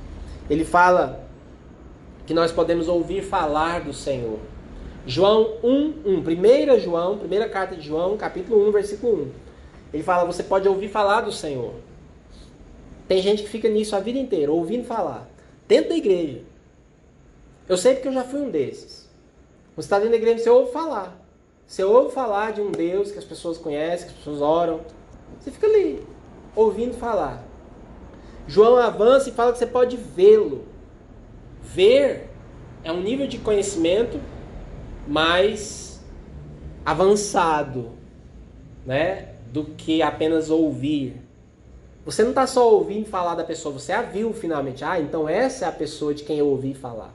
Ele 0.50 0.66
fala 0.66 1.26
que 2.26 2.34
nós 2.34 2.52
podemos 2.52 2.88
ouvir 2.88 3.24
falar 3.24 3.82
do 3.82 3.94
Senhor. 3.94 4.40
João 5.06 5.58
1, 5.64 5.94
1. 6.06 6.24
Primeira 6.24 6.80
João, 6.80 7.18
primeira 7.18 7.48
carta 7.48 7.76
de 7.76 7.86
João, 7.88 8.18
capítulo 8.18 8.68
1, 8.68 8.72
versículo 8.72 9.24
1. 9.24 9.32
Ele 9.94 10.04
fala, 10.04 10.26
você 10.26 10.44
pode 10.44 10.68
ouvir 10.68 10.90
falar 10.90 11.22
do 11.22 11.32
Senhor. 11.32 11.74
Tem 13.08 13.22
gente 13.22 13.44
que 13.44 13.50
fica 13.50 13.70
nisso 13.70 13.96
a 13.96 14.00
vida 14.00 14.18
inteira, 14.18 14.52
ouvindo 14.52 14.86
falar. 14.86 15.30
Dentro 15.68 15.90
da 15.90 15.98
igreja. 15.98 16.42
Eu 17.68 17.78
sei 17.78 17.94
porque 17.94 18.08
eu 18.08 18.14
já 18.14 18.24
fui 18.24 18.42
um 18.42 18.50
desses. 18.50 19.03
Você 19.76 19.86
está 19.86 19.98
dentro 19.98 20.12
da 20.12 20.18
igreja, 20.18 20.44
você 20.44 20.50
ouve 20.50 20.72
falar. 20.72 21.20
Você 21.66 21.84
ouve 21.84 22.14
falar 22.14 22.52
de 22.54 22.62
um 22.62 22.72
Deus 22.72 23.12
que 23.12 23.18
as 23.18 23.24
pessoas 23.24 23.58
conhecem, 23.58 24.08
que 24.08 24.14
as 24.14 24.18
pessoas 24.20 24.42
oram. 24.42 24.82
Você 25.40 25.50
fica 25.50 25.66
ali, 25.66 26.06
ouvindo 26.56 26.96
falar. 26.96 27.44
João 28.48 28.78
avança 28.78 29.30
e 29.30 29.32
fala 29.32 29.52
que 29.52 29.58
você 29.58 29.66
pode 29.66 29.98
vê-lo. 29.98 30.66
Ver 31.62 32.30
é 32.84 32.92
um 32.92 33.02
nível 33.02 33.26
de 33.26 33.38
conhecimento 33.40 34.20
mais 35.08 36.02
avançado, 36.86 37.92
né, 38.86 39.30
do 39.52 39.64
que 39.64 40.02
apenas 40.02 40.50
ouvir. 40.50 41.22
Você 42.06 42.22
não 42.22 42.32
está 42.32 42.46
só 42.46 42.70
ouvindo 42.70 43.06
falar 43.08 43.36
da 43.36 43.44
pessoa, 43.46 43.80
você 43.80 43.94
a 43.94 44.02
viu 44.02 44.34
finalmente. 44.34 44.84
Ah, 44.84 45.00
então 45.00 45.28
essa 45.28 45.66
é 45.66 45.68
a 45.68 45.72
pessoa 45.72 46.14
de 46.14 46.24
quem 46.24 46.38
eu 46.38 46.48
ouvi 46.48 46.74
falar. 46.74 47.14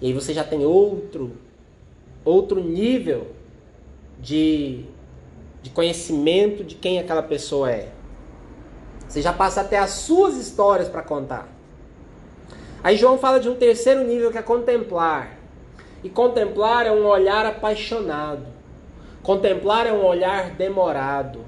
E 0.00 0.06
aí 0.08 0.12
você 0.12 0.34
já 0.34 0.42
tem 0.42 0.64
outro 0.66 1.32
outro 2.26 2.60
nível 2.60 3.28
de, 4.20 4.84
de 5.62 5.70
conhecimento 5.70 6.64
de 6.64 6.74
quem 6.74 6.98
aquela 6.98 7.22
pessoa 7.22 7.70
é. 7.70 7.88
Você 9.08 9.22
já 9.22 9.32
passa 9.32 9.60
até 9.60 9.78
as 9.78 9.90
suas 9.90 10.36
histórias 10.36 10.88
para 10.88 11.00
contar. 11.00 11.48
Aí 12.82 12.96
João 12.96 13.16
fala 13.16 13.38
de 13.38 13.48
um 13.48 13.54
terceiro 13.54 14.04
nível 14.04 14.30
que 14.30 14.38
é 14.38 14.42
contemplar. 14.42 15.38
E 16.02 16.10
contemplar 16.10 16.86
é 16.86 16.92
um 16.92 17.06
olhar 17.06 17.46
apaixonado. 17.46 18.46
Contemplar 19.22 19.86
é 19.86 19.92
um 19.92 20.04
olhar 20.04 20.50
demorado. 20.50 21.40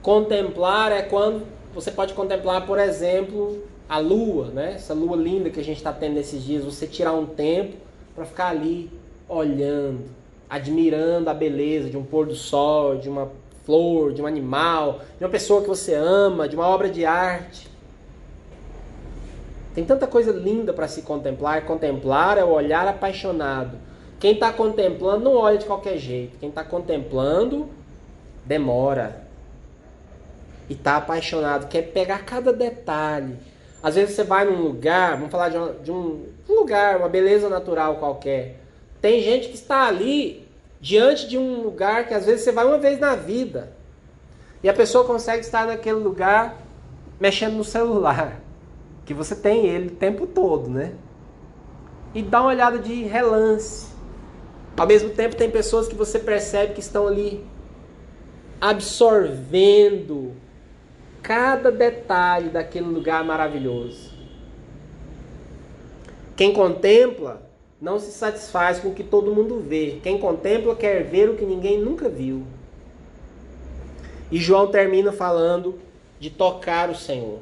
Contemplar 0.00 0.92
é 0.92 1.02
quando 1.02 1.46
você 1.74 1.90
pode 1.90 2.14
contemplar, 2.14 2.66
por 2.66 2.78
exemplo, 2.78 3.62
a 3.88 3.98
lua, 3.98 4.48
né? 4.48 4.74
Essa 4.74 4.94
lua 4.94 5.16
linda 5.16 5.50
que 5.50 5.60
a 5.60 5.64
gente 5.64 5.76
está 5.76 5.92
tendo 5.92 6.14
nesses 6.14 6.42
dias. 6.42 6.64
Você 6.64 6.86
tirar 6.86 7.12
um 7.12 7.26
tempo 7.26 7.76
para 8.14 8.24
ficar 8.24 8.48
ali 8.48 8.90
olhando, 9.28 10.04
admirando 10.48 11.28
a 11.28 11.34
beleza 11.34 11.90
de 11.90 11.96
um 11.96 12.04
pôr 12.04 12.26
do 12.26 12.34
sol, 12.34 12.96
de 12.96 13.08
uma 13.08 13.30
flor, 13.64 14.12
de 14.12 14.22
um 14.22 14.26
animal, 14.26 15.00
de 15.18 15.24
uma 15.24 15.30
pessoa 15.30 15.60
que 15.60 15.68
você 15.68 15.94
ama, 15.94 16.48
de 16.48 16.56
uma 16.56 16.66
obra 16.66 16.88
de 16.88 17.04
arte. 17.04 17.68
Tem 19.74 19.84
tanta 19.84 20.06
coisa 20.06 20.32
linda 20.32 20.72
para 20.72 20.88
se 20.88 21.02
contemplar. 21.02 21.64
Contemplar 21.66 22.38
é 22.38 22.44
o 22.44 22.48
olhar 22.48 22.88
apaixonado. 22.88 23.78
Quem 24.18 24.32
está 24.32 24.52
contemplando 24.52 25.24
não 25.24 25.36
olha 25.36 25.58
de 25.58 25.66
qualquer 25.66 25.98
jeito. 25.98 26.38
Quem 26.38 26.48
está 26.48 26.64
contemplando 26.64 27.68
demora. 28.44 29.22
E 30.68 30.72
está 30.72 30.96
apaixonado, 30.96 31.68
quer 31.68 31.82
pegar 31.82 32.24
cada 32.24 32.52
detalhe. 32.52 33.36
Às 33.82 33.94
vezes 33.94 34.16
você 34.16 34.24
vai 34.24 34.44
num 34.44 34.60
lugar, 34.60 35.12
vamos 35.16 35.30
falar 35.30 35.50
de 35.50 35.56
um, 35.56 35.74
de 35.82 35.92
um 35.92 36.24
lugar, 36.48 36.96
uma 36.96 37.08
beleza 37.08 37.48
natural 37.48 37.96
qualquer. 37.96 38.56
Tem 39.00 39.20
gente 39.22 39.48
que 39.48 39.54
está 39.54 39.86
ali 39.86 40.46
diante 40.80 41.28
de 41.28 41.38
um 41.38 41.62
lugar 41.62 42.06
que 42.06 42.14
às 42.14 42.26
vezes 42.26 42.42
você 42.42 42.52
vai 42.52 42.66
uma 42.66 42.78
vez 42.78 42.98
na 42.98 43.14
vida. 43.14 43.72
E 44.62 44.68
a 44.68 44.74
pessoa 44.74 45.04
consegue 45.04 45.40
estar 45.40 45.66
naquele 45.66 45.98
lugar 45.98 46.56
mexendo 47.20 47.54
no 47.54 47.64
celular. 47.64 48.40
Que 49.04 49.14
você 49.14 49.34
tem 49.34 49.64
ele 49.64 49.86
o 49.86 49.92
tempo 49.92 50.26
todo, 50.26 50.68
né? 50.68 50.92
E 52.14 52.22
dá 52.22 52.42
uma 52.42 52.50
olhada 52.50 52.78
de 52.78 53.04
relance. 53.04 53.90
Ao 54.76 54.86
mesmo 54.86 55.08
tempo, 55.08 55.34
tem 55.34 55.50
pessoas 55.50 55.88
que 55.88 55.94
você 55.94 56.18
percebe 56.18 56.74
que 56.74 56.80
estão 56.80 57.06
ali 57.06 57.42
absorvendo 58.60 60.36
cada 61.22 61.72
detalhe 61.72 62.50
daquele 62.50 62.84
lugar 62.84 63.24
maravilhoso. 63.24 64.12
Quem 66.36 66.52
contempla 66.52 67.47
não 67.80 67.98
se 67.98 68.10
satisfaz 68.10 68.80
com 68.80 68.88
o 68.88 68.94
que 68.94 69.04
todo 69.04 69.34
mundo 69.34 69.60
vê. 69.60 70.00
Quem 70.02 70.18
contempla 70.18 70.74
quer 70.74 71.04
ver 71.04 71.30
o 71.30 71.36
que 71.36 71.44
ninguém 71.44 71.78
nunca 71.78 72.08
viu. 72.08 72.42
E 74.30 74.38
João 74.38 74.66
termina 74.66 75.12
falando 75.12 75.78
de 76.18 76.28
tocar 76.28 76.90
o 76.90 76.94
Senhor. 76.94 77.38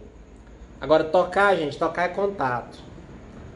Agora, 0.80 1.05
tocar, 1.05 1.57
gente, 1.57 1.78
tocar 1.78 2.05
é 2.05 2.09
contato. 2.09 2.78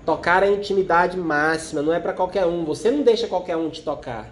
Tocar 0.06 0.42
é 0.42 0.50
intimidade 0.50 1.18
máxima, 1.18 1.82
não 1.82 1.92
é 1.92 2.00
para 2.00 2.14
qualquer 2.14 2.46
um. 2.46 2.64
Você 2.64 2.90
não 2.90 3.02
deixa 3.02 3.26
qualquer 3.26 3.56
um 3.56 3.68
te 3.68 3.82
tocar. 3.82 4.30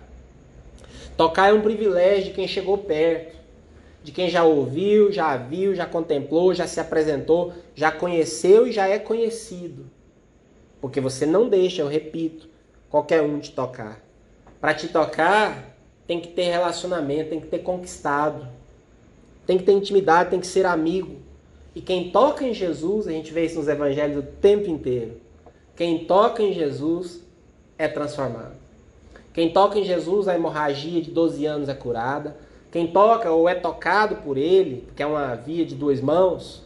Tocar 1.17 1.51
é 1.51 1.53
um 1.53 1.61
privilégio 1.61 2.25
de 2.25 2.31
quem 2.31 2.49
chegou 2.49 2.79
perto, 2.79 3.37
de 4.03 4.11
quem 4.11 4.31
já 4.31 4.45
ouviu, 4.45 5.13
já 5.13 5.37
viu, 5.37 5.75
já 5.75 5.85
contemplou, 5.85 6.55
já 6.55 6.67
se 6.67 6.81
apresentou, 6.81 7.53
já 7.75 7.93
conheceu 7.93 8.67
e 8.67 8.73
já 8.73 8.89
é 8.89 8.99
conhecido. 8.99 9.85
Porque 10.81 11.01
você 11.01 11.26
não 11.26 11.49
deixa, 11.49 11.83
eu 11.83 11.89
repito, 11.89 12.49
qualquer 12.89 13.22
um 13.22 13.39
te 13.39 13.53
tocar. 13.53 14.01
Para 14.61 14.74
te 14.74 14.89
tocar, 14.89 15.76
tem 16.07 16.20
que 16.20 16.29
ter 16.29 16.51
relacionamento, 16.51 17.31
tem 17.31 17.41
que 17.41 17.47
ter 17.47 17.59
conquistado, 17.61 18.49
tem 19.47 19.59
que 19.59 19.64
ter 19.64 19.72
intimidade, 19.72 20.31
tem 20.31 20.41
que 20.41 20.47
ser 20.47 20.66
amigo. 20.66 21.16
E 21.74 21.81
quem 21.81 22.11
toca 22.11 22.45
em 22.45 22.55
Jesus, 22.55 23.07
a 23.07 23.12
gente 23.12 23.33
vê 23.33 23.47
isso 23.47 23.59
nos 23.59 23.68
evangelhos 23.68 24.18
o 24.18 24.22
tempo 24.22 24.68
inteiro. 24.68 25.20
Quem 25.76 26.05
toca 26.05 26.43
em 26.43 26.53
Jesus 26.53 27.22
é 27.76 27.87
transformado. 27.87 28.57
Quem 29.33 29.53
toca 29.53 29.79
em 29.79 29.85
Jesus, 29.85 30.26
a 30.26 30.35
hemorragia 30.35 31.01
de 31.01 31.11
12 31.11 31.47
anos 31.47 31.68
é 31.68 31.74
curada. 31.74 32.37
Quem 32.72 32.89
toca 32.89 33.31
ou 33.31 33.49
é 33.49 33.55
tocado 33.55 34.16
por 34.16 34.37
ele, 34.37 34.89
que 34.97 35.03
é 35.03 35.07
uma 35.07 35.35
via 35.37 35.64
de 35.64 35.74
duas 35.74 36.01
mãos, 36.01 36.64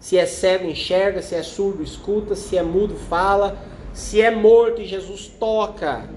se 0.00 0.16
é 0.16 0.24
cego, 0.24 0.66
enxerga, 0.66 1.20
se 1.20 1.34
é 1.34 1.42
surdo, 1.42 1.82
escuta, 1.82 2.34
se 2.34 2.56
é 2.56 2.62
mudo, 2.62 2.96
fala, 2.96 3.58
se 3.92 4.20
é 4.20 4.30
morto 4.30 4.80
e 4.80 4.86
Jesus 4.86 5.26
toca, 5.38 6.08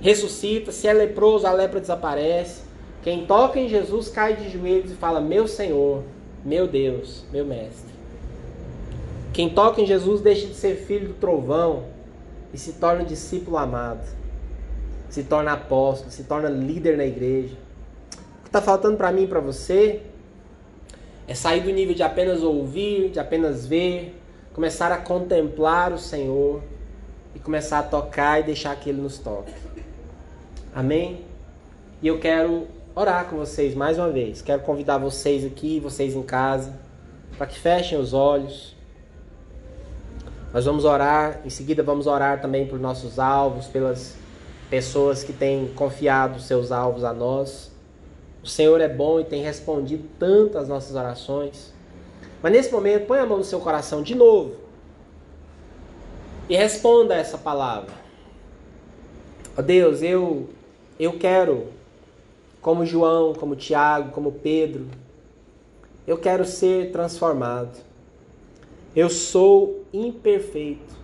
ressuscita, 0.00 0.70
se 0.70 0.86
é 0.86 0.92
leproso, 0.92 1.46
a 1.46 1.52
lepra 1.52 1.80
desaparece. 1.80 2.62
Quem 3.02 3.26
toca 3.26 3.58
em 3.58 3.68
Jesus 3.68 4.08
cai 4.08 4.36
de 4.36 4.48
joelhos 4.48 4.92
e 4.92 4.94
fala: 4.94 5.20
Meu 5.20 5.48
Senhor, 5.48 6.04
meu 6.44 6.68
Deus, 6.68 7.24
meu 7.32 7.44
Mestre. 7.44 7.90
Quem 9.32 9.48
toca 9.48 9.80
em 9.80 9.86
Jesus 9.86 10.20
deixa 10.20 10.46
de 10.46 10.54
ser 10.54 10.76
filho 10.76 11.08
do 11.08 11.14
trovão 11.14 11.84
e 12.52 12.58
se 12.58 12.74
torna 12.74 13.04
discípulo 13.04 13.56
amado, 13.56 14.06
se 15.08 15.24
torna 15.24 15.52
apóstolo, 15.52 16.10
se 16.10 16.24
torna 16.24 16.48
líder 16.48 16.96
na 16.96 17.04
igreja. 17.04 17.56
O 18.14 18.42
que 18.42 18.48
está 18.48 18.60
faltando 18.60 18.96
para 18.96 19.10
mim 19.10 19.24
e 19.24 19.26
para 19.26 19.40
você 19.40 20.02
é 21.30 21.34
sair 21.36 21.60
do 21.60 21.70
nível 21.70 21.94
de 21.94 22.02
apenas 22.02 22.42
ouvir, 22.42 23.10
de 23.10 23.20
apenas 23.20 23.64
ver, 23.64 24.20
começar 24.52 24.90
a 24.90 24.96
contemplar 24.96 25.92
o 25.92 25.98
Senhor 25.98 26.60
e 27.36 27.38
começar 27.38 27.78
a 27.78 27.82
tocar 27.84 28.40
e 28.40 28.42
deixar 28.42 28.74
que 28.74 28.90
Ele 28.90 29.00
nos 29.00 29.16
toque. 29.16 29.52
Amém? 30.74 31.24
E 32.02 32.08
eu 32.08 32.18
quero 32.18 32.66
orar 32.96 33.26
com 33.26 33.36
vocês 33.36 33.76
mais 33.76 33.96
uma 33.96 34.10
vez. 34.10 34.42
Quero 34.42 34.62
convidar 34.62 34.98
vocês 34.98 35.44
aqui, 35.44 35.78
vocês 35.78 36.16
em 36.16 36.22
casa, 36.24 36.76
para 37.38 37.46
que 37.46 37.60
fechem 37.60 37.96
os 37.96 38.12
olhos. 38.12 38.74
Nós 40.52 40.64
vamos 40.64 40.84
orar, 40.84 41.42
em 41.44 41.50
seguida 41.50 41.80
vamos 41.80 42.08
orar 42.08 42.40
também 42.40 42.66
por 42.66 42.80
nossos 42.80 43.20
alvos, 43.20 43.68
pelas 43.68 44.16
pessoas 44.68 45.22
que 45.22 45.32
têm 45.32 45.68
confiado 45.76 46.40
seus 46.40 46.72
alvos 46.72 47.04
a 47.04 47.12
nós. 47.12 47.69
O 48.42 48.46
Senhor 48.46 48.80
é 48.80 48.88
bom 48.88 49.20
e 49.20 49.24
tem 49.24 49.42
respondido 49.42 50.08
tanto 50.18 50.56
às 50.58 50.68
nossas 50.68 50.94
orações. 50.94 51.72
Mas 52.42 52.52
nesse 52.52 52.72
momento, 52.72 53.06
põe 53.06 53.18
a 53.18 53.26
mão 53.26 53.38
no 53.38 53.44
seu 53.44 53.60
coração 53.60 54.02
de 54.02 54.14
novo 54.14 54.56
e 56.48 56.56
responda 56.56 57.14
essa 57.14 57.36
palavra. 57.36 57.92
Ó 59.56 59.60
oh 59.60 59.62
Deus, 59.62 60.02
eu 60.02 60.48
eu 60.98 61.18
quero 61.18 61.68
como 62.60 62.84
João, 62.84 63.32
como 63.34 63.56
Tiago, 63.56 64.10
como 64.12 64.32
Pedro, 64.32 64.86
eu 66.06 66.18
quero 66.18 66.44
ser 66.44 66.92
transformado. 66.92 67.78
Eu 68.94 69.08
sou 69.08 69.84
imperfeito, 69.92 70.94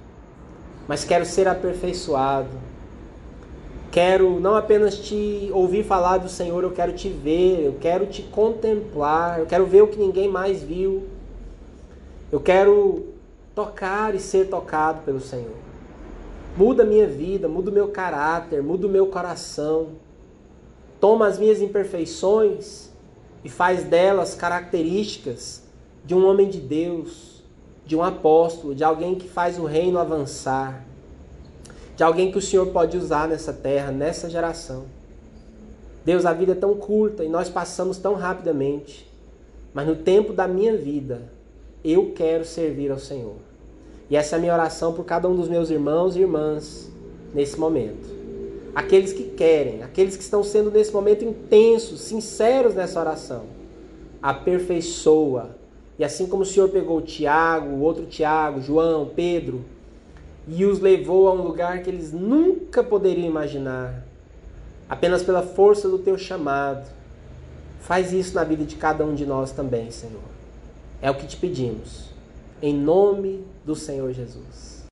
mas 0.89 1.05
quero 1.05 1.25
ser 1.25 1.49
aperfeiçoado. 1.49 2.51
Quero 3.97 4.39
não 4.39 4.55
apenas 4.55 4.99
te 4.99 5.49
ouvir 5.55 5.83
falar 5.83 6.19
do 6.19 6.29
Senhor, 6.29 6.63
eu 6.63 6.71
quero 6.71 6.93
te 6.93 7.09
ver, 7.09 7.65
eu 7.65 7.77
quero 7.81 8.05
te 8.05 8.21
contemplar, 8.21 9.39
eu 9.39 9.47
quero 9.47 9.65
ver 9.65 9.81
o 9.81 9.89
que 9.89 9.99
ninguém 9.99 10.29
mais 10.29 10.63
viu. 10.63 11.05
Eu 12.31 12.39
quero 12.39 13.07
tocar 13.55 14.15
e 14.15 14.19
ser 14.19 14.51
tocado 14.51 15.01
pelo 15.01 15.19
Senhor. 15.19 15.57
Muda 16.59 16.83
a 16.83 16.87
minha 16.87 17.07
vida, 17.07 17.49
muda 17.49 17.71
o 17.71 17.73
meu 17.73 17.89
caráter, 17.89 18.63
muda 18.63 18.87
o 18.87 18.91
meu 18.91 19.07
coração. 19.07 19.93
Toma 21.01 21.27
as 21.27 21.39
minhas 21.39 21.63
imperfeições 21.63 22.91
e 23.43 23.49
faz 23.49 23.83
delas 23.83 24.35
características 24.35 25.63
de 26.05 26.15
um 26.15 26.27
homem 26.27 26.51
de 26.51 26.61
Deus, 26.61 27.43
de 27.87 27.97
um 27.97 28.03
apóstolo, 28.03 28.75
de 28.75 28.85
alguém 28.85 29.15
que 29.15 29.27
faz 29.27 29.59
o 29.59 29.65
reino 29.65 29.99
avançar, 29.99 30.85
de 31.97 32.03
alguém 32.03 32.31
que 32.31 32.39
o 32.39 32.43
Senhor 32.43 32.67
pode 32.69 32.97
usar 32.97 33.27
nessa 33.27 33.53
terra, 33.53 33.91
nessa 33.91 34.31
geração. 34.31 34.85
Deus, 36.05 36.25
a 36.25 36.33
vida 36.33 36.53
é 36.53 36.55
tão 36.55 36.75
curta 36.75 37.25
e 37.25 37.29
nós 37.29 37.49
passamos 37.49 37.99
tão 37.99 38.15
rapidamente, 38.15 39.11
mas 39.75 39.87
no 39.87 39.97
tempo 39.97 40.33
da 40.33 40.47
minha 40.47 40.77
vida, 40.77 41.23
eu 41.83 42.13
quero 42.15 42.45
servir 42.45 42.93
ao 42.93 42.99
Senhor. 42.99 43.37
E 44.09 44.17
essa 44.17 44.37
é 44.37 44.39
a 44.39 44.41
minha 44.41 44.53
oração 44.53 44.93
por 44.93 45.05
cada 45.05 45.29
um 45.29 45.35
dos 45.35 45.49
meus 45.49 45.71
irmãos 45.71 46.15
e 46.15 46.21
irmãs 46.21 46.89
nesse 47.35 47.59
momento 47.59 48.17
aqueles 48.77 49.11
que 49.11 49.23
querem, 49.23 49.83
aqueles 49.83 50.19
que 50.19 50.23
estão 50.23 50.45
sendo 50.45 50.71
nesse 50.71 50.93
momento 50.93 51.25
intensos, 51.25 52.03
sinceros 52.03 52.75
nessa 52.75 53.01
oração. 53.01 53.45
Aperfeiçoa. 54.21 55.57
E 55.99 56.05
assim 56.05 56.27
como 56.27 56.43
o 56.43 56.47
Senhor 56.47 56.69
pegou 56.69 57.01
Tiago, 57.01 57.71
o 57.71 57.81
outro 57.81 58.05
Tiago, 58.05 58.61
João, 58.61 59.11
Pedro, 59.17 59.65
e 60.47 60.65
os 60.65 60.81
levou 60.81 61.29
a 61.29 61.33
um 61.33 61.43
lugar 61.43 61.83
que 61.83 61.91
eles 61.91 62.13
nunca 62.13 62.83
poderiam 62.83 63.27
imaginar, 63.27 64.05
apenas 64.89 65.23
pela 65.23 65.43
força 65.43 65.89
do 65.89 65.99
teu 65.99 66.17
chamado. 66.17 66.87
Faz 67.81 68.13
isso 68.13 68.35
na 68.35 68.45
vida 68.45 68.65
de 68.65 68.77
cada 68.77 69.05
um 69.05 69.15
de 69.15 69.27
nós 69.27 69.53
também, 69.53 69.91
Senhor. 69.91 70.23
É 71.01 71.11
o 71.11 71.15
que 71.15 71.27
te 71.27 71.37
pedimos. 71.37 72.11
Em 72.63 72.75
nome 72.75 73.45
do 73.65 73.75
Senhor 73.75 74.13
Jesus. 74.13 74.76